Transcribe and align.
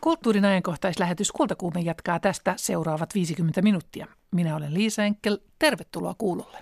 Kulttuurin 0.00 0.44
ajankohtaislähetys 0.44 1.32
Kultakuume 1.32 1.80
jatkaa 1.80 2.20
tästä 2.20 2.54
seuraavat 2.56 3.14
50 3.14 3.62
minuuttia. 3.62 4.06
Minä 4.30 4.56
olen 4.56 4.74
Liisa 4.74 5.04
Enkel. 5.04 5.38
Tervetuloa 5.58 6.14
kuulolle. 6.18 6.58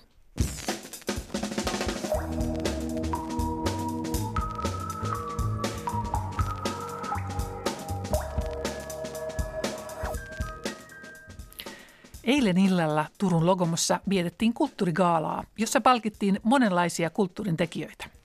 Eilen 12.25 12.59
illalla 12.59 13.05
Turun 13.19 13.47
Logomossa 13.47 14.01
vietettiin 14.09 14.55
kulttuurigaalaa, 14.55 15.45
jossa 15.59 15.81
palkittiin 15.81 16.41
monenlaisia 16.43 17.11
kulttuurin 17.11 17.57
tekijöitä. 17.57 18.18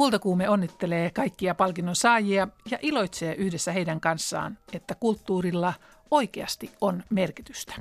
Kultakuume 0.00 0.48
onnittelee 0.48 1.10
kaikkia 1.10 1.54
palkinnon 1.54 1.96
saajia 1.96 2.48
ja 2.70 2.78
iloitsee 2.82 3.34
yhdessä 3.34 3.72
heidän 3.72 4.00
kanssaan, 4.00 4.58
että 4.72 4.94
kulttuurilla 4.94 5.74
oikeasti 6.10 6.70
on 6.80 7.02
merkitystä. 7.10 7.74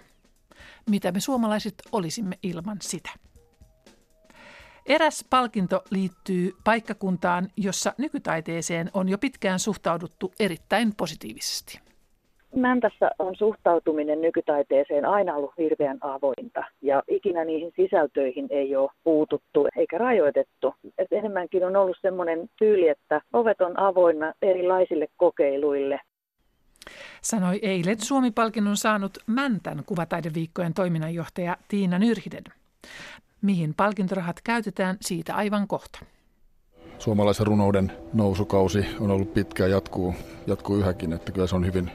Mitä 0.89 1.11
me 1.11 1.19
suomalaiset 1.19 1.73
olisimme 1.91 2.39
ilman 2.43 2.77
sitä? 2.81 3.09
Eräs 4.85 5.25
palkinto 5.29 5.83
liittyy 5.89 6.55
paikkakuntaan, 6.63 7.49
jossa 7.57 7.93
nykytaiteeseen 7.97 8.91
on 8.93 9.09
jo 9.09 9.17
pitkään 9.17 9.59
suhtauduttu 9.59 10.33
erittäin 10.39 10.95
positiivisesti. 10.95 11.79
Mäntässä 12.55 13.11
on 13.19 13.35
suhtautuminen 13.35 14.21
nykytaiteeseen 14.21 15.05
aina 15.05 15.35
ollut 15.35 15.53
hirveän 15.57 15.97
avointa 16.01 16.63
ja 16.81 17.03
ikinä 17.07 17.45
niihin 17.45 17.71
sisältöihin 17.75 18.47
ei 18.49 18.75
ole 18.75 18.91
puututtu 19.03 19.67
eikä 19.75 19.97
rajoitettu. 19.97 20.73
Et 20.97 21.07
enemmänkin 21.11 21.65
on 21.65 21.75
ollut 21.75 21.97
semmoinen 22.01 22.49
tyyli, 22.59 22.87
että 22.87 23.21
ovet 23.33 23.61
on 23.61 23.79
avoinna 23.79 24.33
erilaisille 24.41 25.07
kokeiluille. 25.17 25.99
Sanoi 27.21 27.59
eilen 27.61 28.01
Suomi-palkinnon 28.01 28.77
saanut 28.77 29.17
Mäntän 29.27 29.83
kuvataideviikkojen 29.85 30.73
toiminnanjohtaja 30.73 31.57
Tiina 31.67 31.99
Nyrhiden. 31.99 32.43
Mihin 33.41 33.73
palkintorahat 33.77 34.41
käytetään, 34.43 34.97
siitä 35.01 35.35
aivan 35.35 35.67
kohta. 35.67 35.99
Suomalaisen 36.97 37.47
runouden 37.47 37.91
nousukausi 38.13 38.85
on 38.99 39.11
ollut 39.11 39.33
pitkä 39.33 39.63
ja 39.63 39.69
jatkuu, 39.69 40.15
jatkuu 40.47 40.77
yhäkin, 40.77 41.13
että 41.13 41.31
kyllä 41.31 41.47
se 41.47 41.55
on 41.55 41.65
hyvin 41.65 41.91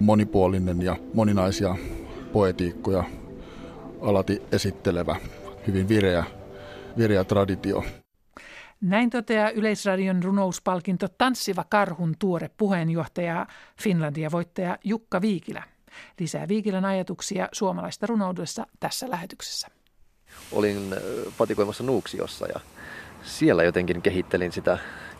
monipuolinen 0.00 0.82
ja 0.82 0.96
moninaisia 1.14 1.76
poetiikkoja 2.32 3.04
alati 4.00 4.42
esittelevä, 4.52 5.16
hyvin 5.66 5.88
vireä, 5.88 6.24
vireä 6.98 7.24
traditio. 7.24 7.84
Näin 8.80 9.10
toteaa 9.10 9.50
Yleisradion 9.50 10.22
runouspalkinto 10.22 11.08
Tanssiva 11.18 11.64
karhun 11.68 12.14
tuore 12.18 12.50
puheenjohtaja 12.56 13.46
Finlandia-voittaja 13.82 14.78
Jukka 14.84 15.20
Viikilä. 15.20 15.62
Lisää 16.20 16.48
Viikilän 16.48 16.84
ajatuksia 16.84 17.48
suomalaista 17.52 18.06
runoudessa 18.06 18.66
tässä 18.80 19.10
lähetyksessä. 19.10 19.68
Olin 20.52 20.94
patikoimassa 21.38 21.84
Nuuksiossa 21.84 22.46
ja 22.46 22.60
siellä 23.22 23.64
jotenkin 23.64 24.02
kehittelin 24.02 24.52
sitä 24.52 24.78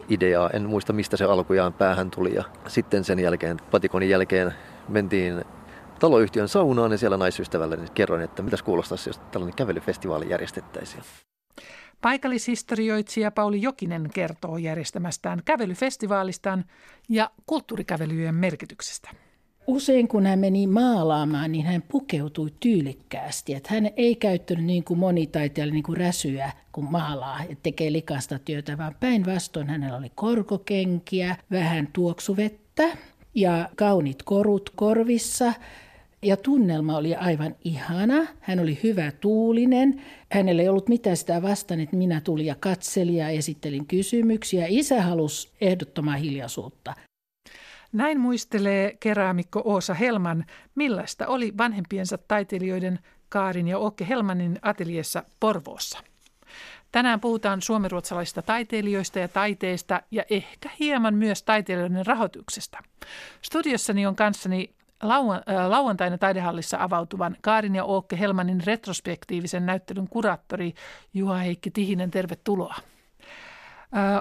ideaa. 0.08 0.50
En 0.50 0.68
muista 0.68 0.92
mistä 0.92 1.16
se 1.16 1.24
alkujaan 1.24 1.72
päähän 1.72 2.10
tuli 2.10 2.34
ja 2.34 2.44
sitten 2.68 3.04
sen 3.04 3.18
jälkeen, 3.18 3.56
patikonin 3.70 4.08
jälkeen 4.08 4.54
mentiin 4.90 5.44
taloyhtiön 5.98 6.48
saunaan 6.48 6.92
ja 6.92 6.98
siellä 6.98 7.16
naisystävälle 7.16 7.76
niin 7.76 7.92
kerroin, 7.94 8.22
että 8.22 8.42
mitäs 8.42 8.62
kuulostaisi, 8.62 9.08
jos 9.08 9.18
tällainen 9.18 9.56
kävelyfestivaali 9.56 10.30
järjestettäisiin. 10.30 11.02
Paikallishistorioitsija 12.00 13.30
Pauli 13.30 13.62
Jokinen 13.62 14.10
kertoo 14.14 14.56
järjestämästään 14.56 15.42
kävelyfestivaalistaan 15.44 16.64
ja 17.08 17.30
kulttuurikävelyjen 17.46 18.34
merkityksestä. 18.34 19.10
Usein 19.66 20.08
kun 20.08 20.26
hän 20.26 20.38
meni 20.38 20.66
maalaamaan, 20.66 21.52
niin 21.52 21.66
hän 21.66 21.82
pukeutui 21.82 22.50
tyylikkäästi. 22.60 23.54
Että 23.54 23.74
hän 23.74 23.90
ei 23.96 24.16
käyttänyt 24.16 24.64
niin 24.64 24.84
kuin 24.84 24.98
monitaiteilija 24.98 25.74
niin 25.74 25.82
kuin 25.82 25.96
räsyä, 25.96 26.52
kun 26.72 26.90
maalaa 26.90 27.44
ja 27.48 27.56
tekee 27.62 27.92
likasta 27.92 28.38
työtä, 28.38 28.78
vaan 28.78 28.94
päinvastoin 29.00 29.68
hänellä 29.68 29.98
oli 29.98 30.12
korkokenkiä, 30.14 31.36
vähän 31.50 31.88
tuoksuvettä 31.92 32.96
ja 33.34 33.68
kaunit 33.76 34.22
korut 34.22 34.70
korvissa. 34.76 35.52
Ja 36.22 36.36
tunnelma 36.36 36.96
oli 36.96 37.14
aivan 37.14 37.56
ihana. 37.64 38.26
Hän 38.40 38.60
oli 38.60 38.78
hyvä 38.82 39.12
tuulinen. 39.20 40.02
Hänellä 40.32 40.62
ei 40.62 40.68
ollut 40.68 40.88
mitään 40.88 41.16
sitä 41.16 41.42
vastaan, 41.42 41.80
että 41.80 41.96
minä 41.96 42.20
tulin 42.20 42.46
ja 42.46 42.54
katselin 42.60 43.16
ja 43.16 43.28
esittelin 43.28 43.86
kysymyksiä. 43.86 44.66
Isä 44.68 45.02
halusi 45.02 45.52
ehdottomaa 45.60 46.16
hiljaisuutta. 46.16 46.94
Näin 47.92 48.20
muistelee 48.20 48.96
keraamikko 49.00 49.62
Oosa 49.64 49.94
Helman, 49.94 50.44
millaista 50.74 51.26
oli 51.26 51.52
vanhempiensa 51.58 52.18
taiteilijoiden 52.18 52.98
Kaarin 53.28 53.68
ja 53.68 53.78
Okke 53.78 54.08
Helmanin 54.08 54.58
ateliessa 54.62 55.24
Porvoossa. 55.40 55.98
Tänään 56.92 57.20
puhutaan 57.20 57.62
suomenruotsalaisista 57.62 58.42
taiteilijoista 58.42 59.18
ja 59.18 59.28
taiteesta 59.28 60.02
ja 60.10 60.24
ehkä 60.30 60.70
hieman 60.80 61.14
myös 61.14 61.42
taiteilijoiden 61.42 62.06
rahoituksesta. 62.06 62.78
Studiossani 63.42 64.06
on 64.06 64.16
kanssani 64.16 64.70
lauantaina 65.68 66.18
taidehallissa 66.18 66.76
avautuvan 66.80 67.36
Kaarin 67.40 67.74
ja 67.74 67.84
Ookke 67.84 68.18
Helmanin 68.18 68.62
retrospektiivisen 68.66 69.66
näyttelyn 69.66 70.08
kuraattori 70.08 70.74
Juha 71.14 71.36
Heikki 71.36 71.70
Tihinen. 71.70 72.10
Tervetuloa. 72.10 72.74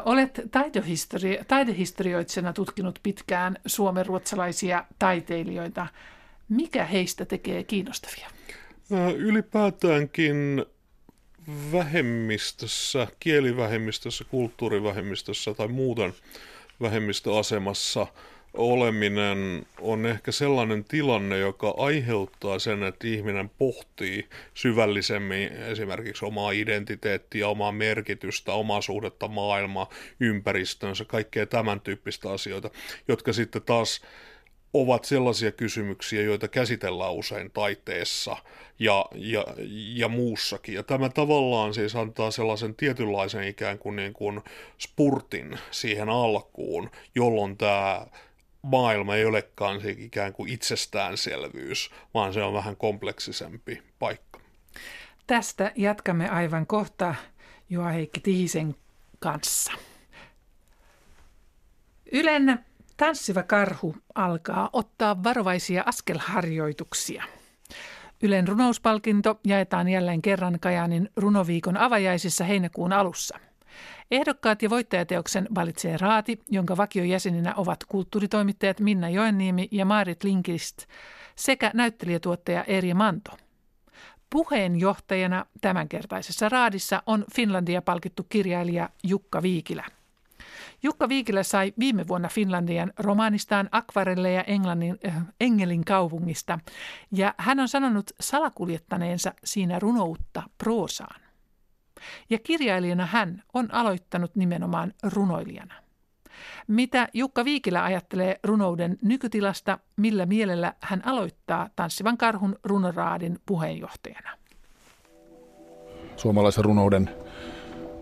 Olet 0.06 0.40
taidehistori- 0.52 1.46
taidehistorioitsena 1.48 2.54
tutkinut 2.54 3.00
pitkään 3.04 3.58
suomenruotsalaisia 3.66 4.86
taiteilijoita. 5.00 5.88
Mikä 6.50 6.86
heistä 6.86 7.26
tekee 7.26 7.64
kiinnostavia? 7.64 8.28
Ylipäätäänkin 9.18 10.66
vähemmistössä, 11.72 13.08
kielivähemmistössä, 13.20 14.24
kulttuurivähemmistössä 14.24 15.54
tai 15.54 15.68
muuten 15.68 16.14
vähemmistöasemassa 16.82 18.08
oleminen 18.54 19.66
on 19.82 20.06
ehkä 20.06 20.32
sellainen 20.32 20.84
tilanne, 20.84 21.38
joka 21.38 21.74
aiheuttaa 21.78 22.60
sen, 22.60 22.84
että 22.84 23.08
ihminen 23.08 23.50
pohtii 23.50 24.30
syvällisemmin 24.54 25.48
esimerkiksi 25.48 26.26
omaa 26.26 26.52
identiteettiä, 26.52 27.48
omaa 27.48 27.72
merkitystä, 27.72 28.54
omaa 28.54 28.82
suhdetta 28.82 29.28
maailmaa, 29.28 29.90
ympäristönsä, 30.20 31.06
kaikkea 31.06 31.46
tämän 31.46 31.82
tyyppistä 31.82 32.32
asioita, 32.32 32.70
jotka 33.08 33.34
sitten 33.34 33.62
taas 33.62 34.02
ovat 34.74 35.06
sellaisia 35.06 35.52
kysymyksiä, 35.52 36.22
joita 36.22 36.48
käsitellään 36.48 37.14
usein 37.14 37.52
taiteessa 37.52 38.38
ja, 38.80 39.06
ja, 39.16 39.46
ja 39.96 40.08
muussakin. 40.08 40.76
Ja 40.76 40.84
tämä 40.84 41.10
tavallaan 41.10 41.74
siis 41.74 41.96
antaa 41.96 42.32
sellaisen 42.32 42.76
tietynlaisen 42.76 43.44
ikään 43.44 43.80
kuin, 43.80 43.96
niin 43.96 44.14
kuin 44.14 44.42
spurtin 44.78 45.60
siihen 45.72 46.10
alkuun, 46.10 46.90
jolloin 47.16 47.58
tämä 47.58 48.08
maailma 48.62 49.16
ei 49.16 49.26
olekaan 49.26 49.82
se 49.82 49.90
ikään 49.90 50.34
kuin 50.34 50.50
itsestäänselvyys, 50.50 51.92
vaan 52.14 52.34
se 52.34 52.44
on 52.44 52.54
vähän 52.54 52.76
kompleksisempi 52.76 53.84
paikka. 54.00 54.40
Tästä 55.28 55.72
jatkamme 55.76 56.30
aivan 56.30 56.68
kohta 56.68 57.16
Juha 57.70 57.90
Heikki 57.90 58.20
Tihisen 58.20 58.76
kanssa. 59.20 59.72
Ylen 62.12 62.66
Tanssiva 63.00 63.44
karhu 63.44 63.96
alkaa 64.16 64.70
ottaa 64.74 65.24
varovaisia 65.24 65.84
askelharjoituksia. 65.86 67.24
Ylen 68.24 68.48
runouspalkinto 68.48 69.40
jaetaan 69.48 69.88
jälleen 69.88 70.22
kerran 70.22 70.60
Kajaanin 70.60 71.10
runoviikon 71.16 71.78
avajaisissa 71.78 72.44
heinäkuun 72.44 72.94
alussa. 72.94 73.40
Ehdokkaat 74.12 74.62
ja 74.62 74.70
voittajateoksen 74.70 75.48
valitsee 75.56 75.98
raati, 75.98 76.40
jonka 76.50 76.78
vakiojäseninä 76.78 77.54
ovat 77.56 77.80
kulttuuritoimittajat 77.88 78.80
Minna 78.80 79.10
Joenniemi 79.10 79.68
ja 79.72 79.86
Maarit 79.86 80.24
Linkist 80.24 80.86
sekä 81.36 81.72
näyttelijätuottaja 81.74 82.64
Eri 82.64 82.94
Manto. 82.94 83.32
Puheenjohtajana 84.30 85.46
tämänkertaisessa 85.62 86.50
raadissa 86.50 87.04
on 87.06 87.26
Finlandia 87.36 87.82
palkittu 87.82 88.26
kirjailija 88.30 88.90
Jukka 89.04 89.42
Viikilä. 89.42 89.99
Jukka 90.84 91.10
Viikilä 91.10 91.44
sai 91.44 91.74
viime 91.80 92.08
vuonna 92.08 92.28
Finlandian 92.28 92.94
romaanistaan 93.00 93.70
akvarelleja 93.72 94.44
Englannin, 94.44 94.98
äh, 95.08 95.26
Engelin 95.40 95.86
kaupungista, 95.86 96.60
ja 97.12 97.34
hän 97.38 97.60
on 97.60 97.68
sanonut 97.68 98.12
salakuljettaneensa 98.20 99.34
siinä 99.44 99.80
runoutta 99.80 100.44
proosaan. 100.58 101.22
Ja 102.30 102.40
kirjailijana 102.40 103.06
hän 103.06 103.44
on 103.54 103.74
aloittanut 103.74 104.36
nimenomaan 104.36 104.94
runoilijana. 105.04 105.74
Mitä 106.68 107.08
Jukka 107.14 107.46
Viikilä 107.46 107.84
ajattelee 107.84 108.40
runouden 108.44 108.98
nykytilasta, 109.02 109.80
millä 109.98 110.26
mielellä 110.26 110.74
hän 110.82 111.02
aloittaa 111.06 111.70
Tanssivan 111.76 112.18
karhun 112.18 112.56
runoraadin 112.64 113.40
puheenjohtajana? 113.46 114.30
Suomalaisen 116.16 116.66
runouden 116.66 117.10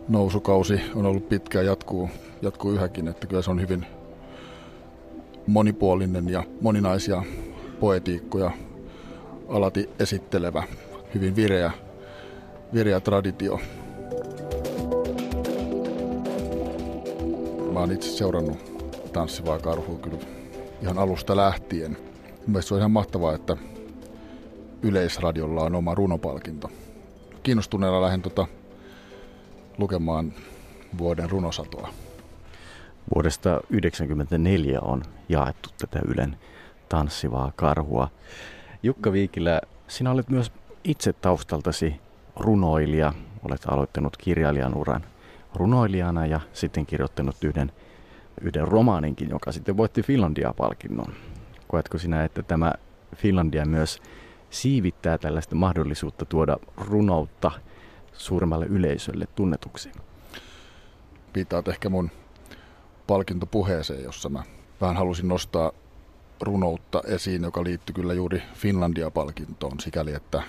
nousukausi 0.10 0.82
on 0.96 1.06
ollut 1.06 1.30
pitkä 1.30 1.62
ja 1.62 1.70
jatkuu, 1.70 2.10
jatkuu 2.42 2.72
yhäkin, 2.72 3.08
että 3.08 3.28
kyllä 3.28 3.42
se 3.42 3.52
on 3.52 3.62
hyvin, 3.62 3.86
monipuolinen 5.48 6.30
ja 6.30 6.44
moninaisia 6.62 7.24
poetiikkoja 7.80 8.52
alati 9.48 9.90
esittelevä, 10.00 10.64
hyvin 11.14 11.36
vireä, 11.36 11.72
vireä 12.74 13.00
traditio. 13.00 13.60
Mä 17.74 17.80
oon 17.80 17.92
itse 17.92 18.10
seurannut 18.10 18.58
tanssivaa 19.14 19.60
karhua 19.60 20.00
kyllä 20.00 20.18
ihan 20.82 20.98
alusta 20.98 21.36
lähtien. 21.36 21.98
Mielestäni 22.48 22.68
se 22.68 22.74
on 22.74 22.80
ihan 22.80 22.92
mahtavaa, 22.92 23.36
että 23.36 23.58
Yleisradiolla 24.82 25.64
on 25.64 25.76
oma 25.76 25.96
runopalkinto. 25.96 26.70
Kiinnostuneella 27.44 28.02
lähden 28.02 28.22
tota 28.22 28.48
lukemaan 29.78 30.34
vuoden 30.98 31.30
runosatoa. 31.30 31.90
Vuodesta 33.16 33.50
1994 33.50 34.80
on 34.82 35.04
jaettu 35.30 35.70
tätä 35.78 36.00
Ylen 36.08 36.38
tanssivaa 36.90 37.52
karhua. 37.56 38.10
Jukka 38.84 39.12
Viikilä, 39.12 39.62
sinä 39.88 40.12
olet 40.12 40.30
myös 40.30 40.52
itse 40.84 41.14
taustaltasi 41.14 41.96
runoilija. 42.36 43.14
Olet 43.44 43.62
aloittanut 43.68 44.18
kirjailijan 44.18 44.76
uran 44.76 45.04
runoilijana 45.56 46.26
ja 46.26 46.40
sitten 46.54 46.86
kirjoittanut 46.86 47.44
yhden, 47.44 47.72
yhden 48.42 48.68
romaaninkin, 48.68 49.30
joka 49.30 49.52
sitten 49.52 49.78
voitti 49.78 50.02
Finlandia-palkinnon. 50.02 51.14
Koetko 51.68 51.98
sinä, 51.98 52.24
että 52.24 52.44
tämä 52.44 52.74
Finlandia 53.16 53.66
myös 53.66 54.02
siivittää 54.50 55.18
tällaista 55.18 55.56
mahdollisuutta 55.56 56.26
tuoda 56.26 56.58
runoutta 56.78 57.52
suuremmalle 58.18 58.66
yleisölle 58.66 59.28
tunnetuksi? 59.36 59.92
Viittaat 61.36 61.68
ehkä 61.68 61.90
mun 61.90 62.12
palkintopuheeseen, 63.08 64.04
jossa 64.04 64.30
mä 64.30 64.44
vähän 64.82 64.98
halusin 64.98 65.28
nostaa 65.28 65.72
runoutta 66.42 67.02
esiin, 67.08 67.44
joka 67.44 67.64
liittyy 67.64 67.94
kyllä 67.94 68.14
juuri 68.14 68.44
Finlandia-palkintoon 68.54 69.80
sikäli, 69.80 70.14
että 70.14 70.44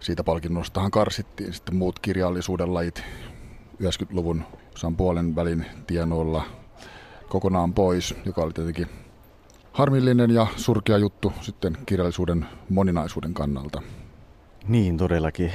siitä 0.00 0.24
palkinnostahan 0.24 0.90
karsittiin 0.90 1.52
sitten 1.52 1.76
muut 1.76 1.98
kirjallisuuden 1.98 2.74
lajit 2.74 3.02
90-luvun 3.82 4.42
saan 4.76 4.96
puolen 4.96 5.36
välin 5.36 5.66
tienoilla 5.86 6.44
kokonaan 7.28 7.74
pois, 7.74 8.14
joka 8.24 8.42
oli 8.42 8.52
tietenkin 8.52 8.86
harmillinen 9.72 10.30
ja 10.30 10.46
surkea 10.56 10.98
juttu 10.98 11.32
sitten 11.40 11.78
kirjallisuuden 11.86 12.46
moninaisuuden 12.68 13.34
kannalta. 13.34 13.82
Niin, 14.68 14.96
todellakin 14.96 15.52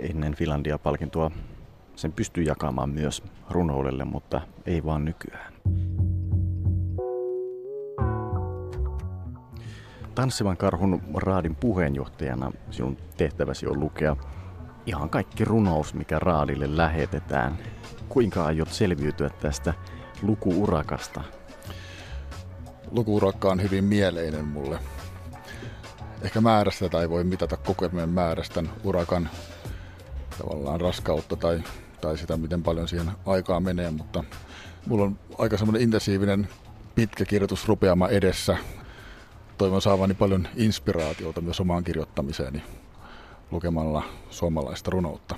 ennen 0.00 0.34
Finlandia-palkintoa 0.34 1.30
sen 1.96 2.12
pystyy 2.12 2.44
jakamaan 2.44 2.90
myös 2.90 3.22
runoudelle, 3.50 4.04
mutta 4.04 4.40
ei 4.66 4.84
vaan 4.84 5.04
nykyään. 5.04 5.52
Tanssivan 10.14 10.56
karhun 10.56 11.02
raadin 11.14 11.56
puheenjohtajana 11.56 12.52
sinun 12.70 12.96
tehtäväsi 13.16 13.66
on 13.66 13.80
lukea 13.80 14.16
ihan 14.86 15.10
kaikki 15.10 15.44
runous, 15.44 15.94
mikä 15.94 16.18
raadille 16.18 16.76
lähetetään. 16.76 17.58
Kuinka 18.08 18.44
aiot 18.44 18.68
selviytyä 18.68 19.28
tästä 19.28 19.74
lukuurakasta? 20.22 21.22
Lukuurakka 22.90 23.50
on 23.50 23.62
hyvin 23.62 23.84
mieleinen 23.84 24.44
mulle. 24.44 24.78
Ehkä 26.22 26.40
määrästä 26.40 26.88
tai 26.88 27.10
voi 27.10 27.24
mitata 27.24 27.56
koko 27.56 27.88
ajan 27.94 28.08
määrästä 28.08 28.62
urakan 28.84 29.28
tavallaan 30.38 30.80
raskautta 30.80 31.36
tai, 31.36 31.62
tai 32.00 32.18
sitä, 32.18 32.36
miten 32.36 32.62
paljon 32.62 32.88
siihen 32.88 33.10
aikaa 33.26 33.60
menee, 33.60 33.90
mutta 33.90 34.24
mulla 34.86 35.04
on 35.04 35.18
aika 35.38 35.56
semmoinen 35.56 35.82
intensiivinen 35.82 36.48
pitkä 36.94 37.24
kirjoitusrupeama 37.24 38.08
edessä. 38.08 38.56
Toivon 39.58 39.82
saavani 39.82 40.14
paljon 40.14 40.48
inspiraatiota 40.56 41.40
myös 41.40 41.60
omaan 41.60 41.84
kirjoittamiseeni 41.84 42.62
lukemalla 43.50 44.02
suomalaista 44.30 44.90
runoutta. 44.90 45.34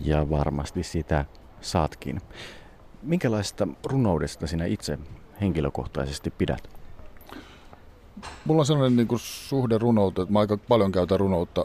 Ja 0.00 0.30
varmasti 0.30 0.82
sitä 0.82 1.24
saatkin. 1.60 2.20
Minkälaista 3.02 3.68
runoudesta 3.84 4.46
sinä 4.46 4.64
itse 4.64 4.98
henkilökohtaisesti 5.40 6.30
pidät? 6.30 6.68
Mulla 8.44 8.62
on 8.62 8.66
sellainen 8.66 8.96
niin 8.96 9.08
kuin 9.08 9.18
suhde 9.18 9.78
runouteen, 9.78 10.22
että 10.22 10.32
mä 10.32 10.40
aika 10.40 10.56
paljon 10.56 10.92
käytän 10.92 11.20
runoutta 11.20 11.64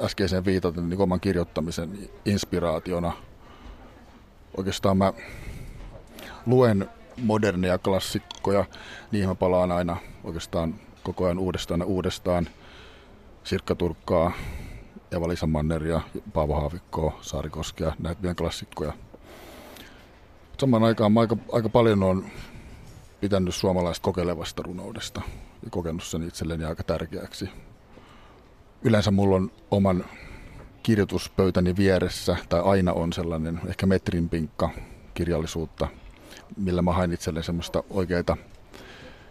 äskeiseen 0.00 0.44
viitaten 0.44 0.88
niin 0.88 1.00
oman 1.00 1.20
kirjoittamisen 1.20 2.10
inspiraationa. 2.24 3.12
Oikeastaan 4.56 4.96
mä 4.96 5.12
luen 6.46 6.88
moderneja 7.22 7.78
klassikkoja, 7.78 8.64
niihin 9.12 9.28
mä 9.28 9.34
palaan 9.34 9.72
aina 9.72 9.96
oikeastaan 10.24 10.74
koko 11.02 11.24
ajan 11.24 11.38
uudestaan 11.38 11.80
ja 11.80 11.86
uudestaan. 11.86 12.48
Sirkka 13.44 13.74
Turkkaa, 13.74 14.32
Eva-Liisa 15.10 15.46
Manneria, 15.46 16.00
Paavo 16.32 16.54
Haavikkoa, 16.54 17.18
Saarikoskea, 17.20 17.92
näitä 17.98 18.22
meidän 18.22 18.36
klassikkoja. 18.36 18.92
Samaan 20.58 20.84
aikaan 20.84 21.12
mä 21.12 21.20
aika, 21.20 21.36
aika 21.52 21.68
paljon 21.68 22.02
on 22.02 22.24
pitänyt 23.20 23.54
suomalaista 23.54 24.04
kokeilevasta 24.04 24.62
runoudesta 24.62 25.22
ja 25.62 25.70
kokenut 25.70 26.02
sen 26.04 26.22
itselleni 26.22 26.64
aika 26.64 26.82
tärkeäksi. 26.82 27.48
Yleensä 28.84 29.10
mulla 29.10 29.36
on 29.36 29.50
oman 29.70 30.04
kirjoituspöytäni 30.82 31.76
vieressä, 31.76 32.36
tai 32.48 32.60
aina 32.64 32.92
on 32.92 33.12
sellainen 33.12 33.60
ehkä 33.68 33.86
metrin 33.86 34.28
pinkka 34.28 34.70
kirjallisuutta, 35.14 35.88
millä 36.56 36.82
mä 36.82 36.92
hain 36.92 37.12
itselleni 37.12 37.44
semmoista 37.44 37.82
oikeita 37.90 38.36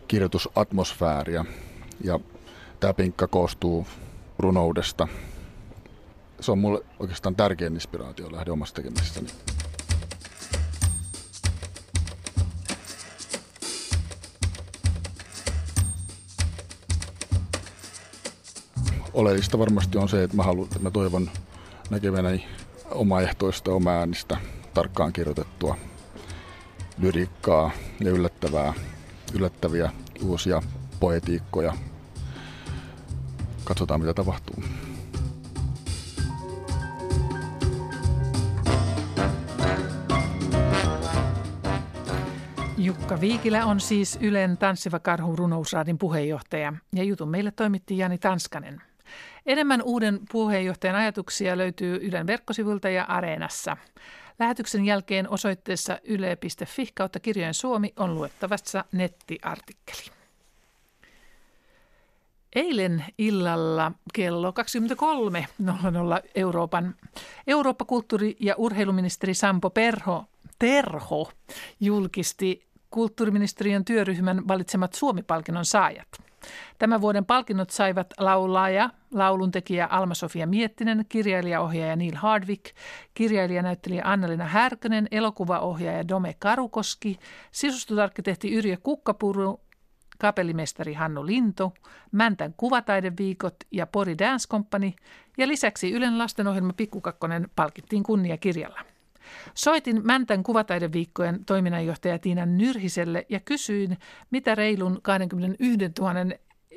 kirjoitusatmosfääriä. 0.07 1.45
Ja 2.03 2.19
tämä 2.79 2.93
pinkka 2.93 3.27
koostuu 3.27 3.87
runoudesta. 4.39 5.07
Se 6.39 6.51
on 6.51 6.59
mulle 6.59 6.85
oikeastaan 6.99 7.35
tärkein 7.35 7.73
inspiraatio 7.73 8.31
lähde 8.31 8.51
omasta 8.51 8.75
tekemisestäni. 8.75 9.27
Oleellista 19.13 19.59
varmasti 19.59 19.97
on 19.97 20.09
se, 20.09 20.23
että 20.23 20.37
mä, 20.37 20.43
haluan, 20.43 20.67
mä 20.79 20.91
toivon 20.91 21.29
näkeväni 21.89 22.47
omaehtoista, 22.91 23.71
omaäänistä, 23.71 24.37
tarkkaan 24.73 25.13
kirjoitettua 25.13 25.77
lyriikkaa 26.97 27.71
ja 27.99 28.11
yllättävää, 28.11 28.73
yllättäviä 29.33 29.91
uusia 30.23 30.61
poetiikkoja 30.99 31.73
katsotaan 33.63 33.99
mitä 33.99 34.13
tapahtuu. 34.13 34.63
Jukka 42.77 43.21
Viikilä 43.21 43.65
on 43.65 43.79
siis 43.79 44.17
Ylen 44.21 44.57
Tanssiva 44.57 44.99
karhu 44.99 45.35
runousraadin 45.35 45.97
puheenjohtaja 45.97 46.73
ja 46.95 47.03
jutun 47.03 47.29
meille 47.29 47.51
toimitti 47.51 47.97
Jani 47.97 48.17
Tanskanen. 48.17 48.81
Enemmän 49.45 49.81
uuden 49.81 50.19
puheenjohtajan 50.31 50.95
ajatuksia 50.95 51.57
löytyy 51.57 51.99
Ylen 52.01 52.27
verkkosivulta 52.27 52.89
ja 52.89 53.03
Areenassa. 53.03 53.77
Lähetyksen 54.39 54.85
jälkeen 54.85 55.29
osoitteessa 55.29 55.99
yle.fi 56.03 56.87
kautta 56.93 57.19
kirjojen 57.19 57.53
Suomi 57.53 57.93
on 57.97 58.15
luettavassa 58.15 58.85
nettiartikkeli. 58.91 60.11
Eilen 62.55 63.05
illalla 63.17 63.91
kello 64.13 64.53
23.00 66.21 66.29
Euroopan 66.35 66.95
Eurooppa-kulttuuri- 67.47 68.35
ja 68.39 68.55
urheiluministeri 68.57 69.33
Sampo 69.33 69.69
Perho, 69.69 70.25
Terho 70.59 71.31
julkisti 71.79 72.67
kulttuuriministeriön 72.93 73.85
työryhmän 73.85 74.47
valitsemat 74.47 74.93
Suomi-palkinnon 74.93 75.65
saajat. 75.65 76.07
Tämän 76.79 77.01
vuoden 77.01 77.25
palkinnot 77.25 77.69
saivat 77.69 78.13
laulaja, 78.19 78.89
lauluntekijä 79.13 79.87
Alma-Sofia 79.87 80.47
Miettinen, 80.47 81.05
kirjailijaohjaaja 81.09 81.95
Neil 81.95 82.15
Hardwick, 82.15 82.65
kirjailijanäyttelijä 83.13 84.01
Annalina 84.05 84.45
Härkönen, 84.45 85.07
elokuvaohjaaja 85.11 86.07
Dome 86.07 86.35
Karukoski, 86.39 87.19
sisustusarkkitehti 87.51 88.53
Yrjö 88.55 88.77
Kukkapuru 88.83 89.59
kapellimestari 90.19 90.93
Hannu 90.93 91.25
Linto, 91.25 91.73
Mäntän 92.11 92.53
kuvataideviikot 92.57 93.55
ja 93.71 93.87
Pori 93.87 94.17
Dance 94.17 94.47
Company 94.47 94.91
ja 95.37 95.47
lisäksi 95.47 95.91
Ylen 95.91 96.17
lastenohjelma 96.17 96.73
Pikkukakkonen 96.73 97.49
palkittiin 97.55 98.03
kunniakirjalla. 98.03 98.92
Soitin 99.53 100.01
Mäntän 100.03 100.43
kuvataideviikkojen 100.43 101.45
toiminnanjohtaja 101.45 102.19
Tiina 102.19 102.45
Nyrhiselle 102.45 103.25
ja 103.29 103.39
kysyin, 103.45 103.97
mitä 104.31 104.55
reilun 104.55 104.99
21 105.01 105.77
000 105.99 106.13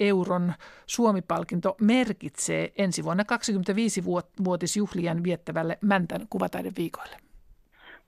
euron 0.01 0.53
Suomi-palkinto 0.87 1.77
merkitsee 1.81 2.73
ensi 2.79 3.05
vuonna 3.05 3.23
25-vuotisjuhlian 3.23 5.25
viettävälle 5.25 5.79
Mäntän 5.81 6.21
kuvataideviikoille. 6.31 7.17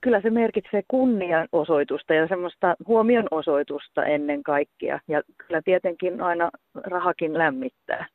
kyllä 0.01 0.21
se 0.21 0.29
merkitsee 0.29 0.83
kunnianosoitusta 0.87 2.13
ja 2.13 2.27
semmoista 2.27 2.75
huomionosoitusta 2.87 4.05
ennen 4.05 4.43
kaikkea. 4.43 4.99
Ja 5.07 5.21
kyllä 5.37 5.61
tietenkin 5.61 6.21
aina 6.21 6.51
rahakin 6.73 7.37
lämmittää. 7.37 8.05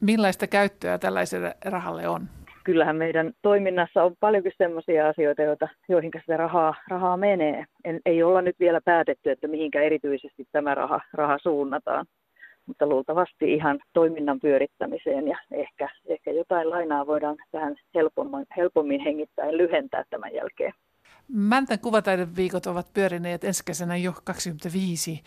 Millaista 0.00 0.46
käyttöä 0.46 0.98
tällaiselle 0.98 1.56
rahalle 1.64 2.08
on? 2.08 2.28
Kyllähän 2.64 2.96
meidän 2.96 3.32
toiminnassa 3.42 4.02
on 4.02 4.14
paljonkin 4.20 4.52
sellaisia 4.58 5.08
asioita, 5.08 5.42
joita, 5.42 5.68
joihin 5.88 6.10
sitä 6.20 6.36
rahaa, 6.36 6.74
rahaa 6.88 7.16
menee. 7.16 7.64
En, 7.84 8.00
ei 8.06 8.22
olla 8.22 8.42
nyt 8.42 8.56
vielä 8.60 8.80
päätetty, 8.84 9.30
että 9.30 9.48
mihinkä 9.48 9.82
erityisesti 9.82 10.44
tämä 10.52 10.74
raha, 10.74 11.00
raha 11.12 11.38
suunnataan 11.38 12.06
mutta 12.66 12.86
luultavasti 12.86 13.54
ihan 13.54 13.80
toiminnan 13.92 14.40
pyörittämiseen 14.40 15.28
ja 15.28 15.38
ehkä, 15.50 15.88
ehkä 16.06 16.30
jotain 16.30 16.70
lainaa 16.70 17.06
voidaan 17.06 17.36
tähän 17.52 17.76
helpommin, 17.94 18.46
helpommin 18.56 19.00
hengittää 19.00 19.46
ja 19.46 19.56
lyhentää 19.56 20.04
tämän 20.10 20.34
jälkeen. 20.34 20.72
Mäntän 21.28 21.78
kuvataideviikot 21.78 22.66
ovat 22.66 22.92
pyörineet 22.94 23.44
ensi 23.44 23.62
kesänä 23.64 23.96
jo 23.96 24.12
25 24.24 25.22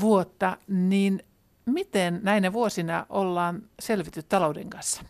vuotta, 0.00 0.56
niin 0.68 1.20
miten 1.66 2.20
näinä 2.22 2.52
vuosina 2.52 3.06
ollaan 3.08 3.62
selvitty 3.80 4.20
talouden 4.28 4.70
kanssa? 4.70 5.02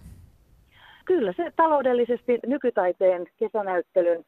Kyllä 1.09 1.33
se 1.37 1.53
taloudellisesti 1.57 2.39
nykytaiteen 2.47 3.27
kesänäyttelyn 3.37 4.25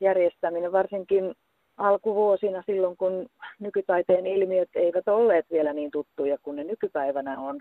järjestäminen, 0.00 0.72
varsinkin 0.72 1.34
alkuvuosina 1.76 2.62
silloin, 2.66 2.96
kun 2.96 3.26
nykytaiteen 3.60 4.26
ilmiöt 4.26 4.68
eivät 4.74 5.08
olleet 5.08 5.46
vielä 5.50 5.72
niin 5.72 5.90
tuttuja 5.90 6.38
kuin 6.42 6.56
ne 6.56 6.64
nykypäivänä 6.64 7.40
on, 7.40 7.60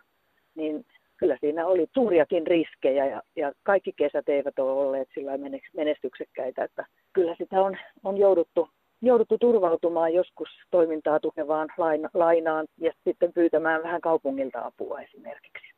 niin 0.56 0.86
kyllä 1.18 1.38
siinä 1.40 1.68
oli 1.68 1.88
suuriakin 1.94 2.48
riskejä 2.48 3.06
ja, 3.06 3.22
ja 3.36 3.52
kaikki 3.64 3.94
kesät 3.96 4.30
eivät 4.30 4.60
ole 4.60 4.72
olleet 4.72 5.08
sillä 5.14 5.32
menestyksekkäitä, 5.74 6.64
että 6.64 6.86
kyllä 7.14 7.36
sitä 7.38 7.62
on, 7.62 7.78
on 8.04 8.18
jouduttu, 8.18 8.70
jouduttu 9.02 9.38
turvautumaan 9.38 10.14
joskus 10.14 10.50
toimintaa 10.72 11.20
tukevaan 11.20 11.70
laina, 11.78 12.10
lainaan 12.14 12.68
ja 12.78 12.94
sitten 13.04 13.34
pyytämään 13.34 13.84
vähän 13.84 14.02
kaupungilta 14.02 14.66
apua 14.66 15.02
esimerkiksi. 15.02 15.73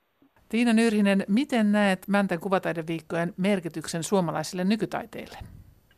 Tiina 0.49 0.73
Nyrhinen, 0.73 1.23
miten 1.27 1.71
näet 1.71 2.07
Mäntän 2.07 2.39
kuvataideviikkojen 2.39 3.33
merkityksen 3.37 4.03
suomalaisille 4.03 4.63
nykytaiteille? 4.63 5.37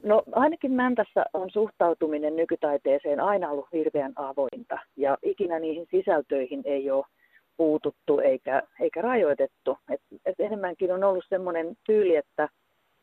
No 0.04 0.24
ainakin 0.32 0.72
Mäntässä 0.72 1.26
on 1.34 1.50
suhtautuminen 1.52 2.36
nykytaiteeseen 2.36 3.20
aina 3.20 3.50
ollut 3.50 3.68
hirveän 3.74 4.14
avointa 4.16 4.80
ja 4.98 5.18
ikinä 5.24 5.60
niihin 5.60 5.88
sisältöihin 5.92 6.62
ei 6.66 6.92
ole 6.92 7.06
puututtu 7.58 8.20
eikä, 8.20 8.64
eikä 8.80 9.02
rajoitettu. 9.02 9.78
Et, 9.92 10.02
et 10.26 10.40
enemmänkin 10.40 10.92
on 10.92 11.04
ollut 11.04 11.26
semmoinen 11.30 11.76
tyyli, 11.86 12.16
että 12.16 12.50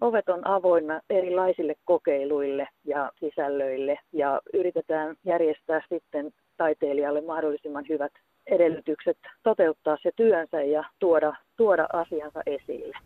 ovet 0.00 0.28
on 0.28 0.46
avoinna 0.46 1.00
erilaisille 1.10 1.74
kokeiluille 1.84 2.68
ja 2.84 3.12
sisällöille 3.20 3.98
ja 4.12 4.40
yritetään 4.54 5.16
järjestää 5.24 5.80
sitten 5.88 6.30
taiteilijalle 6.56 7.20
mahdollisimman 7.20 7.84
hyvät 7.88 8.12
edellytykset 8.46 9.18
toteuttaa 9.42 9.96
se 10.02 10.10
työnsä 10.16 10.62
ja 10.62 10.84
tuoda, 10.98 11.36
tuoda 11.56 11.86
asiansa 11.92 12.40
esille. 12.46 12.98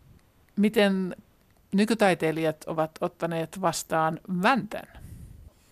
Miten 0.57 1.15
nykytaiteilijat 1.75 2.57
ovat 2.67 2.91
ottaneet 3.01 3.61
vastaan 3.61 4.19
Väntän? 4.43 4.87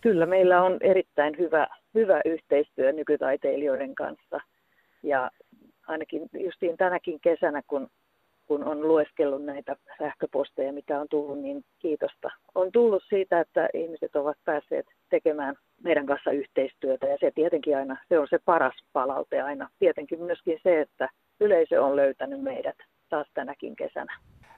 Kyllä, 0.01 0.25
meillä 0.25 0.63
on 0.63 0.77
erittäin 0.81 1.37
hyvä, 1.37 1.67
hyvä 1.93 2.21
yhteistyö 2.25 2.91
nykytaiteilijoiden 2.91 3.95
kanssa. 3.95 4.39
Ja 5.03 5.31
ainakin 5.87 6.29
justiin 6.33 6.77
tänäkin 6.77 7.19
kesänä, 7.19 7.61
kun, 7.67 7.87
kun 8.47 8.63
on 8.63 8.87
lueskellut 8.87 9.45
näitä 9.45 9.75
sähköposteja, 9.99 10.73
mitä 10.73 10.99
on 10.99 11.07
tullut, 11.09 11.39
niin 11.39 11.65
kiitosta. 11.79 12.29
On 12.55 12.71
tullut 12.71 13.03
siitä, 13.09 13.39
että 13.39 13.69
ihmiset 13.73 14.15
ovat 14.15 14.37
päässeet 14.45 14.85
tekemään 15.09 15.55
meidän 15.83 16.05
kanssa 16.05 16.31
yhteistyötä 16.31 17.07
ja 17.07 17.17
se 17.19 17.31
tietenkin 17.35 17.77
aina, 17.77 17.97
se 18.09 18.19
on 18.19 18.27
se 18.29 18.39
paras 18.45 18.75
palaute 18.93 19.41
aina. 19.41 19.69
Tietenkin 19.79 20.21
myöskin 20.21 20.59
se, 20.63 20.81
että 20.81 21.09
yleisö 21.39 21.83
on 21.83 21.95
löytänyt 21.95 22.41
meidät 22.41 22.75
taas 23.09 23.27
tänäkin 23.33 23.75
kesänä. 23.75 24.17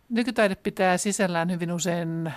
Nykytaide 0.09 0.55
pitää 0.63 0.97
sisällään 0.97 1.51
hyvin 1.51 1.71
usein 1.71 2.31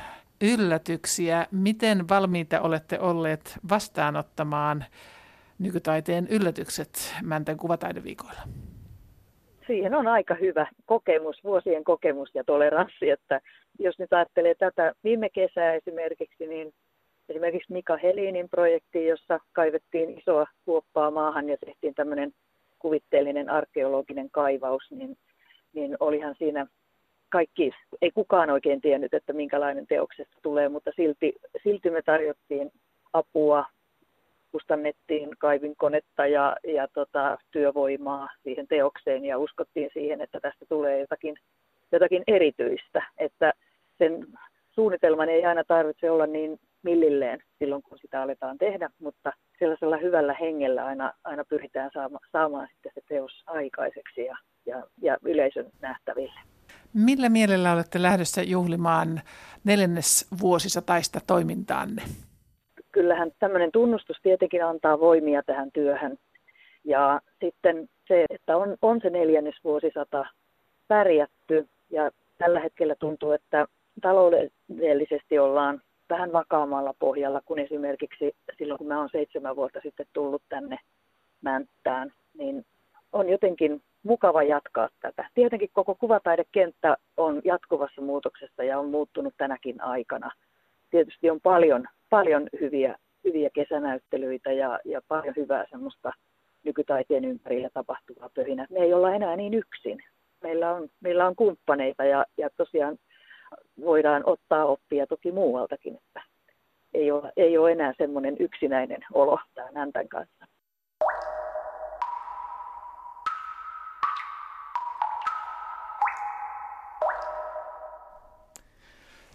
yllätyksiä. 0.55 1.47
Miten 1.51 2.09
valmiita 2.09 2.61
olette 2.61 3.01
olleet 3.01 3.59
vastaanottamaan 3.71 4.85
nykytaiteen 5.59 6.27
yllätykset 6.31 7.15
Mäntän 7.23 7.57
kuvataideviikoilla? 7.57 8.43
Siihen 9.67 9.95
on 9.95 10.07
aika 10.07 10.35
hyvä 10.35 10.67
kokemus, 10.87 11.45
vuosien 11.45 11.85
kokemus 11.85 12.31
ja 12.35 12.45
toleranssi, 12.45 13.11
että 13.11 13.41
jos 13.79 13.99
nyt 13.99 14.13
ajattelee 14.13 14.55
tätä 14.55 14.93
viime 15.05 15.29
kesää 15.31 15.75
esimerkiksi, 15.75 16.47
niin 16.47 16.73
esimerkiksi 17.29 17.73
Mika 17.73 17.97
Helinin 17.97 18.49
projekti, 18.49 19.07
jossa 19.07 19.41
kaivettiin 19.53 20.19
isoa 20.19 20.47
kuoppaa 20.65 21.11
maahan 21.11 21.49
ja 21.49 21.57
tehtiin 21.67 21.95
tämmöinen 21.95 22.33
kuvitteellinen 22.79 23.51
arkeologinen 23.51 24.31
kaivaus, 24.31 24.91
niin, 24.91 25.17
niin 25.73 25.97
olihan 26.01 26.35
siinä 26.39 26.67
kaikki, 27.29 27.71
ei 28.03 28.11
kukaan 28.11 28.51
oikein 28.51 28.81
tiennyt, 28.81 29.15
että 29.15 29.33
minkälainen 29.33 29.87
teoksesta 29.87 30.37
tulee, 30.43 30.69
mutta 30.69 30.91
silti, 30.97 31.33
silti 31.63 31.91
me 31.91 32.03
tarjottiin 32.03 32.73
apua, 33.13 33.65
kustannettiin 34.53 35.31
kaivinkonetta 35.39 36.27
ja, 36.27 36.57
ja 36.65 36.89
tota, 36.95 37.39
työvoimaa 37.51 38.29
siihen 38.43 38.69
teokseen 38.69 39.25
ja 39.25 39.39
uskottiin 39.39 39.91
siihen, 39.93 40.21
että 40.21 40.41
tästä 40.41 40.65
tulee 40.69 41.01
jotakin, 41.01 41.37
jotakin 41.93 42.23
erityistä, 42.27 43.03
että 43.19 43.53
sen 43.99 44.27
suunnitelman 44.71 45.29
ei 45.29 45.45
aina 45.45 45.65
tarvitse 45.65 46.11
olla 46.11 46.27
niin 46.27 46.61
millilleen 46.83 47.43
silloin, 47.59 47.83
kun 47.83 47.99
sitä 47.99 48.23
aletaan 48.23 48.59
tehdä, 48.59 48.91
mutta 48.99 49.33
sellaisella 49.59 49.97
hyvällä 49.97 50.35
hengellä 50.41 50.85
aina, 50.85 51.13
aina 51.25 51.45
pyritään 51.45 51.91
saama, 51.95 52.19
saamaan 52.33 52.69
sitten 52.73 52.93
se 52.95 53.01
teos 53.09 53.43
aikaiseksi 53.47 54.21
ja, 54.25 54.37
ja, 54.67 54.83
ja 55.03 55.17
yleisön 55.25 55.67
nähtäville. 55.81 56.41
Millä 56.95 57.29
mielellä 57.29 57.73
olette 57.73 58.03
lähdössä 58.03 58.43
juhlimaan 58.43 59.21
neljännesvuosisataista 59.65 61.21
toimintaanne? 61.27 62.03
Kyllähän 62.93 63.31
tämmöinen 63.39 63.73
tunnustus 63.73 64.17
tietenkin 64.23 64.65
antaa 64.65 65.01
voimia 65.01 65.43
tähän 65.43 65.73
työhön. 65.73 66.17
Ja 66.85 67.21
sitten 67.41 67.89
se, 68.09 68.25
että 68.31 68.57
on, 68.57 68.77
on 68.83 69.01
se 69.03 69.11
neljännesvuosisata 69.11 70.25
pärjätty 70.89 71.69
ja 71.91 72.11
tällä 72.39 72.61
hetkellä 72.61 72.95
tuntuu, 72.95 73.33
että 73.33 73.67
taloudellisesti 74.03 75.39
ollaan 75.39 75.81
vähän 76.13 76.33
vakaammalla 76.33 76.95
pohjalla 76.99 77.41
kuin 77.45 77.59
esimerkiksi 77.59 78.37
silloin, 78.59 78.79
kun 78.79 78.87
mä 78.87 78.99
oon 78.99 79.09
seitsemän 79.13 79.57
vuotta 79.57 79.81
sitten 79.83 80.07
tullut 80.13 80.43
tänne 80.49 80.79
Mänttään, 81.43 82.13
niin 82.39 82.65
on 83.13 83.29
jotenkin 83.29 83.83
mukava 84.03 84.43
jatkaa 84.43 84.89
tätä. 85.01 85.29
Tietenkin 85.35 85.71
koko 85.73 85.95
kuvataidekenttä 85.95 86.97
on 87.17 87.41
jatkuvassa 87.45 88.01
muutoksessa 88.03 88.65
ja 88.65 88.79
on 88.79 88.89
muuttunut 88.89 89.35
tänäkin 89.37 89.81
aikana. 89.81 90.31
Tietysti 90.91 91.31
on 91.31 91.41
paljon, 91.41 91.85
paljon 92.11 92.49
hyviä, 92.61 92.97
hyviä 93.25 93.51
kesänäyttelyitä 93.55 94.53
ja, 94.53 94.79
ja 94.85 95.01
paljon 95.09 95.35
hyvää 95.37 95.65
semmoista 95.71 96.13
nykytaiteen 96.65 97.25
ympärillä 97.25 97.69
tapahtuvaa 97.75 98.31
pöhinää. 98.35 98.67
Me 98.71 98.81
ei 98.81 98.95
olla 98.95 99.15
enää 99.15 99.37
niin 99.37 99.55
yksin. 99.55 100.03
Meillä 100.43 100.75
on, 100.75 100.89
meillä 101.01 101.27
on 101.27 101.37
kumppaneita 101.37 102.05
ja, 102.05 102.25
ja 102.39 102.51
tosiaan 102.57 102.99
voidaan 103.81 104.23
ottaa 104.27 104.65
oppia 104.65 105.07
toki 105.07 105.33
muualtakin, 105.33 105.95
että 105.95 106.23
ei 106.95 107.11
ole, 107.11 107.33
ei 107.37 107.59
ole 107.59 107.73
enää 107.73 107.95
semmoinen 107.99 108.37
yksinäinen 108.41 109.01
olo 109.13 109.39
tämän 109.55 109.75
Näntän 109.75 110.09
kanssa. 110.09 110.47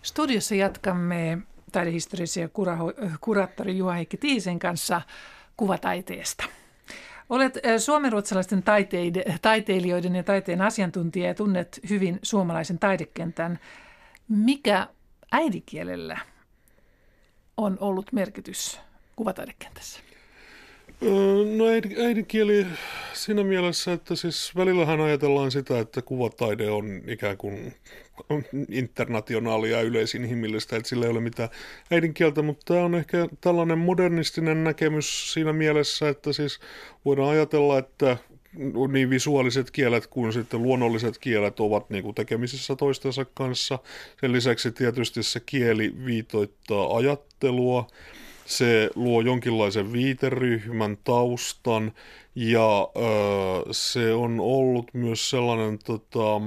Studiossa 0.01 0.55
jatkamme 0.55 1.37
taidehistoriassa 1.71 2.39
kuraattori 3.21 3.77
Juha 3.77 3.93
Heikki 3.93 4.17
Tiisen 4.17 4.59
kanssa 4.59 5.01
kuvataiteesta. 5.57 6.43
Olet 7.29 7.53
suomenruotsalaisten 7.77 8.63
taiteilijoiden 9.41 10.15
ja 10.15 10.23
taiteen 10.23 10.61
asiantuntija 10.61 11.27
ja 11.27 11.33
tunnet 11.33 11.79
hyvin 11.89 12.19
suomalaisen 12.23 12.79
taidekentän. 12.79 13.59
Mikä 14.29 14.87
äidinkielellä 15.31 16.17
on 17.57 17.77
ollut 17.79 18.13
merkitys 18.13 18.79
kuvataidekentässä? 19.15 19.99
No 21.57 21.65
äidinkieli 22.05 22.65
siinä 23.13 23.43
mielessä, 23.43 23.93
että 23.93 24.15
siis 24.15 24.55
välillähän 24.55 25.01
ajatellaan 25.01 25.51
sitä, 25.51 25.79
että 25.79 26.01
kuvataide 26.01 26.69
on 26.69 27.01
ikään 27.07 27.37
kuin 27.37 27.73
internationaalia 28.69 29.77
ja 29.77 29.83
yleisinhimillistä, 29.83 30.75
että 30.75 30.89
sillä 30.89 31.05
ei 31.05 31.11
ole 31.11 31.19
mitään 31.21 31.49
äidinkieltä, 31.91 32.41
mutta 32.41 32.73
tämä 32.73 32.85
on 32.85 32.95
ehkä 32.95 33.27
tällainen 33.41 33.77
modernistinen 33.77 34.63
näkemys 34.63 35.33
siinä 35.33 35.53
mielessä, 35.53 36.09
että 36.09 36.33
siis 36.33 36.59
voidaan 37.05 37.29
ajatella, 37.29 37.77
että 37.77 38.17
niin 38.91 39.09
visuaaliset 39.09 39.71
kielet 39.71 40.07
kuin 40.07 40.33
sitten 40.33 40.63
luonnolliset 40.63 41.17
kielet 41.17 41.59
ovat 41.59 41.89
niin 41.89 42.03
kuin 42.03 42.15
tekemisissä 42.15 42.75
toistensa 42.75 43.25
kanssa. 43.25 43.79
Sen 44.21 44.31
lisäksi 44.31 44.71
tietysti 44.71 45.23
se 45.23 45.39
kieli 45.39 45.93
viitoittaa 46.05 46.95
ajattelua, 46.95 47.87
se 48.45 48.89
luo 48.95 49.21
jonkinlaisen 49.21 49.93
viiteryhmän 49.93 50.97
taustan 51.03 51.91
ja 52.35 52.89
ö, 52.95 52.99
se 53.71 54.13
on 54.13 54.39
ollut 54.39 54.93
myös 54.93 55.29
sellainen 55.29 55.79
tota, 55.79 56.41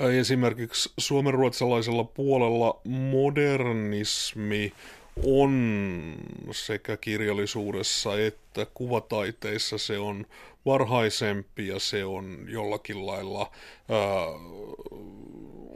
esimerkiksi 0.00 0.92
suomenruotsalaisella 0.98 2.04
puolella 2.04 2.80
modernismi 2.84 4.72
on 5.24 6.14
sekä 6.50 6.96
kirjallisuudessa 6.96 8.20
että 8.20 8.66
kuvataiteissa 8.74 9.78
se 9.78 9.98
on 9.98 10.26
varhaisempi 10.66 11.68
ja 11.68 11.78
se 11.78 12.04
on 12.04 12.38
jollakin 12.48 13.06
lailla 13.06 13.50
ää, 13.88 13.98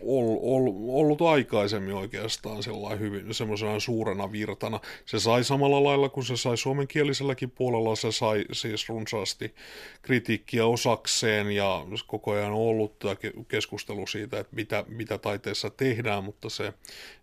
ollut 0.02 1.22
aikaisemmin 1.22 1.94
oikeastaan 1.94 2.62
sellainen 2.62 3.00
hyvin 3.00 3.34
semmoisena 3.34 3.80
suurena 3.80 4.32
virtana. 4.32 4.80
Se 5.06 5.20
sai 5.20 5.44
samalla 5.44 5.84
lailla 5.84 6.08
kuin 6.08 6.24
se 6.24 6.36
sai 6.36 6.56
suomenkieliselläkin 6.56 7.50
puolella, 7.50 7.96
se 7.96 8.12
sai 8.12 8.44
siis 8.52 8.88
runsaasti 8.88 9.54
kritiikkiä 10.02 10.66
osakseen 10.66 11.50
ja 11.50 11.86
koko 12.06 12.32
ajan 12.32 12.52
ollut 12.52 12.98
tämä 12.98 13.16
keskustelu 13.48 14.06
siitä, 14.06 14.40
että 14.40 14.56
mitä, 14.56 14.84
mitä 14.88 15.18
taiteessa 15.18 15.70
tehdään, 15.70 16.24
mutta 16.24 16.48
se 16.50 16.72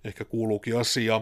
ehkä 0.03 0.25
kuuluukin 0.25 0.77
asia. 0.77 1.21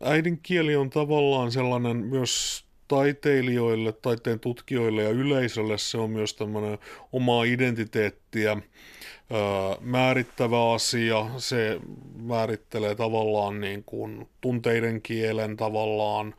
Äidinkieli 0.00 0.76
on 0.76 0.90
tavallaan 0.90 1.52
sellainen 1.52 1.96
myös 1.96 2.64
taiteilijoille, 2.88 3.92
taiteen 3.92 4.40
tutkijoille 4.40 5.02
ja 5.02 5.10
yleisölle 5.10 5.78
se 5.78 5.98
on 5.98 6.10
myös 6.10 6.34
tämmöinen 6.34 6.78
omaa 7.12 7.44
identiteettiä 7.44 8.56
määrittävä 9.80 10.72
asia. 10.72 11.26
Se 11.36 11.80
määrittelee 12.22 12.94
tavallaan 12.94 13.60
niin 13.60 13.84
kuin 13.84 14.28
tunteiden 14.40 15.02
kielen 15.02 15.56
tavallaan, 15.56 16.34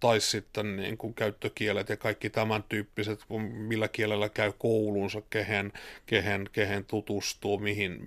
tai 0.00 0.20
sitten 0.20 0.76
niin 0.76 0.98
kuin 0.98 1.14
käyttökielet 1.14 1.88
ja 1.88 1.96
kaikki 1.96 2.30
tämän 2.30 2.64
tyyppiset, 2.68 3.20
millä 3.52 3.88
kielellä 3.88 4.28
käy 4.28 4.52
koulunsa, 4.58 5.22
kehen, 5.30 5.72
kehen, 6.06 6.48
kehen 6.52 6.84
tutustuu, 6.84 7.58
mihin, 7.58 7.98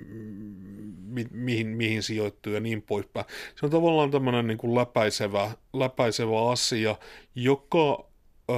mi, 1.03 1.25
mihin, 1.31 1.67
mihin 1.67 2.03
sijoittuu 2.03 2.53
ja 2.53 2.59
niin 2.59 2.81
poispäin. 2.81 3.25
Se 3.55 3.65
on 3.65 3.71
tavallaan 3.71 4.11
tämmöinen 4.11 4.47
niin 4.47 4.57
kuin 4.57 4.75
läpäisevä, 4.75 5.51
läpäisevä 5.73 6.51
asia, 6.51 6.95
joka 7.35 8.05
ää, 8.49 8.57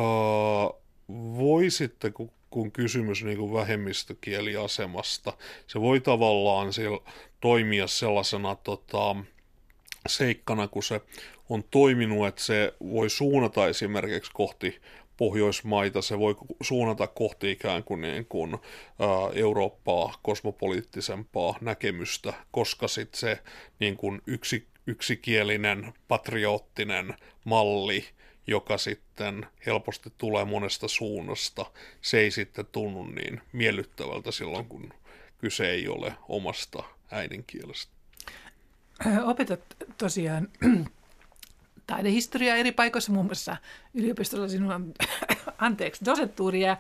voi 1.38 1.70
sitten, 1.70 2.13
kun 2.13 2.32
kun 2.51 2.72
kysymys 2.72 3.24
niin 3.24 3.38
kuin 3.38 3.53
vähemmistökieliasemasta. 3.53 5.34
Se 5.67 5.81
voi 5.81 6.00
tavallaan 6.00 6.74
siellä 6.74 7.00
toimia 7.41 7.88
sellaisena 7.88 8.55
tota, 8.55 9.15
seikkana, 10.08 10.67
kun 10.67 10.84
se 10.84 11.01
on 11.50 11.63
toiminut, 11.72 12.27
että 12.27 12.43
se 12.43 12.74
voi 12.93 13.10
suunnata 13.10 13.67
esimerkiksi 13.67 14.31
kohti 14.34 14.79
Pohjoismaita, 15.17 16.01
se 16.01 16.20
voi 16.20 16.36
suunnata 16.62 17.08
kohti 17.08 17.51
ikään 17.51 17.84
kuin, 17.84 18.01
niin 18.01 18.25
kuin 18.25 18.58
Eurooppaa 19.34 20.13
kosmopoliittisempaa 20.22 21.55
näkemystä, 21.62 22.34
koska 22.51 22.88
sitten 22.88 23.20
se 23.20 23.39
niin 23.79 23.98
kuin 23.98 24.22
yksi, 24.27 24.67
yksikielinen 24.88 25.93
patriottinen 26.08 27.13
malli 27.43 28.05
joka 28.51 28.77
sitten 28.77 29.46
helposti 29.65 30.13
tulee 30.17 30.46
monesta 30.46 30.88
suunnasta. 30.88 31.65
Se 32.01 32.20
ei 32.20 32.31
sitten 32.31 32.65
tunnu 32.72 33.03
niin 33.03 33.41
miellyttävältä 33.53 34.31
silloin, 34.31 34.65
kun 34.65 34.93
kyse 35.38 35.70
ei 35.70 35.88
ole 35.88 36.15
omasta 36.29 36.84
äidinkielestä. 37.12 37.91
Opetat 39.24 39.62
tosiaan 39.98 40.48
taidehistoriaa 41.88 42.55
eri 42.55 42.72
paikoissa, 42.72 43.12
muun 43.12 43.25
muassa 43.25 43.58
yliopistolla 43.93 44.48
sinun 44.48 44.72
on, 44.72 44.93
anteeksi, 45.58 46.05
dosentuuria, 46.05 46.77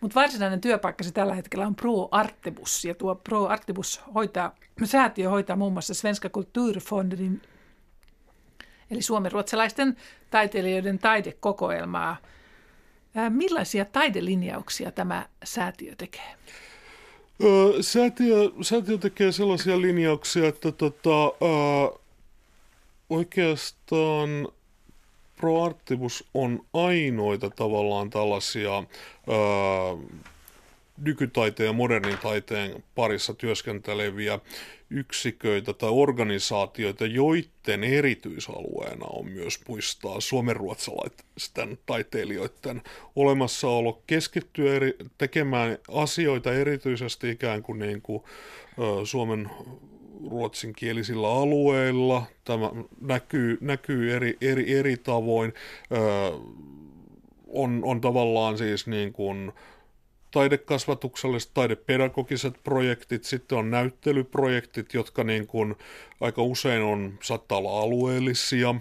mutta 0.00 0.20
varsinainen 0.20 0.60
työpaikkasi 0.60 1.12
tällä 1.12 1.34
hetkellä 1.34 1.66
on 1.66 1.74
Pro 1.74 2.08
Artebus, 2.10 2.84
ja 2.84 2.94
tuo 2.94 3.14
Pro 3.14 3.46
Artebus 3.46 4.00
hoitaa, 4.14 4.54
säätiö 4.84 5.30
hoitaa 5.30 5.56
muun 5.56 5.72
muassa 5.72 5.94
Svenska 5.94 6.28
Kulturfondin 6.28 7.42
eli 8.90 9.02
suomenruotsalaisten 9.02 9.96
taiteilijoiden 10.30 10.98
taidekokoelmaa. 10.98 12.16
Millaisia 13.28 13.84
taidelinjauksia 13.84 14.90
tämä 14.92 15.26
säätiö 15.44 15.94
tekee? 15.96 16.34
Säätiö, 17.80 18.36
säätiö 18.62 18.98
tekee 18.98 19.32
sellaisia 19.32 19.80
linjauksia, 19.80 20.48
että 20.48 20.72
tota, 20.72 21.32
oikeastaan 23.10 24.48
Pro 25.36 25.64
Artibus 25.64 26.24
on 26.34 26.64
ainoita 26.74 27.50
tavallaan 27.50 28.10
tällaisia 28.10 28.84
nykytaiteen 30.98 31.66
ja 31.66 31.72
modernin 31.72 32.18
taiteen 32.18 32.84
parissa 32.94 33.34
työskenteleviä 33.34 34.38
yksiköitä 34.90 35.72
tai 35.72 35.90
organisaatioita, 35.92 37.06
joiden 37.06 37.84
erityisalueena 37.84 39.06
on 39.06 39.30
myös 39.30 39.60
muistaa 39.68 40.20
suomenruotsalaisten 40.20 41.78
taiteilijoiden 41.86 42.82
olemassaolo, 43.16 44.02
keskittyä 44.06 44.74
eri, 44.74 44.96
tekemään 45.18 45.78
asioita 45.88 46.52
erityisesti 46.52 47.30
ikään 47.30 47.62
kuin, 47.62 47.78
niin 47.78 48.02
kuin 48.02 48.22
ö, 48.78 49.06
Suomen 49.06 49.50
ruotsinkielisillä 50.30 51.28
alueilla. 51.28 52.22
Tämä 52.44 52.70
näkyy, 53.00 53.58
näkyy 53.60 54.14
eri, 54.16 54.36
eri, 54.40 54.78
eri 54.78 54.96
tavoin. 54.96 55.54
Ö, 55.92 55.96
on, 57.48 57.80
on 57.84 58.00
tavallaan 58.00 58.58
siis 58.58 58.86
niin 58.86 59.12
kuin, 59.12 59.52
taidekasvatukselliset, 60.34 61.50
taidepedagogiset 61.54 62.54
projektit, 62.64 63.24
sitten 63.24 63.58
on 63.58 63.70
näyttelyprojektit, 63.70 64.94
jotka 64.94 65.24
niin 65.24 65.46
kuin 65.46 65.74
aika 66.20 66.42
usein 66.42 66.82
on, 66.82 67.18
saattaa 67.22 67.58
olla 67.58 67.80
alueellisia, 67.80 68.74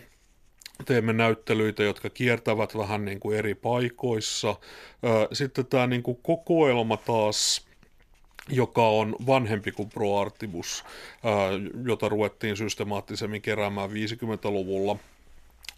teemme 0.86 1.13
näyttelyitä, 1.13 1.84
jotka 1.84 2.10
kiertävät 2.10 2.78
vähän 2.78 3.06
niin 3.06 3.20
kuin 3.20 3.38
eri 3.38 3.56
paikoissa. 3.56 4.56
Sitten 5.34 5.66
tämä 5.66 5.88
niin 5.88 6.04
kuin 6.04 6.20
kokoelma 6.24 6.98
taas, 6.98 7.68
joka 8.50 8.88
on 8.88 9.16
vanhempi 9.28 9.72
kuin 9.72 9.89
Pro 9.89 10.20
Artibus, 10.20 10.84
jota 11.86 12.10
ruvettiin 12.10 12.58
systemaattisemmin 12.58 13.42
keräämään 13.42 13.89
50-luvulla 13.89 14.98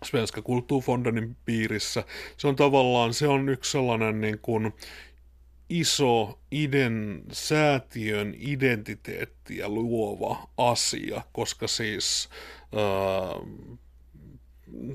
Svenska 0.03 0.41
Kulturfondenin 0.41 1.35
piirissä. 1.45 2.03
Se 2.37 2.47
on 2.47 2.55
tavallaan, 2.55 3.13
se 3.13 3.27
on 3.27 3.49
yksi 3.49 3.71
sellainen 3.71 4.21
niin 4.21 4.39
kuin 4.41 4.73
iso 5.69 6.39
iden, 6.51 7.23
säätiön 7.31 8.35
identiteettiä 8.37 9.67
luova 9.69 10.47
asia, 10.57 11.21
koska 11.31 11.67
siis 11.67 12.29
ää, 12.75 13.75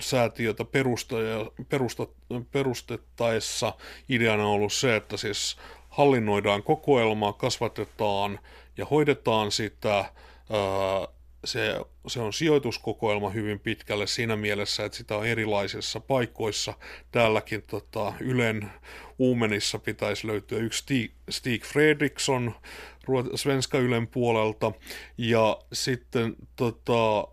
säätiötä 0.01 0.65
perusta, 1.69 2.07
perustettaessa 2.53 3.75
ideana 4.09 4.43
on 4.43 4.51
ollut 4.51 4.73
se, 4.73 4.97
että 4.97 5.17
siis 5.17 5.57
hallinnoidaan 5.89 6.63
kokoelmaa, 6.63 7.33
kasvatetaan 7.33 8.39
ja 8.77 8.87
hoidetaan 8.87 9.53
sitä 9.53 9.97
ää, 9.99 10.11
se, 11.45 11.81
se 12.07 12.21
on 12.21 12.33
sijoituskokoelma 12.33 13.31
hyvin 13.31 13.61
pitkälle 13.61 14.07
siinä 14.07 14.37
mielessä, 14.37 14.85
että 14.85 14.99
sitä 14.99 15.17
on 15.17 15.27
erilaisissa 15.27 16.01
paikoissa. 16.01 16.75
Täälläkin 17.13 17.63
tota, 17.63 18.13
Ylen 18.21 18.71
Uumenissa 19.19 19.79
pitäisi 19.79 20.27
löytyä 20.27 20.59
yksi 20.59 21.13
Stig, 21.31 21.65
Fredriksson 21.65 22.55
Svenska 23.35 23.79
Ylen 23.79 24.07
puolelta. 24.07 24.73
Ja 25.19 25.59
sitten 25.73 26.37
tota, 26.57 27.29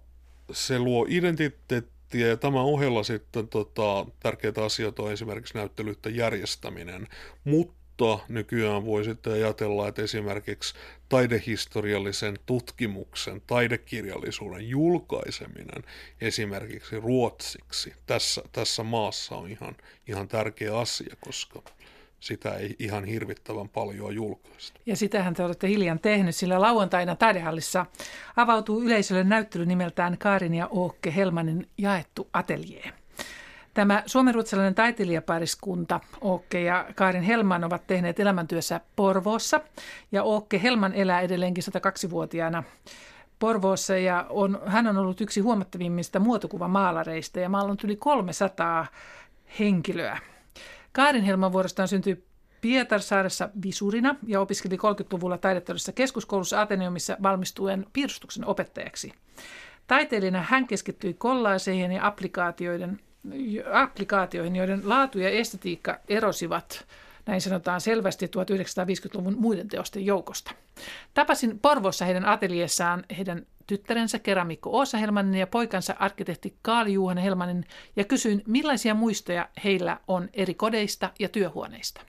se 0.51 0.79
luo 0.79 1.05
identiteettiä 1.09 2.27
ja 2.27 2.37
tämän 2.37 2.61
ohella 2.61 3.03
sitten 3.03 3.47
tota, 3.47 4.05
tärkeitä 4.19 4.63
asioita 4.63 5.03
on 5.03 5.11
esimerkiksi 5.11 5.57
näyttelyiden 5.57 6.15
järjestäminen. 6.15 7.07
Mutta 7.43 7.76
mutta 7.99 8.25
nykyään 8.29 8.85
voi 8.85 9.03
sitten 9.03 9.33
ajatella, 9.33 9.87
että 9.87 10.01
esimerkiksi 10.01 10.73
taidehistoriallisen 11.09 12.35
tutkimuksen, 12.45 13.41
taidekirjallisuuden 13.47 14.69
julkaiseminen 14.69 15.83
esimerkiksi 16.21 16.99
ruotsiksi 16.99 17.93
tässä, 18.05 18.41
tässä 18.51 18.83
maassa 18.83 19.35
on 19.35 19.49
ihan, 19.49 19.75
ihan 20.07 20.27
tärkeä 20.27 20.77
asia, 20.77 21.15
koska 21.19 21.63
sitä 22.19 22.55
ei 22.55 22.75
ihan 22.79 23.05
hirvittävän 23.05 23.69
paljon 23.69 24.15
julkaista. 24.15 24.79
Ja 24.85 24.95
sitähän 24.95 25.33
te 25.33 25.43
olette 25.43 25.67
hiljan 25.67 25.99
tehnyt, 25.99 26.35
sillä 26.35 26.61
lauantaina 26.61 27.15
taidehallissa 27.15 27.85
avautuu 28.35 28.81
yleisölle 28.81 29.23
näyttely 29.23 29.65
nimeltään 29.65 30.17
Kaarin 30.17 30.53
ja 30.53 30.67
Ookke 30.67 31.15
Helmanin 31.15 31.69
jaettu 31.77 32.29
ateljee. 32.33 32.93
Tämä 33.77 34.03
suomenruotsalainen 34.05 34.75
taiteilijapariskunta 34.75 35.99
Ookke 36.21 36.61
ja 36.61 36.85
Kaarin 36.95 37.23
Helman 37.23 37.63
ovat 37.63 37.87
tehneet 37.87 38.19
elämäntyössä 38.19 38.81
Porvoossa. 38.95 39.61
Ja 40.11 40.23
Ookke 40.23 40.61
Helman 40.63 40.93
elää 40.93 41.21
edelleenkin 41.21 41.63
102-vuotiaana 41.63 42.63
Porvoossa 43.39 43.97
ja 43.97 44.25
on, 44.29 44.61
hän 44.65 44.87
on 44.87 44.97
ollut 44.97 45.21
yksi 45.21 45.39
huomattavimmista 45.39 46.19
muotokuvamaalareista 46.19 47.39
ja 47.39 47.49
maalannut 47.49 47.83
yli 47.83 47.95
300 47.95 48.87
henkilöä. 49.59 50.17
Kaarin 50.91 51.23
Helman 51.23 51.53
vuorostaan 51.53 51.87
syntyi 51.87 52.23
Pietarsaaressa 52.61 53.49
visurina 53.63 54.15
ja 54.27 54.41
opiskeli 54.41 54.75
30-luvulla 54.75 55.37
taideteollisessa 55.37 55.91
keskuskoulussa 55.91 56.61
Ateneumissa 56.61 57.17
valmistuen 57.23 57.85
piirustuksen 57.93 58.45
opettajaksi. 58.45 59.13
Taiteilijana 59.87 60.45
hän 60.49 60.67
keskittyi 60.67 61.13
kollaaseihin 61.13 61.91
ja 61.91 62.07
applikaatioiden, 62.07 62.99
applikaatioihin, 63.71 64.55
joiden 64.55 64.81
laatu 64.89 65.19
ja 65.19 65.29
estetiikka 65.29 65.99
erosivat 66.09 66.85
näin 67.25 67.41
sanotaan 67.41 67.81
selvästi 67.81 68.25
1950-luvun 68.25 69.35
muiden 69.37 69.67
teosten 69.67 70.05
joukosta. 70.05 70.51
Tapasin 71.13 71.59
Porvossa 71.59 72.05
heidän 72.05 72.25
ateliessaan 72.25 73.03
heidän 73.17 73.45
tyttärensä 73.67 74.19
keramikko 74.19 74.69
Oosa 74.77 74.97
Helmanin 74.97 75.39
ja 75.39 75.47
poikansa 75.47 75.95
arkkitehti 75.99 76.55
Kaali 76.61 76.93
Juhan 76.93 77.17
Helmanin 77.17 77.65
ja 77.95 78.03
kysyin, 78.03 78.43
millaisia 78.47 78.93
muistoja 78.93 79.49
heillä 79.63 79.99
on 80.07 80.29
eri 80.33 80.53
kodeista 80.53 81.09
ja 81.19 81.29
työhuoneista. 81.29 82.01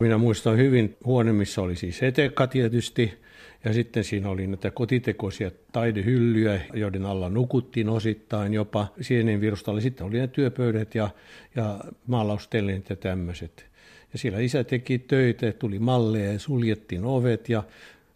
Minä 0.00 0.18
muistan 0.18 0.56
hyvin 0.56 0.96
huone, 1.04 1.32
missä 1.32 1.62
oli 1.62 1.76
siis 1.76 2.02
etekka 2.02 2.46
tietysti, 2.46 3.22
ja 3.64 3.72
sitten 3.72 4.04
siinä 4.04 4.28
oli 4.28 4.46
näitä 4.46 4.70
kotitekoisia 4.70 5.50
taidehyllyjä, 5.72 6.60
joiden 6.74 7.06
alla 7.06 7.28
nukuttiin 7.28 7.88
osittain 7.88 8.54
jopa. 8.54 8.86
Sienenvirusta 9.00 9.70
oli 9.70 9.82
sitten 9.82 10.06
oli 10.06 10.18
ne 10.18 10.26
työpöydät 10.26 10.94
ja, 10.94 11.10
ja 11.56 11.80
maalaustelleet 12.06 12.90
ja 12.90 12.96
tämmöiset. 12.96 13.66
Ja 14.12 14.18
siellä 14.18 14.38
isä 14.38 14.64
teki 14.64 14.98
töitä, 14.98 15.52
tuli 15.52 15.78
malleja 15.78 16.32
ja 16.32 16.38
suljettiin 16.38 17.04
ovet 17.04 17.48
ja 17.48 17.62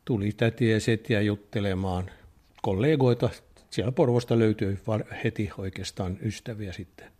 tuli 0.04 0.32
tätiä 0.32 0.74
ja 0.74 0.80
setiä 0.80 1.20
juttelemaan. 1.20 2.10
Kollegoita 2.62 3.30
siellä 3.70 3.92
Porvosta 3.92 4.38
löytyi 4.38 4.78
heti 5.24 5.50
oikeastaan 5.58 6.18
ystäviä 6.22 6.72
sitten. 6.72 7.12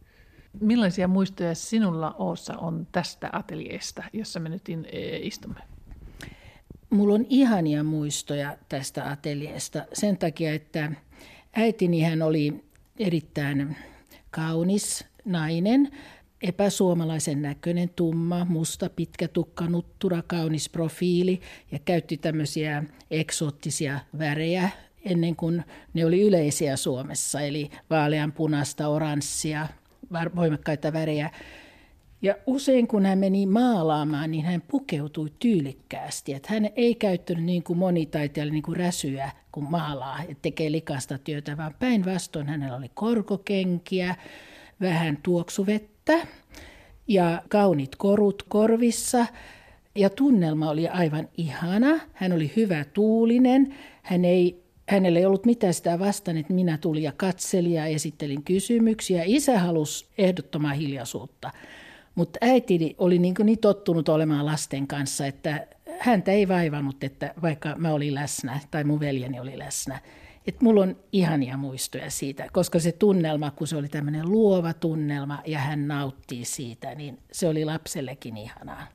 Millaisia 0.61 1.09
muistoja 1.09 1.55
sinulla 1.55 2.15
Oossa 2.19 2.57
on 2.57 2.87
tästä 2.93 3.31
ateljeesta, 3.33 4.05
jossa 4.13 4.41
me 4.41 4.49
nyt 4.49 4.63
e, 4.69 5.17
istumme? 5.17 5.61
Mulla 6.91 7.15
on 7.15 7.27
ihania 7.29 7.83
muistoja 7.83 8.59
tästä 8.69 9.11
ateljeesta 9.11 9.85
sen 9.93 10.17
takia, 10.17 10.55
että 10.55 10.93
äitini 11.57 12.03
hän 12.03 12.23
oli 12.23 12.65
erittäin 12.99 13.77
kaunis 14.31 15.05
nainen, 15.25 15.91
epäsuomalaisen 16.43 17.43
näköinen, 17.43 17.89
tumma, 17.89 18.45
musta, 18.45 18.91
pitkä 18.91 19.29
tukka, 19.29 19.69
nuttura, 19.69 20.23
kaunis 20.23 20.69
profiili 20.69 21.41
ja 21.73 21.79
käytti 21.79 22.17
tämmöisiä 22.17 22.85
eksoottisia 23.11 24.01
värejä 24.19 24.69
ennen 25.05 25.37
kuin 25.37 25.65
ne 25.95 26.07
oli 26.07 26.23
yleisiä 26.23 26.77
Suomessa, 26.77 27.41
eli 27.41 27.71
vaaleanpunasta, 27.91 28.89
oranssia, 28.89 29.69
voimakkaita 30.37 30.93
värejä. 30.93 31.31
Ja 32.27 32.35
usein 32.47 32.87
kun 32.87 33.07
hän 33.07 33.19
meni 33.19 33.47
maalaamaan, 33.47 34.31
niin 34.31 34.45
hän 34.45 34.63
pukeutui 34.69 35.33
tyylikkäästi. 35.39 36.35
Että 36.35 36.49
hän 36.53 36.69
ei 36.77 36.95
käyttänyt 36.95 37.45
niin 37.45 37.63
kuin 37.63 37.79
moni 37.79 38.07
taiteilija 38.07 38.53
niin 38.53 38.63
kuin 38.63 38.77
räsyä, 38.77 39.31
kun 39.53 39.71
maalaa, 39.71 40.23
että 40.23 40.43
tekee 40.43 40.73
likasta 40.73 41.19
työtä, 41.19 41.57
vaan 41.57 41.75
päinvastoin 41.79 42.47
hänellä 42.47 42.77
oli 42.77 42.91
korkokenkiä, 42.95 44.15
vähän 44.81 45.19
tuoksuvettä 45.23 46.27
ja 47.09 47.43
kaunit 47.49 47.97
korut 47.97 48.43
korvissa. 48.49 49.27
Ja 49.95 50.11
tunnelma 50.11 50.71
oli 50.71 50.89
aivan 50.89 51.29
ihana. 51.37 52.01
Hän 52.13 52.33
oli 52.33 52.53
hyvä 52.57 52.85
tuulinen. 52.85 53.75
Hän 54.03 54.25
ei 54.25 54.63
hänellä 54.89 55.19
ei 55.19 55.27
ollut 55.27 55.47
mitään 55.47 55.75
sitä 55.75 55.99
vastaan, 55.99 56.37
että 56.37 56.53
minä 56.53 56.79
tulin 56.79 57.03
ja 57.03 57.13
katselin 57.17 57.73
ja 57.73 57.87
esittelin 57.87 58.43
kysymyksiä. 58.43 59.23
Isä 59.27 59.59
halusi 59.59 60.07
ehdottomaa 60.19 60.73
hiljaisuutta, 60.73 61.51
mutta 62.17 62.39
äiti 62.41 62.95
oli 62.99 63.19
niin, 63.19 63.35
niin 63.45 63.59
tottunut 63.59 64.09
olemaan 64.09 64.47
lasten 64.47 64.87
kanssa, 64.87 65.27
että 65.27 65.67
häntä 65.99 66.33
ei 66.33 66.49
vaivannut, 66.49 67.05
että 67.05 67.35
vaikka 67.43 67.75
mä 67.77 67.93
olin 67.93 68.15
läsnä 68.15 68.61
tai 68.71 68.85
mun 68.85 69.01
veljeni 69.01 69.41
oli 69.41 69.59
läsnä. 69.59 70.01
Että 70.47 70.65
mulla 70.65 70.83
on 70.83 70.97
ihania 71.13 71.57
muistoja 71.57 72.11
siitä, 72.11 72.47
koska 72.53 72.79
se 72.79 72.93
tunnelma, 72.93 73.51
kun 73.51 73.67
se 73.67 73.77
oli 73.77 73.89
tämmöinen 73.89 74.33
luova 74.33 74.73
tunnelma 74.73 75.43
ja 75.47 75.59
hän 75.59 75.89
nauttii 75.89 76.45
siitä, 76.45 76.95
niin 76.95 77.19
se 77.33 77.49
oli 77.49 77.65
lapsellekin 77.65 78.37
ihanaa. 78.37 78.87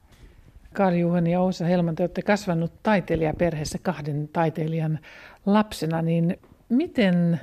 Karl 0.73 0.95
Juhan 0.95 1.27
ja 1.27 1.41
Ousa 1.41 1.65
Helman, 1.65 1.95
te 1.95 2.03
olette 2.03 2.21
kasvanut 2.21 2.73
taiteilijaperheessä 2.83 3.77
kahden 3.81 4.29
taiteilijan 4.33 4.99
lapsena, 5.45 6.01
niin 6.01 6.37
miten 6.69 7.41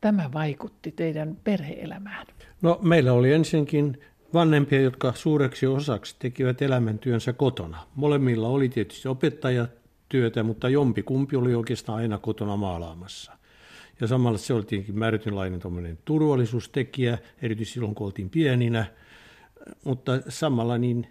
tämä 0.00 0.30
vaikutti 0.32 0.92
teidän 0.92 1.36
perheelämään? 1.44 2.26
No 2.62 2.78
meillä 2.82 3.12
oli 3.12 3.32
ensinkin 3.32 4.00
vanhempia, 4.34 4.80
jotka 4.80 5.12
suureksi 5.12 5.66
osaksi 5.66 6.16
tekivät 6.18 6.62
elämäntyönsä 6.62 7.32
kotona. 7.32 7.78
Molemmilla 7.94 8.48
oli 8.48 8.68
tietysti 8.68 9.08
opettajatyötä, 9.08 10.42
mutta 10.42 10.68
jompi 10.68 11.02
kumpi 11.02 11.36
oli 11.36 11.54
oikeastaan 11.54 11.98
aina 11.98 12.18
kotona 12.18 12.56
maalaamassa. 12.56 13.32
Ja 14.00 14.06
samalla 14.06 14.38
se 14.38 14.54
oltiinkin 14.54 14.98
määrätynlainen 14.98 15.98
turvallisuustekijä, 16.04 17.18
erityisesti 17.42 17.74
silloin 17.74 17.94
kun 17.94 18.06
oltiin 18.06 18.30
pieninä, 18.30 18.86
mutta 19.84 20.12
samalla 20.28 20.78
niin 20.78 21.06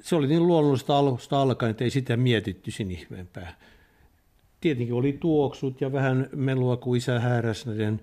se 0.00 0.16
oli 0.16 0.26
niin 0.26 0.46
luonnollista 0.46 0.98
alusta 0.98 1.40
alkaen, 1.40 1.70
että 1.70 1.84
ei 1.84 1.90
sitä 1.90 2.16
mietitty 2.16 2.70
sin 2.70 2.90
ihmeempää. 2.90 3.54
Tietenkin 4.60 4.94
oli 4.94 5.12
tuoksut 5.20 5.80
ja 5.80 5.92
vähän 5.92 6.28
melua, 6.32 6.76
kun 6.76 6.96
isä 6.96 7.20
hääräsi 7.20 7.68
näiden 7.68 8.00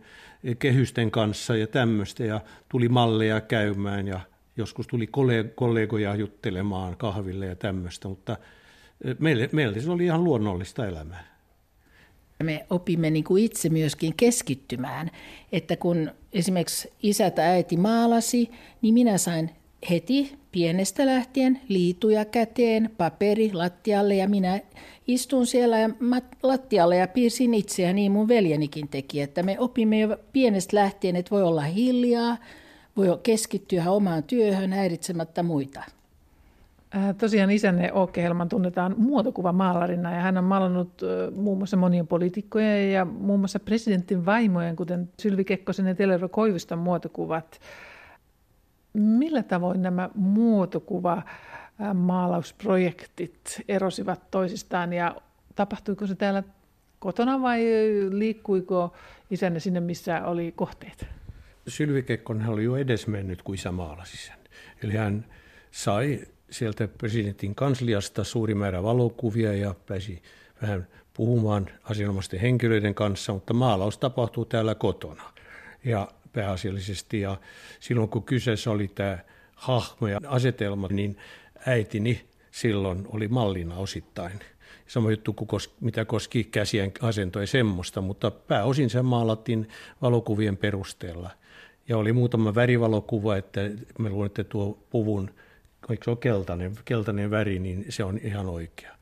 kehysten 0.59 1.11
kanssa 1.11 1.55
ja 1.55 1.67
tämmöistä, 1.67 2.23
ja 2.23 2.41
tuli 2.69 2.89
malleja 2.89 3.41
käymään 3.41 4.07
ja 4.07 4.19
joskus 4.57 4.87
tuli 4.87 5.09
kollegoja 5.55 6.15
juttelemaan 6.15 6.97
kahville 6.97 7.45
ja 7.45 7.55
tämmöistä, 7.55 8.07
mutta 8.07 8.37
meille, 9.19 9.49
meille 9.51 9.79
se 9.79 9.91
oli 9.91 10.05
ihan 10.05 10.23
luonnollista 10.23 10.87
elämää. 10.87 11.35
Me 12.43 12.65
opimme 12.69 13.09
niin 13.09 13.23
kuin 13.23 13.43
itse 13.43 13.69
myöskin 13.69 14.13
keskittymään, 14.17 15.11
että 15.51 15.77
kun 15.77 16.11
esimerkiksi 16.33 16.93
isä 17.03 17.31
tai 17.31 17.45
äiti 17.45 17.77
maalasi, 17.77 18.51
niin 18.81 18.93
minä 18.93 19.17
sain 19.17 19.51
heti 19.89 20.37
pienestä 20.51 21.05
lähtien 21.05 21.61
liituja 21.67 22.25
käteen, 22.25 22.89
paperi 22.97 23.53
lattialle 23.53 24.15
ja 24.15 24.29
minä 24.29 24.59
istun 25.07 25.45
siellä 25.45 25.79
ja 25.79 25.89
lattialle 26.43 26.97
ja 26.97 27.07
piirsin 27.07 27.53
itseä, 27.53 27.93
niin 27.93 28.11
mun 28.11 28.27
veljenikin 28.27 28.87
teki, 28.87 29.21
että 29.21 29.43
me 29.43 29.59
opimme 29.59 29.99
jo 29.99 30.17
pienestä 30.33 30.77
lähtien, 30.77 31.15
että 31.15 31.31
voi 31.31 31.43
olla 31.43 31.61
hiljaa, 31.61 32.37
voi 32.97 33.19
keskittyä 33.23 33.91
omaan 33.91 34.23
työhön 34.23 34.73
häiritsemättä 34.73 35.43
muita. 35.43 35.83
Äh, 36.95 37.15
tosiaan 37.15 37.51
isänne 37.51 37.91
Åke 37.93 38.23
Helman 38.23 38.49
tunnetaan 38.49 38.95
muotokuvamaalarina 38.97 40.13
ja 40.13 40.21
hän 40.21 40.37
on 40.37 40.43
maalannut 40.43 41.01
muun 41.35 41.57
muassa 41.57 41.77
monien 41.77 42.07
poliitikkojen 42.07 42.91
ja 42.91 43.05
muun 43.05 43.39
muassa 43.39 43.59
presidentin 43.59 44.25
vaimojen, 44.25 44.75
kuten 44.75 45.09
Sylvi 45.19 45.43
Kekkosen 45.43 45.87
ja 45.87 45.95
Telero 45.95 46.29
Koiviston 46.29 46.79
muotokuvat. 46.79 47.59
Millä 48.95 49.43
tavoin 49.43 49.81
nämä 49.81 50.09
muotokuva 50.15 51.23
maalausprojektit 51.93 53.61
erosivat 53.67 54.31
toisistaan 54.31 54.93
ja 54.93 55.15
tapahtuiko 55.55 56.07
se 56.07 56.15
täällä 56.15 56.43
kotona 56.99 57.41
vai 57.41 57.65
liikkuiko 58.09 58.93
isänne 59.31 59.59
sinne, 59.59 59.79
missä 59.79 60.25
oli 60.25 60.53
kohteet? 60.55 61.05
Sylvi 61.67 62.03
Kekkonen 62.03 62.47
oli 62.47 62.63
jo 62.63 62.75
edesmennyt, 62.75 63.41
kun 63.41 63.55
isä 63.55 63.71
maalasi 63.71 64.17
sen. 64.17 64.35
Eli 64.83 64.93
hän 64.93 65.25
sai 65.71 66.19
sieltä 66.49 66.87
presidentin 66.87 67.55
kansliasta 67.55 68.23
suuri 68.23 68.55
määrä 68.55 68.83
valokuvia 68.83 69.53
ja 69.53 69.75
pääsi 69.87 70.21
vähän 70.61 70.87
puhumaan 71.13 71.69
asianomaisten 71.83 72.39
henkilöiden 72.39 72.95
kanssa, 72.95 73.33
mutta 73.33 73.53
maalaus 73.53 73.97
tapahtuu 73.97 74.45
täällä 74.45 74.75
kotona. 74.75 75.23
Ja 75.83 76.07
pääasiallisesti. 76.35 77.21
Ja 77.21 77.37
silloin 77.79 78.09
kun 78.09 78.23
kyseessä 78.23 78.71
oli 78.71 78.87
tämä 78.87 79.17
hahmo 79.55 80.07
ja 80.07 80.19
asetelma, 80.27 80.87
niin 80.87 81.17
äitini 81.65 82.25
silloin 82.51 83.05
oli 83.09 83.27
mallina 83.27 83.75
osittain. 83.75 84.39
Sama 84.87 85.11
juttu 85.11 85.33
kuin 85.33 85.47
kos, 85.47 85.75
mitä 85.81 86.05
koski 86.05 86.43
käsien 86.43 86.91
asentoja 87.01 87.47
semmoista, 87.47 88.01
mutta 88.01 88.31
pääosin 88.31 88.89
se 88.89 89.01
maalattiin 89.01 89.67
valokuvien 90.01 90.57
perusteella. 90.57 91.29
Ja 91.89 91.97
oli 91.97 92.13
muutama 92.13 92.55
värivalokuva, 92.55 93.35
että 93.35 93.61
me 93.99 94.09
luulen, 94.09 94.25
että 94.25 94.43
tuo 94.43 94.79
puvun, 94.89 95.31
eikö 95.89 96.03
se 96.03 96.09
ole 96.09 96.17
keltainen, 96.17 96.75
keltainen 96.85 97.31
väri, 97.31 97.59
niin 97.59 97.85
se 97.89 98.03
on 98.03 98.19
ihan 98.23 98.45
oikea. 98.45 98.95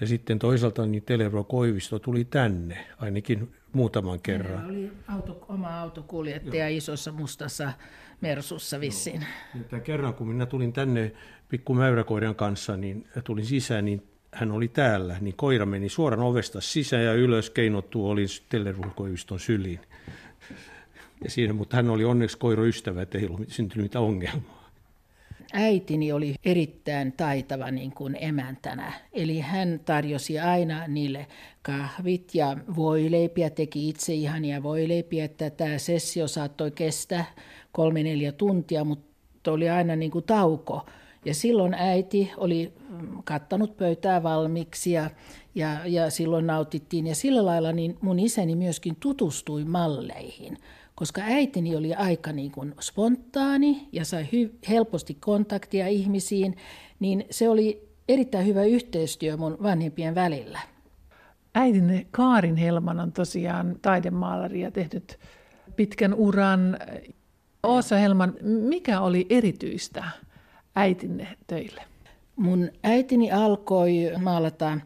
Ja 0.00 0.06
sitten 0.06 0.38
toisaalta 0.38 0.86
niin 0.86 1.02
Televro 1.02 1.44
Koivisto 1.44 1.98
tuli 1.98 2.24
tänne, 2.24 2.86
ainakin 2.98 3.54
muutaman 3.74 4.20
kerran. 4.20 4.52
Meillä 4.52 4.68
oli 4.68 4.92
auto, 5.08 5.44
oma 5.48 5.80
autokuljettaja 5.80 6.68
Joo. 6.68 6.78
isossa 6.78 7.12
mustassa 7.12 7.72
Mersussa 8.20 8.80
vissiin. 8.80 9.26
Joo. 9.72 9.80
kerran 9.80 10.14
kun 10.14 10.28
minä 10.28 10.46
tulin 10.46 10.72
tänne 10.72 11.12
pikku 11.48 11.74
mäyräkoiran 11.74 12.34
kanssa, 12.34 12.76
niin 12.76 13.08
tulin 13.24 13.46
sisään, 13.46 13.84
niin 13.84 14.02
hän 14.32 14.52
oli 14.52 14.68
täällä, 14.68 15.16
niin 15.20 15.36
koira 15.36 15.66
meni 15.66 15.88
suoraan 15.88 16.26
ovesta 16.26 16.60
sisään 16.60 17.04
ja 17.04 17.12
ylös 17.12 17.50
keinottu 17.50 18.08
oli 18.10 18.26
Tellerulkoiviston 18.48 19.40
syliin. 19.40 19.80
Ja 21.24 21.30
siinä, 21.30 21.52
mutta 21.52 21.76
hän 21.76 21.90
oli 21.90 22.04
onneksi 22.04 22.38
koiroystävä, 22.38 23.02
että 23.02 23.18
ei 23.18 23.26
ollut 23.26 23.48
syntynyt 23.48 23.84
mitään 23.84 24.04
ongelmaa. 24.04 24.63
Äitini 25.56 26.12
oli 26.12 26.34
erittäin 26.44 27.12
taitava 27.12 27.70
niin 27.70 27.90
kuin 27.92 28.16
emäntänä. 28.20 28.92
Eli 29.12 29.40
hän 29.40 29.80
tarjosi 29.84 30.38
aina 30.40 30.86
niille 30.88 31.26
kahvit 31.62 32.34
ja 32.34 32.56
voileipiä, 32.76 33.50
teki 33.50 33.88
itse 33.88 34.14
ihania 34.14 34.62
voileipiä, 34.62 35.24
että 35.24 35.50
tämä 35.50 35.78
sessio 35.78 36.28
saattoi 36.28 36.70
kestää 36.70 37.24
kolme 37.72 38.02
neljä 38.02 38.32
tuntia, 38.32 38.84
mutta 38.84 39.52
oli 39.52 39.70
aina 39.70 39.96
niin 39.96 40.10
kuin 40.10 40.24
tauko. 40.24 40.86
Ja 41.24 41.34
silloin 41.34 41.74
äiti 41.74 42.32
oli 42.36 42.72
mm, 42.88 43.22
kattanut 43.24 43.76
pöytää 43.76 44.22
valmiiksi 44.22 44.92
ja, 44.92 45.10
ja, 45.54 45.86
ja 45.86 46.10
silloin 46.10 46.46
nautittiin. 46.46 47.06
Ja 47.06 47.14
sillä 47.14 47.46
lailla 47.46 47.72
niin 47.72 47.98
mun 48.00 48.18
isäni 48.18 48.56
myöskin 48.56 48.96
tutustui 49.00 49.64
malleihin, 49.64 50.58
koska 50.94 51.20
äitini 51.24 51.76
oli 51.76 51.94
aika 51.94 52.32
niin 52.32 52.50
kuin 52.50 52.74
spontaani 52.80 53.88
ja 53.92 54.04
sai 54.04 54.22
hy- 54.22 54.58
helposti 54.68 55.14
kontaktia 55.14 55.88
ihmisiin, 55.88 56.56
niin 57.00 57.24
se 57.30 57.48
oli 57.48 57.88
erittäin 58.08 58.46
hyvä 58.46 58.64
yhteistyö 58.64 59.36
mun 59.36 59.56
vanhempien 59.62 60.14
välillä. 60.14 60.58
Äitinne 61.54 62.06
Kaarin 62.10 62.56
Helman 62.56 63.00
on 63.00 63.12
tosiaan 63.12 63.76
taidemaalari 63.82 64.60
ja 64.60 64.70
tehnyt 64.70 65.18
pitkän 65.76 66.14
uran. 66.14 66.78
Oosa 67.62 67.96
Helman, 67.96 68.34
mikä 68.42 69.00
oli 69.00 69.26
erityistä 69.30 70.04
äitinne 70.76 71.28
töille? 71.46 71.82
Mun 72.36 72.70
äitini 72.82 73.32
alkoi 73.32 74.12
maalata 74.22 74.78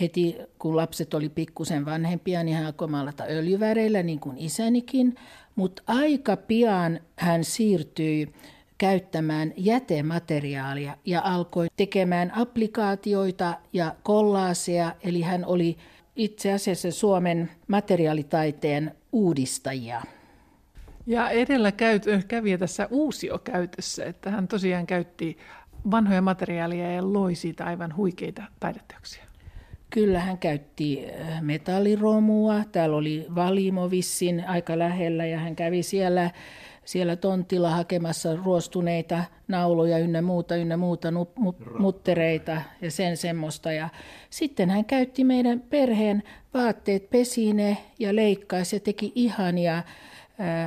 heti, 0.00 0.36
kun 0.58 0.76
lapset 0.76 1.14
oli 1.14 1.28
pikkusen 1.28 1.84
vanhempia, 1.84 2.42
niin 2.42 2.56
hän 2.56 2.66
alkoi 2.66 2.88
maalata 2.88 3.24
öljyväreillä, 3.24 4.02
niin 4.02 4.20
kuin 4.20 4.38
isänikin. 4.38 5.14
Mutta 5.56 5.82
aika 5.86 6.36
pian 6.36 7.00
hän 7.16 7.44
siirtyi 7.44 8.34
käyttämään 8.78 9.52
jätemateriaalia 9.56 10.96
ja 11.04 11.20
alkoi 11.24 11.66
tekemään 11.76 12.32
applikaatioita 12.34 13.58
ja 13.72 13.94
kollaaseja, 14.02 14.94
eli 15.02 15.22
hän 15.22 15.44
oli 15.44 15.76
itse 16.16 16.52
asiassa 16.52 16.90
Suomen 16.90 17.50
materiaalitaiteen 17.68 18.94
uudistajia. 19.12 20.02
Ja 21.06 21.30
edellä 21.30 21.72
kävi 22.28 22.58
tässä 22.58 22.88
uusiokäytössä, 22.90 24.04
että 24.04 24.30
hän 24.30 24.48
tosiaan 24.48 24.86
käytti 24.86 25.38
vanhoja 25.90 26.22
materiaaleja 26.22 26.92
ja 26.92 27.12
loi 27.12 27.34
siitä 27.34 27.64
aivan 27.64 27.96
huikeita 27.96 28.42
taideteoksia. 28.60 29.24
Kyllä 29.94 30.20
hän 30.20 30.38
käytti 30.38 31.06
äh, 31.06 31.42
metalliromua. 31.42 32.64
Täällä 32.72 32.96
oli 32.96 33.26
Valimovissin 33.34 34.44
aika 34.48 34.78
lähellä 34.78 35.26
ja 35.26 35.38
hän 35.38 35.56
kävi 35.56 35.82
siellä, 35.82 36.30
siellä 36.84 37.16
tontilla 37.16 37.70
hakemassa 37.70 38.36
ruostuneita 38.36 39.24
nauloja 39.48 39.98
ynnä 39.98 40.22
muuta, 40.22 40.56
ynnä 40.56 40.76
muuta 40.76 41.08
muttereita 41.78 42.62
ja 42.80 42.90
sen 42.90 43.16
semmoista. 43.16 43.72
Ja 43.72 43.88
sitten 44.30 44.70
hän 44.70 44.84
käytti 44.84 45.24
meidän 45.24 45.60
perheen 45.60 46.22
vaatteet, 46.54 47.10
pesine 47.10 47.76
ja 47.98 48.16
leikkaisi 48.16 48.76
ja 48.76 48.80
teki 48.80 49.12
ihania 49.14 49.82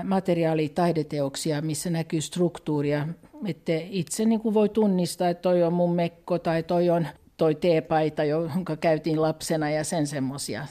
materiaalitaideteoksia, 0.03 1.61
missä 1.61 1.89
näkyy 1.89 2.21
struktuuria, 2.21 3.07
että 3.45 3.71
itse 3.89 4.25
niin 4.25 4.39
kuin 4.39 4.53
voi 4.53 4.69
tunnistaa, 4.69 5.29
että 5.29 5.41
toi 5.41 5.63
on 5.63 5.73
mun 5.73 5.95
mekko 5.95 6.39
tai 6.39 6.63
toi 6.63 6.89
on 6.89 7.07
toi 7.37 7.55
teepaita, 7.55 8.23
jonka 8.23 8.75
käytiin 8.75 9.21
lapsena 9.21 9.69
ja 9.69 9.83
sen 9.83 10.07
semmoisia. 10.07 10.67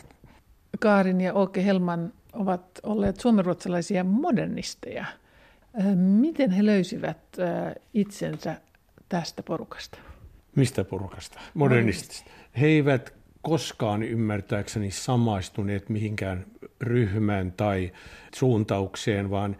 Kaarin 0.80 1.20
ja 1.20 1.32
Åke 1.34 1.64
Helman 1.64 2.12
ovat 2.32 2.80
olleet 2.82 3.20
suomenruotsalaisia 3.20 4.04
modernisteja. 4.04 5.04
Miten 5.94 6.50
he 6.50 6.66
löysivät 6.66 7.18
itsensä 7.94 8.60
tästä 9.08 9.42
porukasta? 9.42 9.98
Mistä 10.54 10.84
porukasta? 10.84 11.40
Modernistista. 11.54 12.30
He 12.60 12.66
eivät 12.66 13.14
koskaan 13.42 14.02
ymmärtääkseni 14.02 14.90
samaistuneet 14.90 15.88
mihinkään 15.88 16.46
ryhmään 16.80 17.52
tai 17.52 17.92
suuntaukseen, 18.34 19.30
vaan 19.30 19.56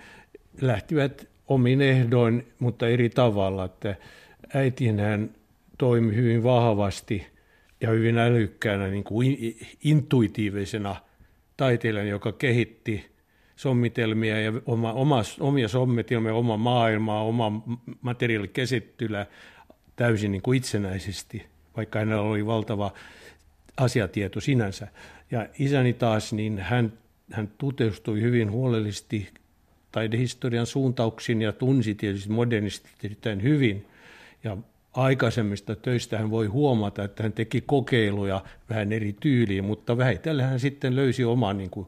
lähtivät 0.60 1.28
omin 1.48 1.82
ehdoin, 1.82 2.52
mutta 2.58 2.88
eri 2.88 3.10
tavalla. 3.10 3.64
Että 3.64 3.96
äitinään 4.54 5.30
toimi 5.78 6.14
hyvin 6.14 6.42
vahvasti 6.42 7.26
ja 7.80 7.90
hyvin 7.90 8.18
älykkäänä 8.18 8.88
niin 8.88 9.04
kuin 9.04 9.56
intuitiivisena 9.84 10.96
taiteilijana, 11.56 12.10
joka 12.10 12.32
kehitti 12.32 13.06
sommitelmia 13.56 14.40
ja 14.40 14.52
oma, 14.66 14.92
oma, 14.92 15.22
omia 15.40 15.68
sommitelmia, 15.68 16.34
oma 16.34 16.56
maailmaa, 16.56 17.22
oma 17.22 17.62
materiaalikäsittelyä 18.00 19.26
täysin 19.96 20.32
niin 20.32 20.42
kuin 20.42 20.56
itsenäisesti, 20.56 21.46
vaikka 21.76 21.98
hänellä 21.98 22.22
oli 22.22 22.46
valtava 22.46 22.92
asiatieto 23.76 24.40
sinänsä. 24.40 24.88
Ja 25.30 25.46
isäni 25.58 25.92
taas, 25.92 26.32
niin 26.32 26.58
hän, 26.58 26.92
hän 27.32 27.50
tuteustui 27.58 28.20
hyvin 28.20 28.50
huolellisesti 28.50 29.28
taidehistorian 29.92 30.66
suuntauksiin 30.66 31.42
ja 31.42 31.52
tunsi 31.52 31.94
tietysti 31.94 32.30
modernisti 32.30 32.88
erittäin 33.04 33.42
hyvin. 33.42 33.86
Ja 34.44 34.56
aikaisemmista 34.96 35.76
töistä 35.76 36.18
hän 36.18 36.30
voi 36.30 36.46
huomata, 36.46 37.04
että 37.04 37.22
hän 37.22 37.32
teki 37.32 37.60
kokeiluja 37.60 38.44
vähän 38.70 38.92
eri 38.92 39.16
tyyliin, 39.20 39.64
mutta 39.64 39.96
vähitellen 39.96 40.46
hän 40.46 40.60
sitten 40.60 40.96
löysi 40.96 41.24
oman 41.24 41.58
niin 41.58 41.70
kuin, 41.70 41.86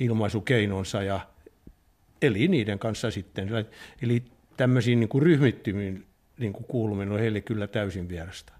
ilmaisukeinonsa 0.00 1.02
ja 1.02 1.20
eli 2.22 2.48
niiden 2.48 2.78
kanssa 2.78 3.10
sitten. 3.10 3.48
Eli 4.02 4.22
tämmöisiin 4.56 5.00
niin 5.00 5.08
kuin 5.08 5.22
ryhmittymiin 5.22 6.06
niin 6.38 6.52
kuin 6.52 6.64
kuuluminen 6.64 7.12
on 7.12 7.20
heille 7.20 7.40
kyllä 7.40 7.66
täysin 7.66 8.08
vierasta. 8.08 8.55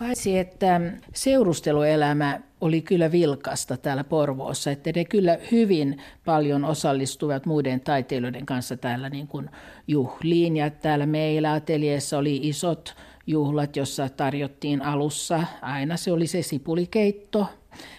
Paitsi 0.00 0.38
että 0.38 0.80
seurusteluelämä 1.14 2.40
oli 2.60 2.82
kyllä 2.82 3.12
vilkasta 3.12 3.76
täällä 3.76 4.04
Porvoossa, 4.04 4.70
että 4.70 4.90
ne 4.94 5.04
kyllä 5.04 5.38
hyvin 5.52 6.02
paljon 6.24 6.64
osallistuivat 6.64 7.46
muiden 7.46 7.80
taiteilijoiden 7.80 8.46
kanssa 8.46 8.76
täällä 8.76 9.10
niin 9.10 9.26
kuin 9.26 9.50
juhliin. 9.88 10.56
Ja 10.56 10.70
täällä 10.70 11.06
meillä 11.06 11.52
ateliessa 11.52 12.18
oli 12.18 12.40
isot 12.42 12.96
juhlat, 13.26 13.76
jossa 13.76 14.08
tarjottiin 14.08 14.82
alussa, 14.82 15.44
aina 15.62 15.96
se 15.96 16.12
oli 16.12 16.26
se 16.26 16.42
sipulikeitto. 16.42 17.46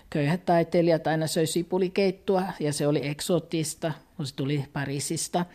Köyhät 0.09 0.45
taiteilijat 0.45 1.07
aina 1.07 1.27
söi 1.27 1.47
sipulikeittoa 1.47 2.43
ja 2.59 2.73
se 2.73 2.87
oli 2.87 3.07
eksotista, 3.07 3.91
kun 4.17 4.25
se 4.25 4.35
tuli 4.35 4.65
Pariisista. 4.73 5.45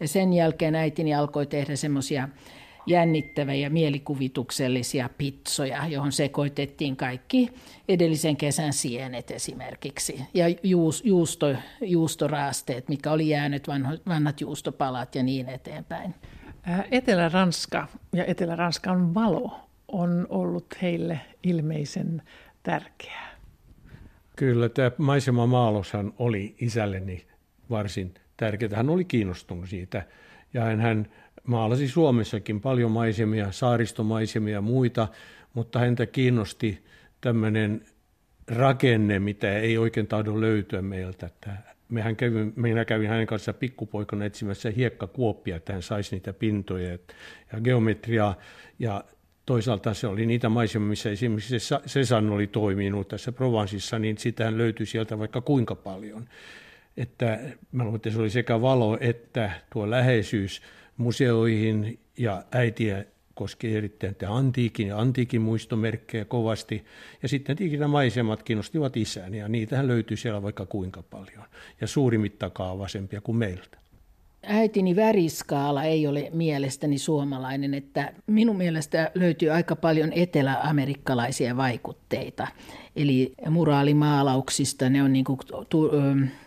Ja 0.00 0.08
sen 0.08 0.32
jälkeen 0.32 0.74
äitini 0.74 1.14
alkoi 1.14 1.46
tehdä 1.46 1.76
semmoisia 1.76 2.28
jännittäviä 2.86 3.70
mielikuvituksellisia 3.70 5.10
pitsoja, 5.18 5.86
johon 5.86 6.12
sekoitettiin 6.12 6.96
kaikki 6.96 7.52
edellisen 7.88 8.36
kesän 8.36 8.72
sienet 8.72 9.30
esimerkiksi 9.30 10.20
ja 10.34 10.44
juus, 10.62 11.04
juusto, 11.04 11.54
juustoraasteet, 11.80 12.88
mikä 12.88 13.12
oli 13.12 13.28
jäänyt 13.28 13.68
vanho, 13.68 13.96
vanhat 14.08 14.40
juustopalat 14.40 15.14
ja 15.14 15.22
niin 15.22 15.48
eteenpäin. 15.48 16.14
Etelä-Ranska 16.90 17.88
ja 18.12 18.24
Etelä-Ranskan 18.24 19.14
valo 19.14 19.60
on 19.88 20.26
ollut 20.30 20.66
heille 20.82 21.20
ilmeisen 21.42 22.22
tärkeää. 22.62 23.34
Kyllä, 24.36 24.68
tämä 24.68 24.90
maisemamaaloshan 24.98 26.12
oli 26.18 26.54
isälleni 26.60 27.26
varsin 27.70 28.14
tärkeää. 28.36 28.76
Hän 28.76 28.90
oli 28.90 29.04
kiinnostunut 29.04 29.68
siitä 29.68 30.02
ja 30.54 30.62
hän, 30.64 30.80
hän 30.80 31.08
maalasi 31.44 31.88
Suomessakin 31.88 32.60
paljon 32.60 32.90
maisemia, 32.90 33.52
saaristomaisemia 33.52 34.54
ja 34.54 34.60
muita, 34.60 35.08
mutta 35.54 35.78
häntä 35.78 36.06
kiinnosti 36.06 36.84
tämmöinen 37.20 37.84
rakenne, 38.48 39.18
mitä 39.18 39.58
ei 39.58 39.78
oikein 39.78 40.06
tahdo 40.06 40.40
löytyä 40.40 40.82
meiltä. 40.82 41.30
Mehän 41.88 42.16
kävin, 42.16 42.52
minä 42.56 42.84
kävin 42.84 43.08
hänen 43.08 43.26
kanssa 43.26 43.52
pikkupoikana 43.52 44.24
etsimässä 44.24 44.70
hiekkakuoppia, 44.70 45.56
että 45.56 45.72
hän 45.72 45.82
saisi 45.82 46.16
niitä 46.16 46.32
pintoja 46.32 46.98
ja 47.52 47.60
geometriaa. 47.64 48.36
Ja 48.78 49.04
toisaalta 49.46 49.94
se 49.94 50.06
oli 50.06 50.26
niitä 50.26 50.48
maisemia, 50.48 50.88
missä 50.88 51.10
esimerkiksi 51.10 51.58
se 51.58 51.80
Sesan 51.86 52.30
oli 52.30 52.46
toiminut 52.46 53.08
tässä 53.08 53.32
Provansissa, 53.32 53.98
niin 53.98 54.18
sitähän 54.18 54.58
löytyi 54.58 54.86
sieltä 54.86 55.18
vaikka 55.18 55.40
kuinka 55.40 55.74
paljon. 55.74 56.28
Että 56.96 57.40
mä 57.72 57.82
luulen, 57.82 57.96
että 57.96 58.10
se 58.10 58.20
oli 58.20 58.30
sekä 58.30 58.60
valo 58.60 58.98
että 59.00 59.50
tuo 59.72 59.90
läheisyys 59.90 60.62
museoihin 60.96 61.98
ja 62.18 62.42
äitiä 62.52 63.04
koski 63.34 63.76
erittäin 63.76 64.16
antiikin 64.28 64.86
ja 64.88 64.98
antiikin 64.98 65.42
muistomerkkejä 65.42 66.24
kovasti. 66.24 66.84
Ja 67.22 67.28
sitten 67.28 67.56
tietenkin 67.56 67.90
maisemat 67.90 68.42
kiinnostivat 68.42 68.96
isään 68.96 69.34
ja 69.34 69.48
niitähän 69.48 69.88
löytyy 69.88 70.16
siellä 70.16 70.42
vaikka 70.42 70.66
kuinka 70.66 71.02
paljon 71.02 71.44
ja 71.80 71.86
suuri 71.86 72.18
mittakaavaisempia 72.18 73.20
kuin 73.20 73.36
meiltä. 73.36 73.83
Äitini 74.46 74.96
väriskaala 74.96 75.84
ei 75.84 76.06
ole 76.06 76.30
mielestäni 76.32 76.98
suomalainen, 76.98 77.74
että 77.74 78.12
minun 78.26 78.56
mielestä 78.56 79.10
löytyy 79.14 79.50
aika 79.50 79.76
paljon 79.76 80.12
eteläamerikkalaisia 80.12 81.56
vaikutteita. 81.56 82.46
Eli 82.96 83.34
muraalimaalauksista 83.50 84.88
ne 84.88 85.02
on 85.02 85.12
niin 85.12 85.24
kuin, 85.24 85.38
tu, 85.68 85.90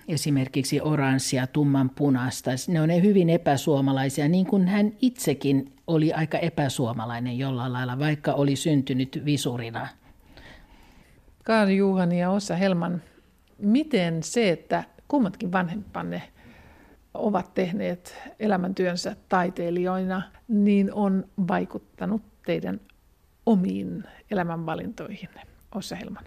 esimerkiksi 0.08 0.82
oranssia, 0.82 1.48
tumman 1.48 1.90
punaista. 1.90 2.52
Ne 2.68 2.82
on 2.82 2.88
ne 2.88 3.02
hyvin 3.02 3.30
epäsuomalaisia, 3.30 4.28
niin 4.28 4.46
kuin 4.46 4.68
hän 4.68 4.92
itsekin 5.02 5.72
oli 5.88 6.14
aika 6.14 6.38
epäsuomalainen 6.38 7.38
jollain 7.38 7.74
lailla, 7.74 8.00
vaikka 8.00 8.34
oli 8.34 8.56
syntynyt 8.56 9.22
visurina. 9.26 9.88
Kaari 11.44 11.78
Juhani 11.78 12.20
ja 12.20 12.32
Ossa 12.32 12.56
Helman, 12.56 13.02
miten 13.58 14.24
se, 14.24 14.50
että 14.50 14.84
kummatkin 15.08 15.52
vanhempanne 15.52 16.22
ovat 17.17 17.53
tehneet 17.53 18.17
elämäntyönsä 18.39 19.15
taiteilijoina, 19.30 20.21
niin 20.47 20.93
on 20.93 21.25
vaikuttanut 21.47 22.21
teidän 22.45 22.80
omiin 23.45 24.03
elämänvalintoihinne? 24.32 25.41
Ossa 25.75 25.95
Helman. 25.95 26.23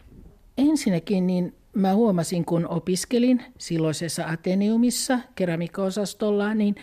Ensinnäkin 0.59 1.27
niin 1.27 1.55
mä 1.75 1.95
huomasin, 1.95 2.45
kun 2.45 2.67
opiskelin 2.67 3.43
silloisessa 3.59 4.25
Ateneumissa 4.27 5.19
keramiikkaosastolla, 5.35 6.55
niin 6.55 6.75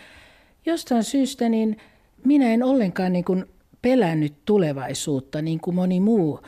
jostain 0.66 1.04
syystä 1.04 1.48
niin 1.48 1.76
minä 2.24 2.52
en 2.52 2.62
ollenkaan 2.62 3.12
niin 3.12 3.24
kuin 3.24 3.44
pelännyt 3.82 4.34
tulevaisuutta 4.44 5.42
niin 5.42 5.60
kuin 5.60 5.74
moni 5.74 6.00
muu 6.00 6.40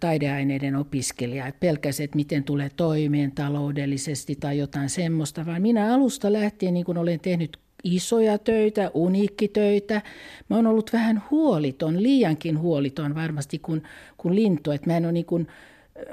taideaineiden 0.00 0.76
opiskelija, 0.76 1.46
että 1.46 1.60
pelkäsi, 1.60 2.02
että 2.02 2.16
miten 2.16 2.44
tulee 2.44 2.70
toimeen 2.76 3.32
taloudellisesti 3.32 4.36
tai 4.40 4.58
jotain 4.58 4.88
semmoista, 4.88 5.46
vaan 5.46 5.62
minä 5.62 5.94
alusta 5.94 6.32
lähtien, 6.32 6.74
niin 6.74 6.86
kuin 6.86 6.98
olen 6.98 7.20
tehnyt 7.20 7.56
isoja 7.84 8.38
töitä, 8.38 8.90
uniikkitöitä. 8.94 10.02
Mä 10.48 10.56
oon 10.56 10.66
ollut 10.66 10.92
vähän 10.92 11.22
huoliton, 11.30 12.02
liiankin 12.02 12.58
huoliton 12.58 13.14
varmasti 13.14 13.58
kuin, 13.58 13.82
kuin 14.16 14.34
lintu, 14.34 14.70
että 14.70 14.90
mä 14.90 14.96
en 14.96 15.04
ole 15.04 15.12
niin 15.12 15.26
kuin, 15.26 15.46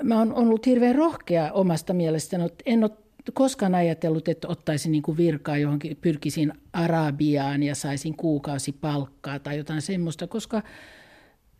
mä 0.04 0.18
oon 0.18 0.34
ollut 0.34 0.66
hirveän 0.66 0.96
rohkea 0.96 1.52
omasta 1.52 1.94
mielestäni, 1.94 2.44
en 2.66 2.84
ole 2.84 2.92
koskaan 3.34 3.76
ajatellut, 3.76 4.28
että 4.28 4.48
ottaisin 4.48 4.92
niin 4.92 5.02
kuin 5.02 5.18
virkaa 5.18 5.58
johonkin, 5.58 5.98
pyrkisin 6.02 6.54
Arabiaan 6.74 7.64
ja 7.64 7.76
saisin 7.76 8.18
kuukausi 8.18 8.72
palkkaa 8.72 9.40
tai 9.40 9.58
jotain 9.58 9.82
semmoista, 9.82 10.28
koska 10.28 10.62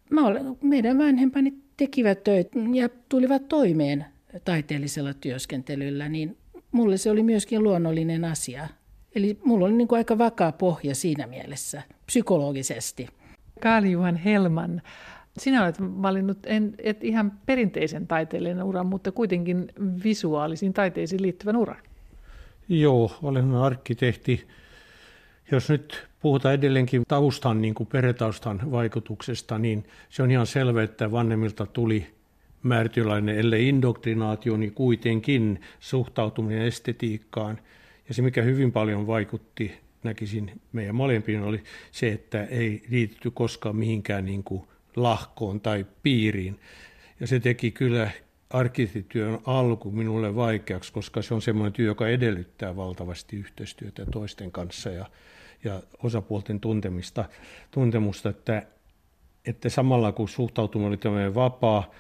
mä 0.10 0.26
olen, 0.26 0.58
meidän 0.62 0.98
vanhempani 0.98 1.54
tekivät 1.78 2.24
töitä 2.24 2.60
ja 2.74 2.90
tulivat 3.10 3.48
toimeen 3.48 4.06
taiteellisella 4.46 5.14
työskentelyllä, 5.14 6.10
niin 6.10 6.38
mulle 6.72 6.98
se 6.98 7.12
oli 7.12 7.24
myöskin 7.24 7.64
luonnollinen 7.64 8.26
asia. 8.26 8.68
Eli 9.16 9.40
mulla 9.44 9.66
oli 9.66 9.74
niin 9.74 9.88
kuin 9.88 9.98
aika 9.98 10.18
vakaa 10.18 10.52
pohja 10.52 10.96
siinä 10.96 11.28
mielessä, 11.28 11.82
psykologisesti. 12.06 13.08
Kaali-Juhan 13.62 14.16
Helman, 14.16 14.82
sinä 15.38 15.64
olet 15.64 15.76
valinnut 15.80 16.38
en, 16.46 16.76
et 16.78 17.04
ihan 17.04 17.32
perinteisen 17.46 18.08
taiteellinen 18.08 18.64
uran, 18.64 18.86
mutta 18.86 19.12
kuitenkin 19.12 19.68
visuaalisiin 20.04 20.74
taiteisiin 20.74 21.22
liittyvän 21.22 21.56
uran. 21.56 21.78
Joo, 22.70 23.12
olen 23.24 23.56
arkkitehti. 23.56 24.48
Jos 25.52 25.70
nyt 25.70 26.08
puhutaan 26.20 26.56
edelleenkin 26.56 27.04
taustan, 27.08 27.62
niin 27.62 27.74
kuin 27.74 27.88
perhetaustan 27.88 28.72
vaikutuksesta, 28.72 29.58
niin 29.58 29.86
se 30.10 30.24
on 30.24 30.32
ihan 30.32 30.48
selvä, 30.48 30.84
että 30.84 31.12
vanhemmilta 31.12 31.66
tuli 31.66 32.08
määrätynlainen, 32.64 33.38
ellei 33.38 33.68
indoktrinaatio, 33.68 34.58
niin 34.58 34.74
kuitenkin 34.74 35.62
suhtautuminen 35.80 36.62
estetiikkaan. 36.62 37.60
Ja 38.08 38.14
se, 38.14 38.22
mikä 38.22 38.42
hyvin 38.42 38.72
paljon 38.72 39.08
vaikutti, 39.08 39.78
näkisin 40.04 40.62
meidän 40.72 40.96
molempiin, 40.96 41.42
oli 41.42 41.64
se, 41.92 42.12
että 42.12 42.44
ei 42.44 42.84
liitetty 42.90 43.32
koskaan 43.32 43.76
mihinkään 43.76 44.26
niin 44.26 44.44
kuin 44.44 44.64
lahkoon 44.96 45.62
tai 45.62 45.86
piiriin. 46.04 46.60
Ja 47.20 47.28
se 47.28 47.40
teki 47.40 47.72
kyllä 47.72 48.12
arkkitehtityön 48.50 49.40
alku 49.46 49.92
minulle 49.92 50.36
vaikeaksi, 50.36 50.94
koska 50.94 51.22
se 51.22 51.34
on 51.34 51.42
semmoinen 51.42 51.74
työ, 51.74 51.86
joka 51.86 52.08
edellyttää 52.08 52.76
valtavasti 52.76 53.38
yhteistyötä 53.38 54.06
toisten 54.06 54.52
kanssa 54.52 54.90
ja, 54.90 55.06
ja 55.64 55.82
osapuolten 56.04 56.60
tuntemista, 56.60 57.26
tuntemusta, 57.72 58.30
että, 58.30 58.64
että 59.46 59.70
samalla 59.70 60.12
kun 60.12 60.30
suhtautuminen 60.30 60.88
oli 60.88 60.98
tämmöinen 60.98 61.36
vapaa, 61.36 61.92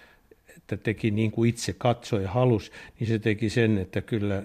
että 0.57 0.77
teki 0.77 1.11
niin 1.11 1.31
kuin 1.31 1.49
itse 1.49 1.73
katsoi 1.73 2.23
ja 2.23 2.31
halusi, 2.31 2.71
niin 2.99 3.07
se 3.07 3.19
teki 3.19 3.49
sen, 3.49 3.77
että 3.77 4.01
kyllä 4.01 4.43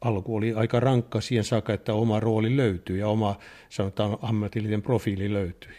alku 0.00 0.36
oli 0.36 0.54
aika 0.54 0.80
rankka 0.80 1.20
siihen 1.20 1.44
saakka, 1.44 1.72
että 1.72 1.94
oma 1.94 2.20
rooli 2.20 2.56
löytyi 2.56 2.98
ja 2.98 3.08
oma 3.08 3.38
sanotaan 3.68 4.18
ammatillinen 4.22 4.82
profiili 4.82 5.32
löytyi. 5.32 5.72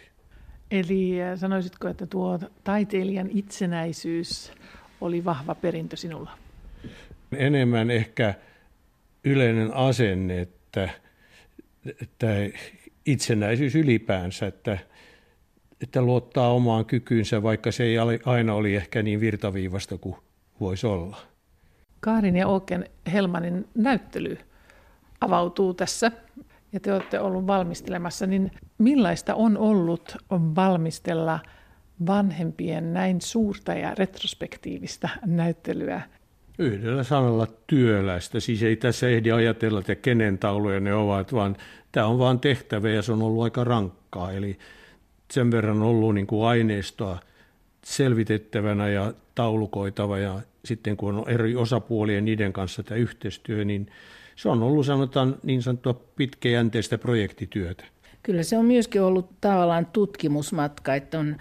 Eli 0.71 1.21
äh, 1.21 1.39
sanoisitko, 1.39 1.87
että 1.87 2.05
tuo 2.05 2.39
taiteilijan 2.63 3.29
itsenäisyys 3.29 4.51
oli 5.01 5.25
vahva 5.25 5.55
perintö 5.55 5.95
sinulla? 5.95 6.37
Enemmän 7.35 7.91
ehkä 7.91 8.33
yleinen 9.23 9.73
asenne, 9.73 10.41
että, 10.41 10.89
että 12.01 12.27
itsenäisyys 13.05 13.75
ylipäänsä, 13.75 14.47
että, 14.47 14.77
että 15.81 16.01
luottaa 16.01 16.53
omaan 16.53 16.85
kykyynsä, 16.85 17.43
vaikka 17.43 17.71
se 17.71 17.83
ei 17.83 17.97
aina 18.25 18.53
oli 18.53 18.75
ehkä 18.75 19.03
niin 19.03 19.19
virtaviivasta 19.19 19.97
kuin 19.97 20.15
voisi 20.59 20.87
olla. 20.87 21.17
Kaarin 21.99 22.35
ja 22.35 22.47
Oken 22.47 22.89
Helmanin 23.13 23.67
näyttely 23.75 24.37
avautuu 25.21 25.73
tässä 25.73 26.11
ja 26.73 26.79
te 26.79 26.93
olette 26.93 27.19
ollut 27.19 27.47
valmistelemassa, 27.47 28.25
niin 28.25 28.51
millaista 28.77 29.35
on 29.35 29.57
ollut 29.57 30.15
valmistella 30.31 31.39
vanhempien 32.05 32.93
näin 32.93 33.21
suurta 33.21 33.73
ja 33.73 33.95
retrospektiivista 33.95 35.09
näyttelyä? 35.25 36.01
Yhdellä 36.59 37.03
sanalla 37.03 37.47
työläistä. 37.67 38.39
Siis 38.39 38.63
ei 38.63 38.75
tässä 38.75 39.09
ehdi 39.09 39.31
ajatella, 39.31 39.79
että 39.79 39.95
kenen 39.95 40.37
tauluja 40.37 40.79
ne 40.79 40.93
ovat, 40.93 41.33
vaan 41.33 41.57
tämä 41.91 42.07
on 42.07 42.19
vain 42.19 42.39
tehtävä 42.39 42.89
ja 42.89 43.01
se 43.01 43.11
on 43.11 43.21
ollut 43.21 43.43
aika 43.43 43.63
rankkaa. 43.63 44.31
Eli 44.31 44.59
sen 45.31 45.51
verran 45.51 45.77
on 45.77 45.87
ollut 45.87 46.15
niin 46.15 46.27
kuin 46.27 46.47
aineistoa 46.47 47.19
selvitettävänä 47.85 48.89
ja 48.89 49.13
taulukoitava 49.35 50.17
ja 50.17 50.39
sitten 50.65 50.97
kun 50.97 51.15
on 51.15 51.29
eri 51.29 51.55
osapuolia 51.55 52.21
niiden 52.21 52.53
kanssa 52.53 52.83
tämä 52.83 52.97
yhteistyö, 52.97 53.65
niin 53.65 53.87
se 54.35 54.49
on 54.49 54.63
ollut 54.63 54.85
sanotaan 54.85 55.35
niin 55.43 55.61
sanottua 55.61 56.01
pitkäjänteistä 56.15 56.97
projektityötä. 56.97 57.83
Kyllä 58.23 58.43
se 58.43 58.57
on 58.57 58.65
myöskin 58.65 59.01
ollut 59.01 59.29
tavallaan 59.41 59.85
tutkimusmatka, 59.85 60.95
että 60.95 61.19
on 61.19 61.37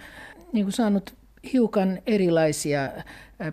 niin 0.53 0.65
kuin 0.65 0.73
saanut 0.73 1.13
hiukan 1.53 1.99
erilaisia 2.07 2.89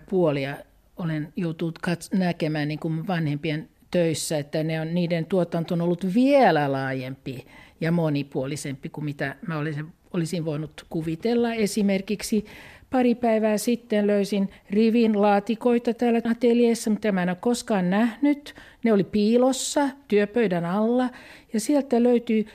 puolia. 0.09 0.55
Olen 1.03 1.33
joutunut 1.35 1.79
kats- 1.87 2.17
näkemään 2.17 2.67
niin 2.67 2.79
kuin 2.79 3.07
vanhempien 3.07 3.69
töissä, 3.91 4.37
että 4.37 4.63
ne 4.63 4.81
on, 4.81 4.93
niiden 4.93 5.25
tuotanto 5.25 5.73
on 5.73 5.81
ollut 5.81 6.13
vielä 6.13 6.71
laajempi 6.71 7.45
ja 7.81 7.91
monipuolisempi 7.91 8.89
kuin 8.89 9.05
mitä 9.05 9.35
mä 9.47 9.57
olisin, 9.57 9.85
olisin 10.13 10.45
voinut 10.45 10.85
kuvitella. 10.89 11.53
Esimerkiksi 11.53 12.45
Pari 12.89 13.15
päivää 13.15 13.57
sitten 13.57 14.07
löysin 14.07 14.49
rivin 14.69 15.21
laatikoita 15.21 15.93
täällä 15.93 16.21
ateljeessa, 16.31 16.89
mutta 16.89 17.11
mä 17.11 17.23
en 17.23 17.29
ole 17.29 17.37
koskaan 17.41 17.89
nähnyt. 17.89 18.55
Ne 18.83 18.93
oli 18.93 19.03
piilossa 19.03 19.89
työpöydän 20.07 20.65
alla 20.65 21.09
ja 21.53 21.59
sieltä 21.59 22.03
löytyi 22.03 22.45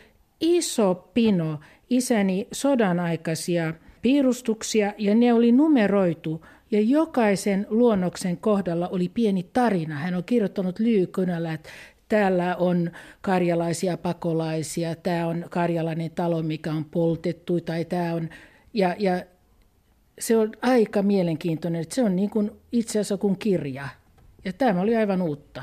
iso 0.41 1.11
pino 1.15 1.61
isäni 1.91 2.49
sodan 2.53 3.01
aikaisia 3.01 3.75
piirustuksia 4.03 4.93
ja 4.99 5.15
ne 5.15 5.33
oli 5.33 5.53
numeroitu 5.53 6.47
ja 6.71 6.81
jokaisen 6.81 7.67
luonnoksen 7.71 8.37
kohdalla 8.37 8.89
oli 8.89 9.09
pieni 9.09 9.51
tarina. 9.53 9.95
Hän 9.95 10.15
on 10.15 10.25
kirjoittanut 10.25 10.79
lyykynällä, 10.79 11.53
että 11.53 11.69
täällä 12.09 12.57
on 12.57 12.91
karjalaisia 13.21 13.97
pakolaisia, 13.97 14.95
tämä 14.95 15.27
on 15.27 15.45
karjalainen 15.51 16.11
talo, 16.11 16.43
mikä 16.43 16.73
on 16.73 16.85
poltettu, 16.85 17.61
tai 17.61 17.85
tämä 17.85 18.15
on... 18.15 18.29
Ja, 18.75 18.97
ja 18.99 19.23
se 20.19 20.37
on 20.37 20.53
aika 20.63 21.03
mielenkiintoinen, 21.03 21.81
että 21.81 21.95
se 21.95 22.03
on 22.03 22.17
niin 22.17 22.31
kuin 22.31 22.51
itse 22.73 22.91
asiassa 22.91 23.17
kuin 23.17 23.39
kirja. 23.39 23.89
Ja 24.45 24.53
tämä 24.53 24.81
oli 24.81 24.97
aivan 24.97 25.23
uutta. 25.23 25.63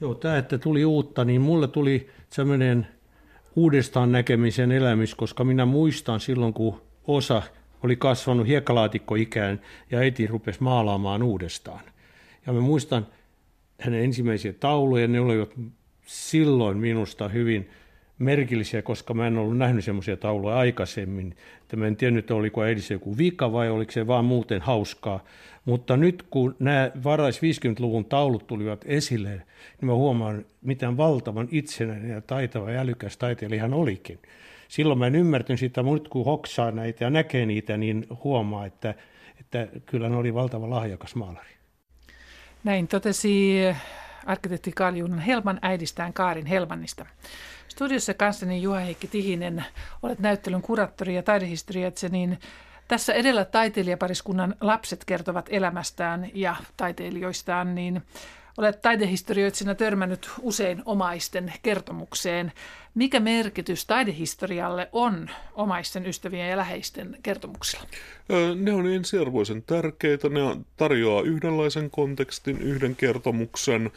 Joo, 0.00 0.14
tämä, 0.14 0.38
että 0.38 0.58
tuli 0.58 0.84
uutta, 0.84 1.24
niin 1.24 1.40
mulle 1.40 1.68
tuli 1.68 2.10
sellainen 2.30 2.86
uudestaan 3.56 4.12
näkemisen 4.12 4.72
elämys, 4.72 5.14
koska 5.14 5.44
minä 5.44 5.66
muistan 5.66 6.20
silloin, 6.20 6.54
kun 6.54 6.80
osa 7.06 7.42
oli 7.84 7.96
kasvanut 7.96 8.46
hiekkalaatikkoikään 8.46 9.60
ja 9.90 9.98
äiti 9.98 10.26
rupesi 10.26 10.62
maalaamaan 10.62 11.22
uudestaan. 11.22 11.80
Ja 12.46 12.52
mä 12.52 12.60
muistan 12.60 13.06
hänen 13.80 14.04
ensimmäisiä 14.04 14.52
tauluja, 14.52 15.08
ne 15.08 15.20
olivat 15.20 15.54
silloin 16.06 16.78
minusta 16.78 17.28
hyvin 17.28 17.70
merkillisiä, 18.18 18.82
koska 18.82 19.14
mä 19.14 19.26
en 19.26 19.38
ollut 19.38 19.58
nähnyt 19.58 19.84
semmoisia 19.84 20.16
tauluja 20.16 20.56
aikaisemmin. 20.56 21.36
Että 21.62 21.76
mä 21.76 21.86
en 21.86 21.96
tiennyt, 21.96 22.30
oliko 22.30 22.64
edessä 22.64 22.94
joku 22.94 23.18
vika 23.18 23.52
vai 23.52 23.70
oliko 23.70 23.92
se 23.92 24.06
vaan 24.06 24.24
muuten 24.24 24.60
hauskaa. 24.60 25.24
Mutta 25.64 25.96
nyt 25.96 26.24
kun 26.30 26.56
nämä 26.58 26.90
varais 27.04 27.38
50-luvun 27.38 28.04
taulut 28.04 28.46
tulivat 28.46 28.84
esille, 28.86 29.30
niin 29.30 29.42
mä 29.86 29.94
huomaan, 29.94 30.44
miten 30.62 30.96
valtavan 30.96 31.48
itsenäinen 31.50 32.10
ja 32.10 32.20
taitava 32.20 32.70
ja 32.70 32.80
älykäs 32.80 33.16
taiteilija 33.16 33.62
hän 33.62 33.74
olikin. 33.74 34.18
Silloin 34.74 34.98
mä 34.98 35.06
en 35.06 35.14
ymmärtänyt 35.14 35.60
sitä, 35.60 35.82
mutta 35.82 36.10
kun 36.10 36.24
hoksaa 36.24 36.70
näitä 36.70 37.04
ja 37.04 37.10
näkee 37.10 37.46
niitä, 37.46 37.76
niin 37.76 38.06
huomaa, 38.24 38.66
että, 38.66 38.94
että 39.40 39.68
kyllä 39.86 40.08
hän 40.08 40.18
oli 40.18 40.34
valtava 40.34 40.70
lahjakas 40.70 41.14
maalari. 41.14 41.50
Näin 42.64 42.88
totesi 42.88 43.58
arkkitehti 44.26 44.72
Kaljun 44.72 45.18
Helman 45.18 45.58
äidistään 45.62 46.12
Kaarin 46.12 46.46
Helmannista. 46.46 47.06
Studiossa 47.68 48.14
kanssani 48.14 48.62
Juha-Heikki 48.62 49.06
Tihinen, 49.06 49.64
olet 50.02 50.18
näyttelyn 50.18 50.62
kuraattori 50.62 51.14
ja 51.14 51.22
taidehistoriatse, 51.22 52.08
niin 52.08 52.38
tässä 52.88 53.12
edellä 53.12 53.44
taiteilijapariskunnan 53.44 54.54
lapset 54.60 55.04
kertovat 55.04 55.48
elämästään 55.50 56.30
ja 56.34 56.56
taiteilijoistaan, 56.76 57.74
niin 57.74 58.02
Olet 58.58 58.82
taidehistorioitsijana 58.82 59.74
törmännyt 59.74 60.30
usein 60.42 60.82
omaisten 60.84 61.52
kertomukseen. 61.62 62.52
Mikä 62.94 63.20
merkitys 63.20 63.86
taidehistorialle 63.86 64.88
on 64.92 65.30
omaisten 65.54 66.06
ystävien 66.06 66.50
ja 66.50 66.56
läheisten 66.56 67.16
kertomuksilla? 67.22 67.84
Ne 68.54 68.72
on 68.72 68.86
ensiarvoisen 68.86 69.62
tärkeitä. 69.62 70.28
Ne 70.28 70.40
tarjoaa 70.76 71.22
yhdenlaisen 71.22 71.90
kontekstin, 71.90 72.62
yhden 72.62 72.96
kertomuksen, 72.96 73.90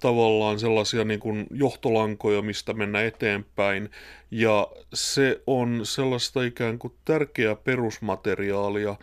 tavallaan 0.00 0.58
sellaisia 0.58 1.04
niin 1.04 1.20
kuin 1.20 1.46
johtolankoja, 1.50 2.42
mistä 2.42 2.72
mennä 2.72 3.02
eteenpäin. 3.02 3.90
Ja 4.30 4.68
se 4.94 5.42
on 5.46 5.80
sellaista 5.82 6.42
ikään 6.42 6.78
kuin 6.78 6.92
tärkeää 7.04 7.54
perusmateriaalia, 7.54 8.96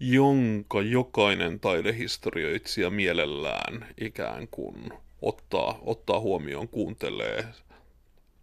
jonka 0.00 0.82
jokainen 0.82 1.60
taidehistorioitsija 1.60 2.90
mielellään 2.90 3.86
ikään 4.00 4.48
kuin 4.50 4.92
ottaa, 5.22 5.78
ottaa 5.82 6.20
huomioon, 6.20 6.68
kuuntelee 6.68 7.44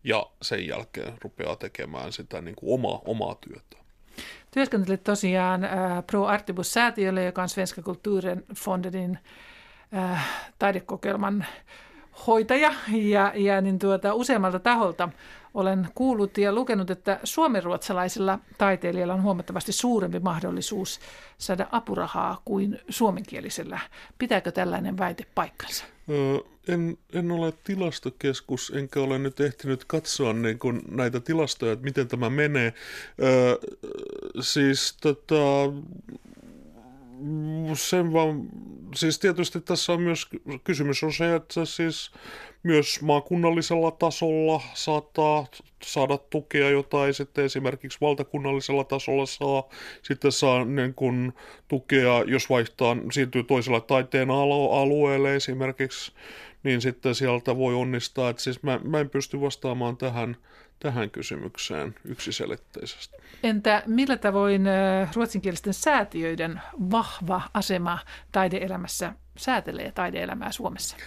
ja 0.03 0.26
sen 0.41 0.68
jälkeen 0.68 1.14
rupeaa 1.22 1.56
tekemään 1.56 2.14
sitä 2.14 2.41
niin 2.41 2.56
kuin 2.56 2.74
oma, 2.74 3.01
omaa 3.06 3.36
työtä. 3.36 3.86
Työskentelet 4.51 5.03
tosiaan 5.03 5.64
äh, 5.64 5.72
Pro 6.08 6.26
Artibus-säätiölle, 6.26 7.26
joka 7.26 7.41
on 7.41 7.49
Svenska 7.49 7.82
Kulturenfondenin 7.82 9.20
äh, 9.97 10.28
taidekokeilman 10.60 11.45
hoitaja 12.28 12.74
ja, 12.91 13.32
ja 13.36 13.62
niin 13.62 13.80
tuota, 13.80 14.14
useammalta 14.14 14.60
taholta 14.60 15.10
olen 15.56 15.88
kuullut 15.95 16.38
ja 16.38 16.53
lukenut, 16.53 16.89
että 16.89 17.20
suomenruotsalaisilla 17.24 18.39
taiteilijoilla 18.58 19.14
on 19.14 19.24
huomattavasti 19.24 19.72
suurempi 19.72 20.20
mahdollisuus 20.20 20.99
saada 21.38 21.68
apurahaa 21.72 22.41
kuin 22.45 22.80
suomenkielisellä. 22.89 23.80
Pitääkö 24.18 24.51
tällainen 24.51 24.97
väite 24.97 25.24
paikkansa? 25.36 25.86
En, 26.68 26.97
en 27.14 27.32
ole 27.32 27.53
tilastokeskus, 27.64 28.72
enkä 28.76 28.99
ole 28.99 29.18
nyt 29.20 29.39
ehtinyt 29.39 29.86
katsoa 29.86 30.34
niin 30.34 30.60
kuin 30.60 30.82
näitä 30.91 31.20
tilastoja, 31.20 31.72
että 31.72 31.86
miten 31.86 32.08
tämä 32.08 32.30
menee. 32.30 32.74
Öö, 33.24 33.56
siis 34.39 34.97
tota, 35.01 35.34
sen 37.74 38.13
vaan, 38.13 38.47
siis 38.95 39.20
tietysti 39.20 39.61
tässä 39.61 39.93
on 39.93 40.01
myös 40.01 40.28
kysymys 40.63 41.03
on 41.03 41.13
se, 41.13 41.36
että 41.36 41.66
siis 41.66 42.11
myös 42.63 43.01
maakunnallisella 43.01 43.91
tasolla 43.91 44.61
saattaa 44.74 45.45
saada 45.84 46.18
tukea, 46.18 46.70
jota 46.70 47.07
ei 47.07 47.13
sitten 47.13 47.45
esimerkiksi 47.45 47.97
valtakunnallisella 48.01 48.84
tasolla 48.84 49.26
saa. 49.26 49.70
Sitten 50.01 50.32
saa 50.32 50.66
niin 50.66 50.93
kun, 50.93 51.34
tukea, 51.68 52.24
jos 52.28 52.49
vaihtaa, 52.49 52.97
siirtyy 53.11 53.43
toisella 53.43 53.82
taiteen 53.82 54.30
alueelle 54.72 55.36
esimerkiksi, 55.36 56.11
niin 56.63 56.82
sitten 56.82 57.16
sieltä 57.16 57.57
voi 57.57 57.74
onnistaa. 57.74 58.30
Että 58.30 58.43
siis 58.43 58.63
mä, 58.63 58.80
mä 58.84 58.99
en 58.99 59.09
pysty 59.09 59.41
vastaamaan 59.41 59.97
tähän, 59.97 60.38
tähän 60.86 61.11
kysymykseen 61.11 61.95
yksiselitteisesti. 62.03 63.17
Entä 63.43 63.83
millä 63.86 64.17
tavoin 64.17 64.65
ruotsinkielisten 65.15 65.73
säätiöiden 65.73 66.61
vahva 66.91 67.41
asema 67.53 67.99
taideelämässä 68.31 69.13
säätelee 69.38 69.91
taideelämää 69.91 70.51
Suomessa? 70.51 70.97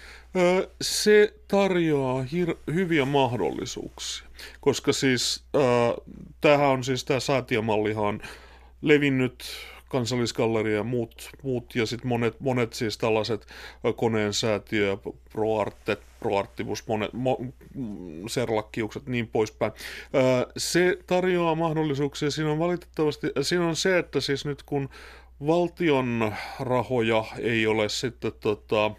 Se 0.81 1.35
tarjoaa 1.49 2.23
hir- 2.23 2.73
hyviä 2.73 3.05
mahdollisuuksia, 3.05 4.27
koska 4.61 4.93
siis 4.93 5.45
äh, 5.57 5.63
tämähän 6.41 6.69
on 6.69 6.85
siis 6.85 7.05
tämä 7.05 7.21
säätiömallihan 7.21 8.21
levinnyt 8.83 9.45
kansallisgalleria 9.89 10.77
ja 10.77 10.83
muut, 10.83 11.31
muut 11.43 11.75
ja 11.75 11.87
sitten 11.87 12.09
monet, 12.09 12.41
monet 12.41 12.73
siis 12.73 12.99
tällaiset 12.99 13.47
koneen 13.97 14.35
säätiö, 14.35 14.97
ProArtet, 15.33 16.01
ProArtibus, 16.21 16.87
monet, 16.87 17.13
mo, 17.13 17.39
serlakkiukset, 18.29 19.07
niin 19.07 19.29
poispäin. 19.29 19.73
Se 20.57 20.99
tarjoaa 21.07 21.55
mahdollisuuksia. 21.55 22.31
Siinä 22.31 22.51
on 22.51 22.59
valitettavasti, 22.59 23.27
siinä 23.43 23.67
on 23.67 23.77
se, 23.77 23.99
että 23.99 24.21
siis 24.21 24.45
nyt 24.45 24.63
kun 24.63 24.89
valtion 25.47 26.35
rahoja 26.61 27.25
ei 27.39 27.67
ole 27.67 27.89
sitten 27.89 28.33
tota, 28.41 28.91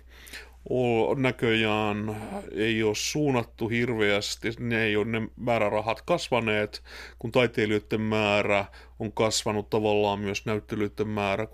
näköjään 1.16 2.16
ei 2.56 2.84
ole 2.84 2.96
suunnattu 2.96 3.68
hirveästi, 3.68 4.50
ne 4.60 4.84
ei 4.84 4.96
ole 4.96 5.06
ne 5.06 5.28
määrärahat 5.36 6.02
kasvaneet, 6.02 6.84
kun 7.20 7.32
taiteilijoiden 7.32 8.02
määrä 8.02 8.66
on 9.00 9.12
kasvanut 9.12 9.70
tavallaan 9.70 10.20
myös 10.20 10.46
näyttelyiden 10.46 11.08
määrä, 11.08 11.48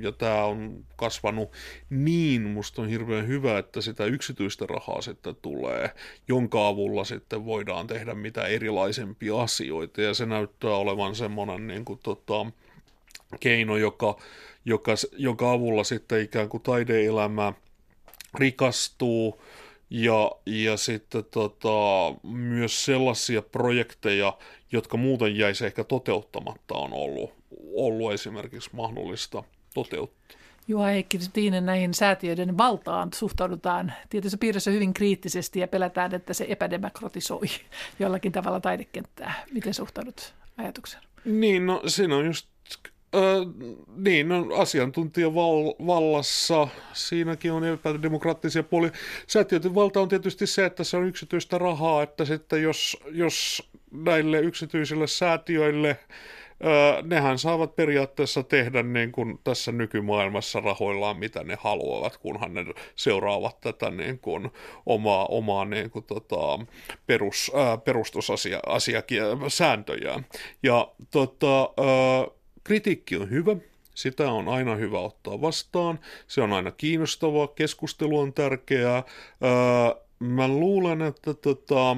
ja 0.00 0.12
tämä 0.12 0.44
on 0.44 0.84
kasvanut 0.96 1.52
niin, 1.90 2.42
musta 2.42 2.82
on 2.82 2.88
hirveän 2.88 3.26
hyvä, 3.26 3.58
että 3.58 3.80
sitä 3.80 4.04
yksityistä 4.04 4.66
rahaa 4.66 5.02
sitten 5.02 5.36
tulee, 5.42 5.90
jonka 6.28 6.68
avulla 6.68 7.04
sitten 7.04 7.44
voidaan 7.44 7.86
tehdä 7.86 8.14
mitä 8.14 8.46
erilaisempia 8.46 9.40
asioita, 9.42 10.02
ja 10.02 10.14
se 10.14 10.26
näyttää 10.26 10.70
olevan 10.70 11.14
semmoinen 11.14 11.66
niin 11.66 11.84
kuin, 11.84 12.00
tota, 12.02 12.46
keino, 13.40 13.76
joka, 13.76 14.16
joka, 14.64 14.92
jonka 15.16 15.52
avulla 15.52 15.84
sitten 15.84 16.22
ikään 16.22 16.48
kuin 16.48 16.62
taideelämä 16.62 17.52
rikastuu 18.34 19.42
ja, 19.90 20.32
ja 20.46 20.76
sitten 20.76 21.24
tota, 21.30 21.68
myös 22.22 22.84
sellaisia 22.84 23.42
projekteja, 23.42 24.38
jotka 24.72 24.96
muuten 24.96 25.36
jäisi 25.36 25.66
ehkä 25.66 25.84
toteuttamatta, 25.84 26.74
on 26.74 26.92
ollut, 26.92 27.30
ollut 27.74 28.12
esimerkiksi 28.12 28.70
mahdollista 28.72 29.44
toteuttaa. 29.74 30.18
Juha 30.68 30.86
Heikki 30.86 31.18
Tiinen, 31.32 31.66
näihin 31.66 31.94
säätiöiden 31.94 32.58
valtaan 32.58 33.08
suhtaudutaan 33.14 33.92
tietysti 34.10 34.36
piirissä 34.36 34.70
hyvin 34.70 34.94
kriittisesti 34.94 35.60
ja 35.60 35.68
pelätään, 35.68 36.14
että 36.14 36.34
se 36.34 36.46
epädemokratisoi 36.48 37.46
jollakin 37.98 38.32
tavalla 38.32 38.60
taidekenttää. 38.60 39.44
Miten 39.52 39.74
suhtaudut 39.74 40.34
ajatukseen? 40.56 41.02
Niin, 41.24 41.66
no 41.66 41.82
siinä 41.86 42.16
on 42.16 42.26
just 42.26 42.48
Öö, 43.14 43.40
niin, 43.96 44.28
no, 44.28 44.46
asiantuntijavallassa 44.54 46.68
siinäkin 46.92 47.52
on 47.52 47.64
epädemokraattisia 47.64 48.62
puolia. 48.62 48.90
Säätiöiden 49.26 49.74
valta 49.74 50.00
on 50.00 50.08
tietysti 50.08 50.46
se, 50.46 50.64
että 50.64 50.84
se 50.84 50.96
on 50.96 51.08
yksityistä 51.08 51.58
rahaa, 51.58 52.02
että 52.02 52.24
sitten 52.24 52.62
jos, 52.62 52.96
jos 53.10 53.68
näille 53.90 54.40
yksityisille 54.40 55.06
säätiöille 55.06 55.98
Öö, 56.64 57.02
nehän 57.02 57.38
saavat 57.38 57.76
periaatteessa 57.76 58.42
tehdä 58.42 58.82
niin 58.82 59.12
kuin 59.12 59.38
tässä 59.44 59.72
nykymaailmassa 59.72 60.60
rahoillaan, 60.60 61.18
mitä 61.18 61.44
ne 61.44 61.58
haluavat, 61.60 62.16
kunhan 62.16 62.54
ne 62.54 62.64
seuraavat 62.96 63.60
tätä 63.60 63.90
niin 63.90 64.18
kuin 64.18 64.50
omaa, 64.86 65.26
omaa 65.26 65.64
niin 65.64 65.90
kuin 65.90 66.04
tota, 66.04 66.36
perus, 67.06 67.52
ää, 67.54 67.76
perustusasiasääntöjään. 67.76 70.26
Ja 70.62 70.88
tota, 71.10 71.60
ää, 71.60 72.26
Kritiikki 72.68 73.16
on 73.16 73.30
hyvä, 73.30 73.56
sitä 73.94 74.30
on 74.32 74.48
aina 74.48 74.74
hyvä 74.74 74.98
ottaa 74.98 75.40
vastaan, 75.40 75.98
se 76.26 76.40
on 76.40 76.52
aina 76.52 76.70
kiinnostavaa, 76.70 77.48
keskustelu 77.48 78.18
on 78.18 78.32
tärkeää. 78.32 78.96
Öö, 78.96 80.02
mä 80.18 80.48
luulen, 80.48 81.02
että 81.02 81.34
tota, 81.34 81.96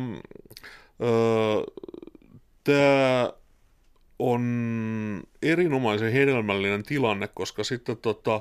öö, 1.02 1.64
tämä 2.64 3.32
on 4.18 5.22
erinomaisen 5.42 6.12
hedelmällinen 6.12 6.82
tilanne, 6.82 7.28
koska 7.28 7.64
sitten 7.64 7.96
tota, 7.96 8.40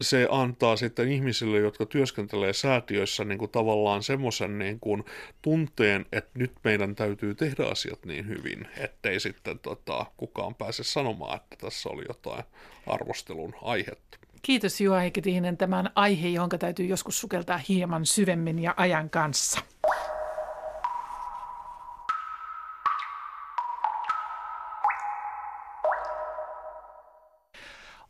se 0.00 0.28
antaa 0.30 0.76
sitten 0.76 1.12
ihmisille, 1.12 1.58
jotka 1.58 1.86
työskentelee 1.86 2.52
säätiöissä 2.52 3.24
niin 3.24 3.38
kuin 3.38 3.50
tavallaan 3.50 4.02
semmoisen 4.02 4.58
niin 4.58 4.80
kuin 4.80 5.04
tunteen, 5.42 6.06
että 6.12 6.30
nyt 6.38 6.52
meidän 6.64 6.94
täytyy 6.94 7.34
tehdä 7.34 7.64
asiat 7.64 8.04
niin 8.04 8.28
hyvin, 8.28 8.68
ettei 8.78 9.20
sitten 9.20 9.58
tota, 9.58 10.06
kukaan 10.16 10.54
pääse 10.54 10.84
sanomaan, 10.84 11.36
että 11.36 11.56
tässä 11.56 11.88
oli 11.88 12.04
jotain 12.08 12.44
arvostelun 12.86 13.54
aihetta. 13.62 14.18
Kiitos 14.42 14.80
Juha 14.80 14.98
Heikki 14.98 15.22
Tämän 15.58 15.90
aihe, 15.94 16.28
jonka 16.28 16.58
täytyy 16.58 16.86
joskus 16.86 17.20
sukeltaa 17.20 17.60
hieman 17.68 18.06
syvemmin 18.06 18.58
ja 18.58 18.74
ajan 18.76 19.10
kanssa. 19.10 19.60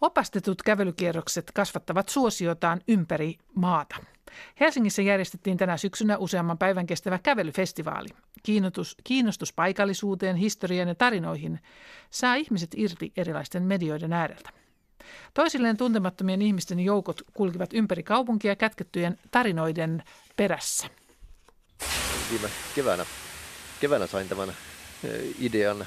Opastetut 0.01 0.63
kävelykierrokset 0.63 1.51
kasvattavat 1.55 2.09
suosiotaan 2.09 2.81
ympäri 2.89 3.39
maata. 3.55 3.97
Helsingissä 4.61 5.03
järjestettiin 5.03 5.57
tänä 5.57 5.77
syksynä 5.77 6.19
useamman 6.19 6.59
päivän 6.59 6.87
kestävä 6.87 7.19
kävelyfestivaali. 7.19 8.09
Kiinnostus, 8.43 8.97
kiinnostus 9.05 9.53
paikallisuuteen, 9.53 10.37
historiaan 10.37 10.89
ja 10.89 10.95
tarinoihin 10.95 11.61
saa 12.11 12.35
ihmiset 12.35 12.71
irti 12.77 13.13
erilaisten 13.17 13.63
medioiden 13.63 14.13
ääreltä. 14.13 14.51
Toisilleen 15.35 15.77
tuntemattomien 15.77 16.43
ihmisten 16.43 16.81
joukot 16.81 17.23
kulkivat 17.35 17.75
ympäri 17.75 18.03
kaupunkia 18.03 18.57
kätkettyjen 18.57 19.19
tarinoiden 19.31 20.03
perässä. 20.37 20.87
Viime 22.31 22.49
keväänä, 22.75 23.07
keväänä 23.81 24.07
sain 24.07 24.29
tämän 24.29 24.53
idean. 25.39 25.87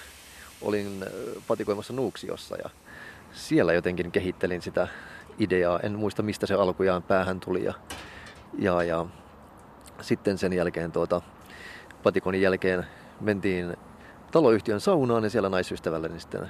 Olin 0.62 1.06
patikoimassa 1.48 1.94
Nuuksiossa 1.94 2.56
ja 2.56 2.70
siellä 3.32 3.74
jotenkin 3.74 4.12
kehittelin 4.12 4.62
sitä 4.62 4.88
ideaa. 5.40 5.80
En 5.80 6.00
muista 6.00 6.24
mistä 6.24 6.46
se 6.46 6.54
alkujaan 6.54 7.04
päähän 7.04 7.40
tuli 7.40 7.64
ja, 7.64 7.74
ja, 8.60 8.84
ja 8.84 9.06
sitten 10.02 10.38
sen 10.38 10.54
jälkeen 10.54 10.92
tuota, 10.92 11.22
patikonin 12.04 12.42
jälkeen 12.42 12.86
mentiin 13.22 13.78
taloyhtiön 14.32 14.82
saunaan 14.82 15.24
ja 15.24 15.30
siellä 15.30 15.50
naisystävälle 15.50 16.08
niin 16.08 16.22
sitten 16.22 16.50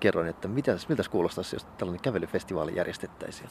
kerroin, 0.00 0.28
että 0.28 0.48
mitäs, 0.48 0.88
miltäs 0.88 1.08
kuulostaisi, 1.08 1.56
jos 1.56 1.66
tällainen 1.78 2.02
kävelyfestivaali 2.02 2.76
järjestettäisiin. 2.76 3.50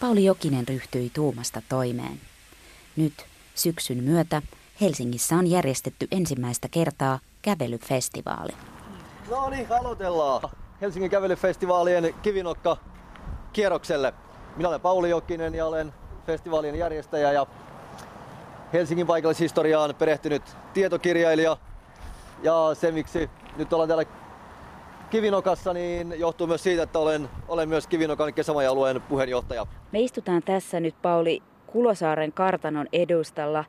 Pauli 0.00 0.24
Jokinen 0.24 0.68
ryhtyi 0.68 1.10
tuumasta 1.14 1.62
toimeen. 1.68 2.20
Nyt 2.96 3.26
syksyn 3.54 4.04
myötä 4.04 4.42
Helsingissä 4.80 5.36
on 5.36 5.46
järjestetty 5.46 6.08
ensimmäistä 6.10 6.68
kertaa 6.70 7.18
kävelyfestivaali. 7.42 8.52
No 9.30 9.50
niin, 9.50 9.66
aloitellaan. 9.70 10.42
Helsingin 10.80 11.10
kävelyfestivaalien 11.10 12.14
kivinokka 12.22 12.76
kierrokselle. 13.52 14.14
Minä 14.56 14.68
olen 14.68 14.80
Pauli 14.80 15.10
Jokinen 15.10 15.54
ja 15.54 15.66
olen 15.66 15.92
festivaalien 16.26 16.74
järjestäjä 16.74 17.32
ja 17.32 17.46
Helsingin 18.72 19.06
paikallishistoriaan 19.06 19.94
perehtynyt 19.94 20.42
tietokirjailija. 20.74 21.56
Ja 22.42 22.70
se, 22.74 22.92
miksi 22.92 23.30
nyt 23.56 23.72
ollaan 23.72 23.88
täällä 23.88 24.04
Kivinokassa, 25.10 25.72
niin 25.72 26.14
johtuu 26.18 26.46
myös 26.46 26.62
siitä, 26.62 26.82
että 26.82 26.98
olen, 26.98 27.28
olen 27.48 27.68
myös 27.68 27.86
Kivinokan 27.86 28.34
kesämaja-alueen 28.34 29.02
puheenjohtaja. 29.02 29.66
Me 29.92 30.00
istutaan 30.00 30.42
tässä 30.42 30.80
nyt 30.80 30.94
Pauli 31.02 31.42
Kulosaaren 31.66 32.32
kartanon 32.32 32.86
edustalla. 32.92 33.64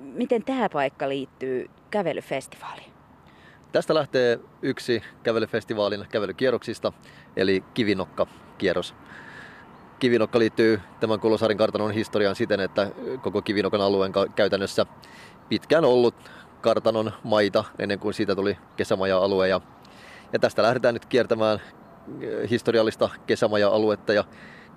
Miten 0.00 0.44
tämä 0.44 0.68
paikka 0.68 1.08
liittyy 1.08 1.70
kävelyfestivaaliin? 1.90 2.93
Tästä 3.74 3.94
lähtee 3.94 4.40
yksi 4.62 5.02
kävelyfestivaalin 5.22 6.06
kävelykierroksista, 6.10 6.92
eli 7.36 7.64
Kivinokka-kierros. 7.74 8.94
Kivinokka 9.98 10.38
liittyy 10.38 10.80
tämän 11.00 11.20
Kulosaarin 11.20 11.58
kartanon 11.58 11.90
historiaan 11.90 12.36
siten, 12.36 12.60
että 12.60 12.90
koko 13.22 13.42
Kivinokan 13.42 13.80
alueen 13.80 14.12
käytännössä 14.36 14.86
pitkään 15.48 15.84
ollut 15.84 16.14
kartanon 16.60 17.12
maita 17.24 17.64
ennen 17.78 17.98
kuin 17.98 18.14
siitä 18.14 18.34
tuli 18.34 18.58
kesämaja-alue. 18.76 19.48
Ja, 19.48 19.60
ja 20.32 20.38
tästä 20.38 20.62
lähdetään 20.62 20.94
nyt 20.94 21.06
kiertämään 21.06 21.60
eh, 22.20 22.50
historiallista 22.50 23.10
kesämaja-aluetta 23.26 24.12
ja 24.12 24.24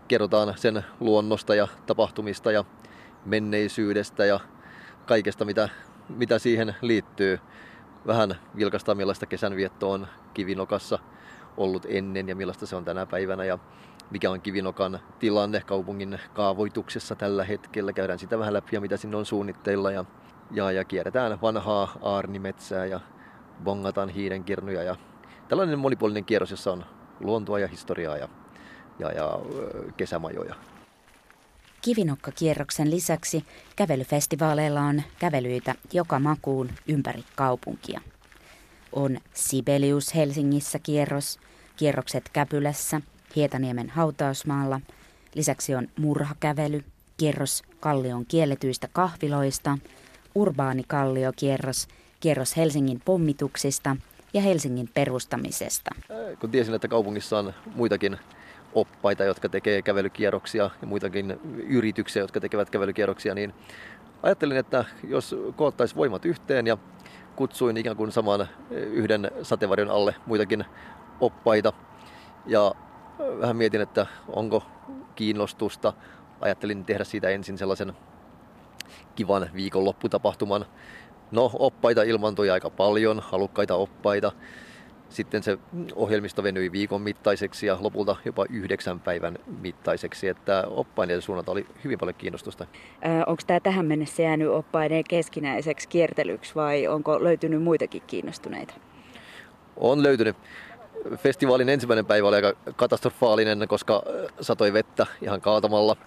kerrotaan 0.08 0.54
sen 0.58 0.86
luonnosta 1.00 1.56
ja 1.56 1.68
tapahtumista 1.86 2.52
ja 2.52 2.66
menneisyydestä 3.26 4.26
ja 4.26 4.39
kaikesta, 5.06 5.45
mitä, 5.45 5.70
mitä 6.10 6.39
siihen 6.39 6.76
liittyy. 6.82 7.39
Vähän 8.08 8.36
vilkastaa, 8.55 8.95
millaista 8.95 9.26
kesänvietto 9.26 9.91
on 9.91 10.08
Kivinokassa 10.34 10.99
ollut 11.58 11.86
ennen 11.89 12.30
ja 12.30 12.36
millaista 12.36 12.66
se 12.66 12.76
on 12.76 12.86
tänä 12.86 13.05
päivänä 13.05 13.43
ja 13.43 13.60
mikä 14.12 14.32
on 14.32 14.41
Kivinokan 14.41 14.99
tilanne 15.20 15.62
kaupungin 15.66 16.20
kaavoituksessa 16.34 17.16
tällä 17.16 17.43
hetkellä. 17.43 17.93
Käydään 17.93 18.20
sitä 18.20 18.39
vähän 18.39 18.53
läpi 18.53 18.76
ja 18.76 18.82
mitä 18.82 18.97
sinne 18.97 19.18
on 19.18 19.26
suunnitteilla 19.26 19.91
ja, 19.91 20.05
ja, 20.51 20.72
ja 20.72 20.86
kierretään 20.86 21.41
vanhaa 21.41 21.97
aarnimetsää 22.01 22.86
ja 22.86 22.99
bongataan 23.64 24.10
hiirenkirnuja 24.10 24.84
ja 24.84 24.95
tällainen 25.47 25.80
monipuolinen 25.80 26.26
kierros, 26.26 26.51
jossa 26.51 26.72
on 26.72 26.86
luontoa 27.20 27.60
ja 27.60 27.68
historiaa 27.68 28.18
ja, 28.18 28.30
ja, 28.99 29.12
ja 29.12 29.39
kesämajoja. 29.97 30.55
Kivinokkakierroksen 31.88 32.91
lisäksi 32.91 33.45
kävelyfestivaaleilla 33.75 34.81
on 34.81 35.01
kävelyitä 35.19 35.75
joka 35.93 36.19
makuun 36.19 36.69
ympäri 36.88 37.23
kaupunkia. 37.35 38.01
On 38.91 39.17
Sibelius 39.33 40.15
Helsingissä 40.15 40.79
kierros, 40.79 41.39
kierrokset 41.77 42.29
Käpylässä, 42.33 43.01
Hietaniemen 43.35 43.89
hautausmaalla. 43.89 44.81
Lisäksi 45.35 45.75
on 45.75 45.88
murhakävely, 45.97 46.83
kierros 47.17 47.63
Kallion 47.79 48.25
kielletyistä 48.25 48.89
kahviloista, 48.93 49.77
urbaani 50.35 50.83
kalliokierros, 50.88 51.88
kierros 52.19 52.57
Helsingin 52.57 53.01
pommituksista 53.05 53.97
ja 54.33 54.41
Helsingin 54.41 54.89
perustamisesta. 54.93 55.95
Kun 56.39 56.51
tiesin, 56.51 56.73
että 56.73 56.88
kaupungissa 56.88 57.39
on 57.39 57.53
muitakin 57.75 58.17
oppaita, 58.74 59.24
jotka 59.24 59.49
tekee 59.49 59.82
kävelykierroksia 59.82 60.70
ja 60.82 60.88
muitakin 60.88 61.39
yrityksiä, 61.68 62.22
jotka 62.22 62.39
tekevät 62.39 62.70
kävelykierroksia, 62.70 63.36
niin 63.36 63.53
ajattelin, 64.24 64.57
että 64.57 64.86
jos 65.07 65.36
koottaisiin 65.55 65.97
voimat 65.97 66.26
yhteen 66.26 66.68
ja 66.68 66.78
kutsuin 67.36 67.78
ikään 67.78 67.97
kuin 67.97 68.11
saman 68.11 68.47
yhden 68.72 69.32
sateenvarjon 69.43 69.89
alle 69.89 70.15
muitakin 70.26 70.65
oppaita 71.22 71.74
ja 72.45 72.72
vähän 73.20 73.55
mietin, 73.55 73.82
että 73.82 74.05
onko 74.28 74.63
kiinnostusta. 75.15 75.93
Ajattelin 76.41 76.86
tehdä 76.86 77.03
siitä 77.03 77.30
ensin 77.30 77.57
sellaisen 77.57 77.93
kivan 79.15 79.49
viikonlopputapahtuman. 79.53 80.65
No, 81.32 81.51
oppaita 81.53 82.03
ilmantui 82.03 82.49
aika 82.49 82.70
paljon, 82.70 83.20
halukkaita 83.20 83.76
oppaita. 83.76 84.32
Sitten 85.10 85.43
se 85.43 85.58
ohjelmisto 85.95 86.43
venyi 86.43 86.72
viikon 86.72 87.01
mittaiseksi 87.01 87.66
ja 87.66 87.78
lopulta 87.82 88.16
jopa 88.26 88.45
yhdeksän 88.49 88.99
päivän 88.99 89.38
mittaiseksi, 89.62 90.28
että 90.28 90.64
oppaiden 90.68 91.22
suunnalta 91.22 91.51
oli 91.51 91.68
hyvin 91.84 91.99
paljon 91.99 92.16
kiinnostusta. 92.16 92.68
Onko 93.28 93.41
tämä 93.47 93.60
tähän 93.60 93.86
mennessä 93.86 94.24
jäänyt 94.24 94.49
oppaiden 94.49 95.03
keskinäiseksi 95.10 95.88
kiertelyksi 95.88 96.55
vai 96.55 96.88
onko 96.88 97.24
löytynyt 97.24 97.64
muitakin 97.64 98.01
kiinnostuneita? 98.08 98.74
On 99.78 100.03
löytynyt. 100.03 100.36
Festivaalin 101.16 101.70
ensimmäinen 101.70 102.05
päivä 102.05 102.28
oli 102.28 102.36
aika 102.36 102.53
katastrofaalinen, 102.76 103.68
koska 103.68 104.03
satoi 104.41 104.74
vettä 104.74 105.05
ihan 105.22 105.41
kaatamalla. 105.41 105.97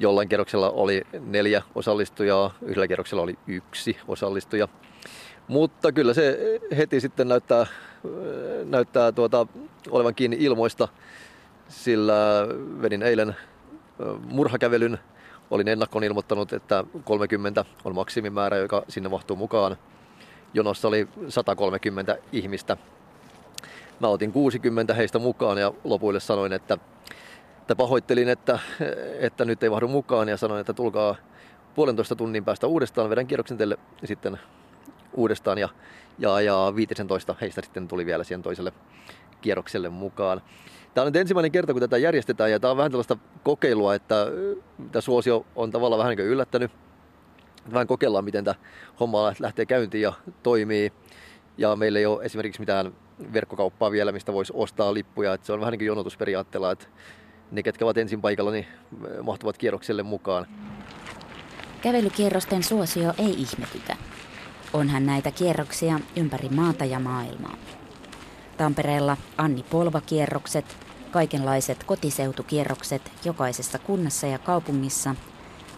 Jollain 0.00 0.28
kerroksella 0.28 0.70
oli 0.70 1.02
neljä 1.20 1.62
osallistujaa, 1.74 2.54
yhdellä 2.62 2.88
kerroksella 2.88 3.22
oli 3.22 3.38
yksi 3.46 3.96
osallistuja. 4.08 4.68
Mutta 5.48 5.92
kyllä 5.92 6.14
se 6.14 6.38
heti 6.76 7.00
sitten 7.00 7.28
näyttää, 7.28 7.66
näyttää 8.64 9.12
tuota, 9.12 9.46
olevan 9.90 10.14
kiinni 10.14 10.36
ilmoista, 10.40 10.88
sillä 11.68 12.14
vedin 12.82 13.02
eilen 13.02 13.36
murhakävelyn. 14.24 14.98
Olin 15.50 15.68
ennakkoon 15.68 16.04
ilmoittanut, 16.04 16.52
että 16.52 16.84
30 17.04 17.64
on 17.84 17.94
maksimimäärä, 17.94 18.56
joka 18.56 18.84
sinne 18.88 19.08
mahtuu 19.08 19.36
mukaan. 19.36 19.76
Jonossa 20.54 20.88
oli 20.88 21.08
130 21.28 22.18
ihmistä. 22.32 22.76
Mä 24.00 24.08
otin 24.08 24.32
60 24.32 24.94
heistä 24.94 25.18
mukaan 25.18 25.58
ja 25.58 25.72
lopuille 25.84 26.20
sanoin, 26.20 26.52
että, 26.52 26.78
että 27.60 27.76
pahoittelin, 27.76 28.28
että, 28.28 28.58
että 29.20 29.44
nyt 29.44 29.62
ei 29.62 29.70
mahdu 29.70 29.88
mukaan 29.88 30.28
ja 30.28 30.36
sanoin, 30.36 30.60
että 30.60 30.72
tulkaa 30.72 31.14
puolentoista 31.74 32.16
tunnin 32.16 32.44
päästä 32.44 32.66
uudestaan, 32.66 33.10
vedän 33.10 33.26
kierroksen 33.26 33.58
teille 33.58 33.78
sitten 34.04 34.38
uudestaan 35.14 35.58
ja, 35.58 35.68
ja, 36.18 36.40
ja 36.40 36.72
15 36.76 37.34
heistä 37.40 37.62
sitten 37.62 37.88
tuli 37.88 38.06
vielä 38.06 38.24
siihen 38.24 38.42
toiselle 38.42 38.72
kierrokselle 39.40 39.88
mukaan. 39.88 40.40
Tämä 40.94 41.02
on 41.02 41.12
nyt 41.12 41.20
ensimmäinen 41.20 41.52
kerta, 41.52 41.72
kun 41.72 41.80
tätä 41.80 41.98
järjestetään 41.98 42.50
ja 42.50 42.60
tämä 42.60 42.70
on 42.70 42.76
vähän 42.76 42.90
tällaista 42.90 43.16
kokeilua, 43.42 43.94
että 43.94 44.26
tämä 44.92 45.00
suosio 45.00 45.46
on 45.56 45.70
tavallaan 45.70 45.98
vähän 45.98 46.16
niin 46.16 46.28
yllättänyt. 46.28 46.70
Vähän 47.72 47.86
kokeillaan, 47.86 48.24
miten 48.24 48.44
tämä 48.44 48.54
homma 49.00 49.32
lähtee 49.38 49.66
käyntiin 49.66 50.02
ja 50.02 50.12
toimii. 50.42 50.92
Ja 51.58 51.76
meillä 51.76 51.98
ei 51.98 52.06
ole 52.06 52.24
esimerkiksi 52.24 52.60
mitään 52.60 52.92
verkkokauppaa 53.32 53.90
vielä, 53.90 54.12
mistä 54.12 54.32
voisi 54.32 54.52
ostaa 54.56 54.94
lippuja. 54.94 55.34
Että 55.34 55.46
se 55.46 55.52
on 55.52 55.60
vähän 55.60 55.72
niin 55.72 55.78
kuin 55.78 55.86
jonotusperiaatteella, 55.86 56.72
että 56.72 56.86
ne, 57.50 57.62
ketkä 57.62 57.84
ovat 57.84 57.98
ensin 57.98 58.20
paikalla, 58.20 58.50
niin 58.50 58.66
mahtuvat 59.22 59.58
kierrokselle 59.58 60.02
mukaan. 60.02 60.46
Kävelykierrosten 61.82 62.62
suosio 62.62 63.14
ei 63.18 63.30
ihmetytä. 63.30 63.96
Onhan 64.72 65.06
näitä 65.06 65.30
kierroksia 65.30 66.00
ympäri 66.16 66.48
maata 66.48 66.84
ja 66.84 67.00
maailmaa. 67.00 67.56
Tampereella 68.56 69.16
Anni 69.38 69.62
Polva-kierrokset, 69.70 70.76
kaikenlaiset 71.10 71.84
kotiseutukierrokset 71.84 73.12
jokaisessa 73.24 73.78
kunnassa 73.78 74.26
ja 74.26 74.38
kaupungissa. 74.38 75.14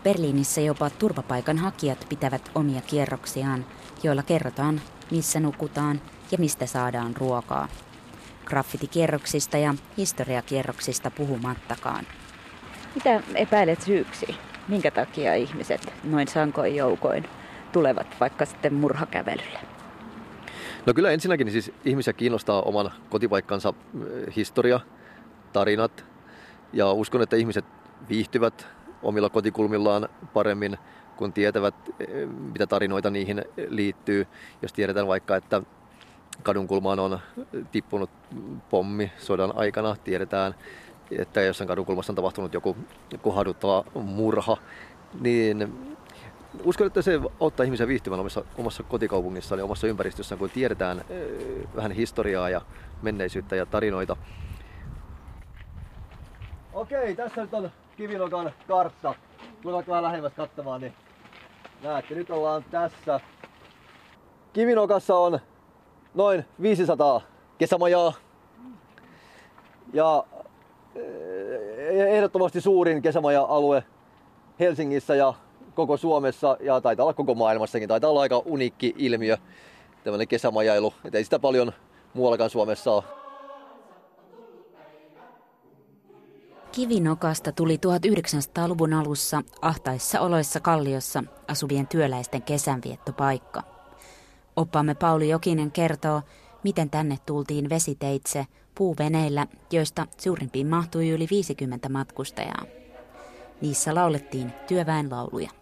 Berliinissä 0.03 0.61
jopa 0.61 0.91
turvapaikanhakijat 0.91 2.07
pitävät 2.09 2.51
omia 2.55 2.81
kierroksiaan, 2.81 3.67
joilla 4.03 4.23
kerrotaan, 4.23 4.81
missä 5.11 5.41
nukutaan 5.41 6.01
ja 6.33 6.39
mistä 6.39 6.67
saadaan 6.67 7.17
ruokaa. 7.17 7.69
graffitikierroksista 8.45 9.59
ja 9.59 9.75
historiakierroksista 9.97 11.11
puhumattakaan. 11.11 12.07
Mitä 12.95 13.23
epäilet 13.35 13.83
syyksi? 13.83 14.37
Minkä 14.69 14.91
takia 14.91 15.35
ihmiset 15.35 15.93
noin 16.05 16.29
sankoin 16.29 16.77
joukoin 16.77 17.29
tulevat 17.73 18.07
vaikka 18.21 18.45
sitten 18.45 18.75
murhakävelylle? 18.75 19.59
No 20.87 20.95
kyllä 20.95 21.11
ensinnäkin 21.11 21.51
siis 21.51 21.73
ihmisiä 21.85 22.13
kiinnostaa 22.13 22.63
oman 22.63 22.91
kotipaikkansa 23.11 23.75
eh, 23.95 24.37
historia, 24.37 24.81
tarinat 25.53 26.05
ja 26.73 26.93
uskon, 26.93 27.23
että 27.23 27.37
ihmiset 27.37 27.65
viihtyvät 28.09 28.67
omilla 29.03 29.29
kotikulmillaan 29.29 30.09
paremmin, 30.33 30.79
kun 31.17 31.33
tietävät, 31.33 31.75
eh, 32.01 32.29
mitä 32.29 32.67
tarinoita 32.67 33.11
niihin 33.11 33.45
liittyy. 33.69 34.27
Jos 34.63 34.73
tiedetään 34.73 35.07
vaikka, 35.07 35.37
että 35.37 35.63
kadunkulmaan 36.43 36.99
on 36.99 37.19
tippunut 37.73 38.11
pommi 38.71 39.13
sodan 39.19 39.53
aikana, 39.57 39.97
tiedetään, 40.05 40.55
että 41.19 41.41
jossain 41.41 41.69
kadunkulmassa 41.69 42.13
on 42.13 42.17
tapahtunut 42.17 42.55
joku, 42.55 42.77
joku 43.13 43.31
haduttava 43.31 43.85
murha, 43.95 44.57
niin 45.21 45.73
uskon, 46.65 46.87
että 46.87 47.03
se 47.03 47.21
auttaa 47.41 47.65
ihmisiä 47.65 47.89
viihtymään 47.89 48.21
omassa, 48.21 48.45
omassa 48.59 48.83
kotikaupungissaan 48.83 49.59
ja 49.59 49.65
omassa 49.65 49.87
ympäristössään, 49.87 50.39
kun 50.39 50.51
tiedetään 50.51 51.05
vähän 51.77 51.93
historiaa 51.93 52.49
ja 52.49 52.61
menneisyyttä 53.03 53.57
ja 53.57 53.67
tarinoita. 53.67 54.17
Okei, 56.73 57.15
tässä 57.15 57.43
nyt 57.43 57.55
on 57.55 57.71
Kivinokan 57.97 58.53
kartta. 58.69 59.15
Tullaan 59.63 59.85
vähän 59.89 60.03
lähemmäs 60.03 60.33
katsomaan, 60.33 60.81
niin 60.81 60.95
näette, 61.83 62.15
nyt 62.15 62.31
ollaan 62.31 62.65
tässä. 62.71 63.21
Kivinokassa 64.53 65.17
on 65.17 65.39
noin 66.15 66.45
500 66.63 67.21
kesämajaa. 67.59 68.13
Ja 69.93 70.25
ehdottomasti 71.89 72.61
suurin 72.61 73.03
kesämaja-alue 73.03 73.85
Helsingissä 74.61 75.15
ja 75.15 75.35
koko 75.81 75.97
Suomessa 75.97 76.57
ja 76.61 76.81
taitaa 76.81 77.05
olla 77.05 77.15
koko 77.15 77.35
maailmassakin. 77.35 77.89
Taitaa 77.89 78.11
olla 78.11 78.21
aika 78.21 78.43
uniikki 78.45 78.95
ilmiö, 78.99 79.37
tämmöinen 80.05 80.29
kesämajailu. 80.29 80.95
Et 81.05 81.15
ei 81.15 81.25
sitä 81.25 81.39
paljon 81.39 81.73
muuallakaan 82.15 82.51
Suomessa 82.51 82.93
ole. 82.93 83.03
Kivinokasta 86.73 87.53
tuli 87.53 87.77
1900-luvun 87.77 88.93
alussa 88.93 89.43
ahtaissa 89.63 90.21
oloissa 90.21 90.61
Kalliossa 90.61 91.25
asuvien 91.49 91.87
työläisten 91.87 92.43
kesänviettopaikka. 92.43 93.63
Oppaamme 94.57 94.95
Pauli 94.95 95.29
Jokinen 95.29 95.73
kertoo, 95.73 96.23
miten 96.65 96.91
tänne 96.91 97.19
tultiin 97.27 97.71
vesiteitse 97.71 98.47
puuveneillä, 98.75 99.47
joista 99.73 100.07
suurimpiin 100.19 100.67
mahtui 100.67 101.09
yli 101.09 101.27
50 101.31 101.89
matkustajaa. 101.89 102.63
Niissä 103.61 103.95
laulettiin 103.95 104.53
työväenlauluja. 104.67 105.60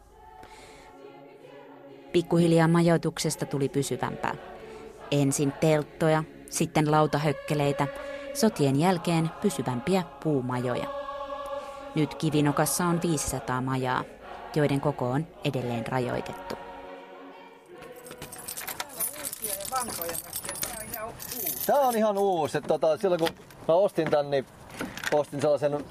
Pikkuhiljaa 2.19 2.69
majoituksesta 2.69 3.47
tuli 3.47 3.69
pysyvämpää. 3.69 4.35
Ensin 5.11 5.53
telttoja, 5.53 6.25
sitten 6.51 6.91
lautahökkeleitä, 6.91 7.87
sotien 8.35 8.81
jälkeen 8.81 9.31
pysyvämpiä 9.41 10.03
puumajoja. 10.23 10.87
Nyt 11.95 12.15
Kivinokassa 12.15 12.85
on 12.85 13.03
500 13.03 13.61
majaa, 13.61 14.05
joiden 14.55 14.81
koko 14.81 15.11
on 15.11 15.27
edelleen 15.45 15.87
rajoitettu. 15.87 16.55
Tämä 21.67 21.81
on 21.81 21.97
ihan 21.97 22.19
uusi. 22.19 22.59
Että 22.59 22.69
tota, 22.69 22.97
silloin 22.97 23.21
kun 23.21 23.31
mä 23.69 23.75
ostin 23.75 24.11
tän, 24.11 24.31
niin 24.31 24.47
ostin 25.13 25.41
sellaisen 25.41 25.85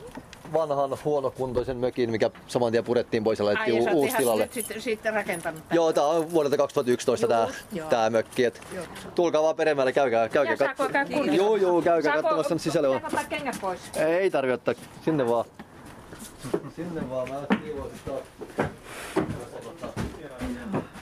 vanhan 0.53 0.97
huonokuntoisen 1.05 1.77
mökin, 1.77 2.11
mikä 2.11 2.29
saman 2.47 2.71
tien 2.71 2.83
purettiin 2.83 3.23
pois 3.23 3.39
ja 3.39 3.45
laitettiin 3.45 3.81
u- 3.81 3.99
uusi 3.99 4.17
tilalle. 4.17 4.49
Sitten, 4.51 4.81
sitten 4.81 5.13
rakentanut 5.13 5.61
tämän. 5.67 5.75
Joo, 5.75 5.93
tää 5.93 6.03
on 6.03 6.31
vuodelta 6.31 6.57
2011 6.57 7.27
tää, 7.27 7.47
tää 7.89 8.09
mökki. 8.09 8.45
Et 8.45 8.61
tulkaa 9.15 9.43
vaan 9.43 9.55
peremmälle, 9.55 9.93
käykää, 9.93 10.29
käykää. 10.29 10.53
Ja 10.53 10.57
saako 10.57 10.89
käydä 10.93 11.15
Joo, 11.31 11.55
joo, 11.55 11.81
käykää 11.81 12.21
katsomassa 12.21 12.57
sisällä 12.57 12.89
on. 12.89 13.01
Saako 13.01 13.25
kengät 13.29 13.57
pois? 13.61 13.79
Ei 13.95 14.31
tarvi 14.31 14.51
ottaa, 14.51 14.73
sinne 15.05 15.29
vaan. 15.29 15.45
Sinne 16.75 17.09
vaan, 17.09 17.29
mä 17.29 17.57
kiivoisin 17.63 17.99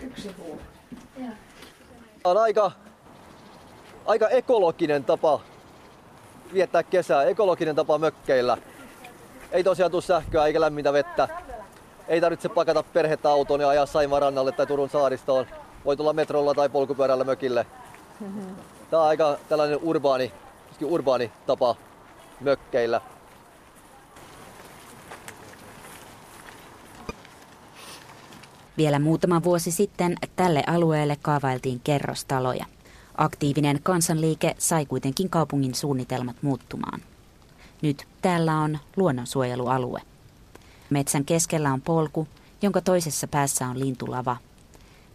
Yksi 0.01 0.29
on 2.23 2.37
aika, 2.37 2.71
aika 4.05 4.29
ekologinen 4.29 5.03
tapa 5.03 5.41
viettää 6.53 6.83
kesää, 6.83 7.23
ekologinen 7.23 7.75
tapa 7.75 7.97
mökkeillä. 7.97 8.57
Ei 9.55 9.63
tosiaan 9.63 9.91
tule 9.91 10.01
sähköä 10.01 10.45
eikä 10.45 10.61
lämmintä 10.61 10.93
vettä. 10.93 11.27
Ei 12.07 12.21
tarvitse 12.21 12.49
pakata 12.49 12.83
perhettä 12.83 13.29
autoon 13.29 13.61
ja 13.61 13.69
ajaa 13.69 13.85
Saimaan 13.85 14.21
rannalle 14.21 14.51
tai 14.51 14.67
Turun 14.67 14.89
saaristoon. 14.89 15.45
Voi 15.85 15.97
tulla 15.97 16.13
metrolla 16.13 16.53
tai 16.53 16.69
polkupyörällä 16.69 17.23
mökille. 17.23 17.65
Tämä 18.89 19.01
on 19.03 19.07
aika 19.09 19.37
tällainen 19.49 19.79
urbaani, 19.81 20.31
urbaani 20.83 21.31
tapa 21.47 21.75
mökkeillä. 22.39 23.01
Vielä 28.77 28.99
muutama 28.99 29.43
vuosi 29.43 29.71
sitten 29.71 30.15
tälle 30.35 30.63
alueelle 30.67 31.17
kaavailtiin 31.21 31.81
kerrostaloja. 31.83 32.65
Aktiivinen 33.17 33.79
kansanliike 33.83 34.55
sai 34.57 34.85
kuitenkin 34.85 35.29
kaupungin 35.29 35.75
suunnitelmat 35.75 36.35
muuttumaan. 36.41 37.01
Nyt 37.81 38.07
täällä 38.21 38.59
on 38.59 38.79
luonnonsuojelualue. 38.95 40.01
Metsän 40.89 41.25
keskellä 41.25 41.73
on 41.73 41.81
polku, 41.81 42.27
jonka 42.61 42.81
toisessa 42.81 43.27
päässä 43.27 43.67
on 43.67 43.79
lintulava. 43.79 44.37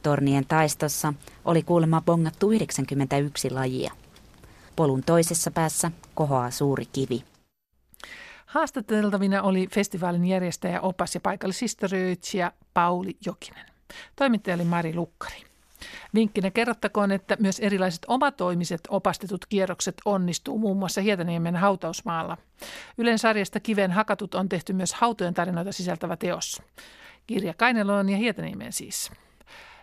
Tornien 0.03 0.47
taistossa 0.47 1.15
oli 1.45 1.63
kuulemma 1.63 2.01
bongattu 2.01 2.51
91 2.53 3.51
lajia. 3.51 3.93
Polun 4.77 5.03
toisessa 5.03 5.51
päässä 5.51 5.91
kohoaa 6.15 6.51
suuri 6.51 6.87
kivi. 6.93 7.25
Haastateltavina 8.47 9.43
oli 9.43 9.69
festivaalin 9.75 10.25
järjestäjä, 10.25 10.81
opas 10.81 11.15
ja 11.15 11.21
paikallishistorioitsija 11.21 12.53
Pauli 12.75 13.17
Jokinen. 13.27 13.67
Toimittaja 14.17 14.55
oli 14.55 14.65
Mari 14.65 14.95
Lukkari. 14.95 15.50
Vinkkinä 16.15 16.51
kerrottakoon, 16.51 17.13
että 17.13 17.37
myös 17.41 17.61
erilaiset 17.61 18.05
omatoimiset 18.09 18.81
opastetut 18.89 19.47
kierrokset 19.47 19.95
onnistuu 20.05 20.59
muun 20.59 20.77
muassa 20.77 21.01
Hietaniemen 21.01 21.57
hautausmaalla. 21.57 22.37
Ylen 22.99 23.19
sarjasta 23.19 23.61
Kiven 23.61 23.91
hakatut 23.91 24.35
on 24.35 24.49
tehty 24.49 24.73
myös 24.73 24.95
hautojen 24.95 25.35
tarinoita 25.35 25.73
sisältävä 25.73 26.17
teos. 26.17 26.63
Kirja 27.27 27.55
Kaineloon 27.55 28.09
ja 28.09 28.17
Hietaniemen 28.17 28.73
siis. 28.73 29.11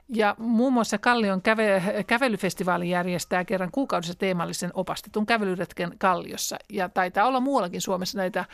Ja 0.10 0.36
muun 0.40 0.74
muassa 0.74 0.98
Kallion 0.98 1.42
käve- 1.42 2.04
kävelyfestivaali 2.08 2.90
järjestää 2.90 3.46
kerran 3.46 3.72
kuukaudessa 3.72 4.16
teemallisen 4.16 4.72
opastetun 4.74 5.26
kävelyretken 5.26 5.94
Kalliossa. 5.98 6.58
Ja 6.70 6.90
taitaa 6.90 7.28
olla 7.28 7.40
muuallakin 7.40 7.82
Suomessa 7.82 8.18
näitä 8.18 8.46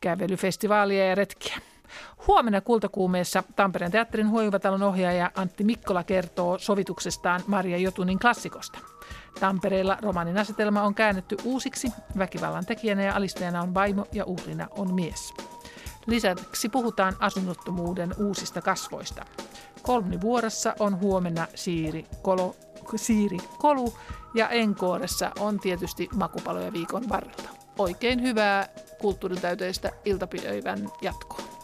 kävelyfestivaaleja 0.00 1.06
ja 1.06 1.14
retkiä. 1.14 1.58
Huomenna 2.26 2.60
Kultakuumeessa 2.60 3.42
Tampereen 3.56 3.92
teatterin 3.92 4.28
huojuvatalon 4.28 4.82
ohjaaja 4.82 5.30
Antti 5.34 5.64
Mikkola 5.64 6.04
kertoo 6.04 6.58
sovituksestaan 6.58 7.40
Maria 7.46 7.78
Jotunin 7.78 8.18
klassikosta. 8.18 8.78
Tampereella 9.40 9.98
romanin 10.02 10.38
asetelma 10.38 10.82
on 10.82 10.94
käännetty 10.94 11.36
uusiksi. 11.44 11.92
Väkivallan 12.18 12.66
tekijänä 12.66 13.02
ja 13.02 13.14
alistajana 13.14 13.62
on 13.62 13.74
vaimo 13.74 14.06
ja 14.12 14.24
uhrina 14.24 14.68
on 14.70 14.94
mies. 14.94 15.34
Lisäksi 16.06 16.68
puhutaan 16.68 17.16
asunnottomuuden 17.20 18.14
uusista 18.18 18.62
kasvoista. 18.62 19.24
Kolmivuorossa 19.82 20.74
on 20.78 21.00
huomenna 21.00 21.46
Siiri, 21.54 22.06
Kolo, 22.22 22.56
Siiri 22.96 23.38
Kolu 23.58 23.94
ja 24.34 24.48
Enkooressa 24.48 25.30
on 25.40 25.60
tietysti 25.60 26.08
makupaloja 26.14 26.72
viikon 26.72 27.08
varrella. 27.08 27.50
Oikein 27.78 28.22
hyvää 28.22 28.68
kulttuurin 29.00 29.40
täyteistä 29.40 29.90
iltapäivän 30.04 30.88
jatkoa. 31.02 31.55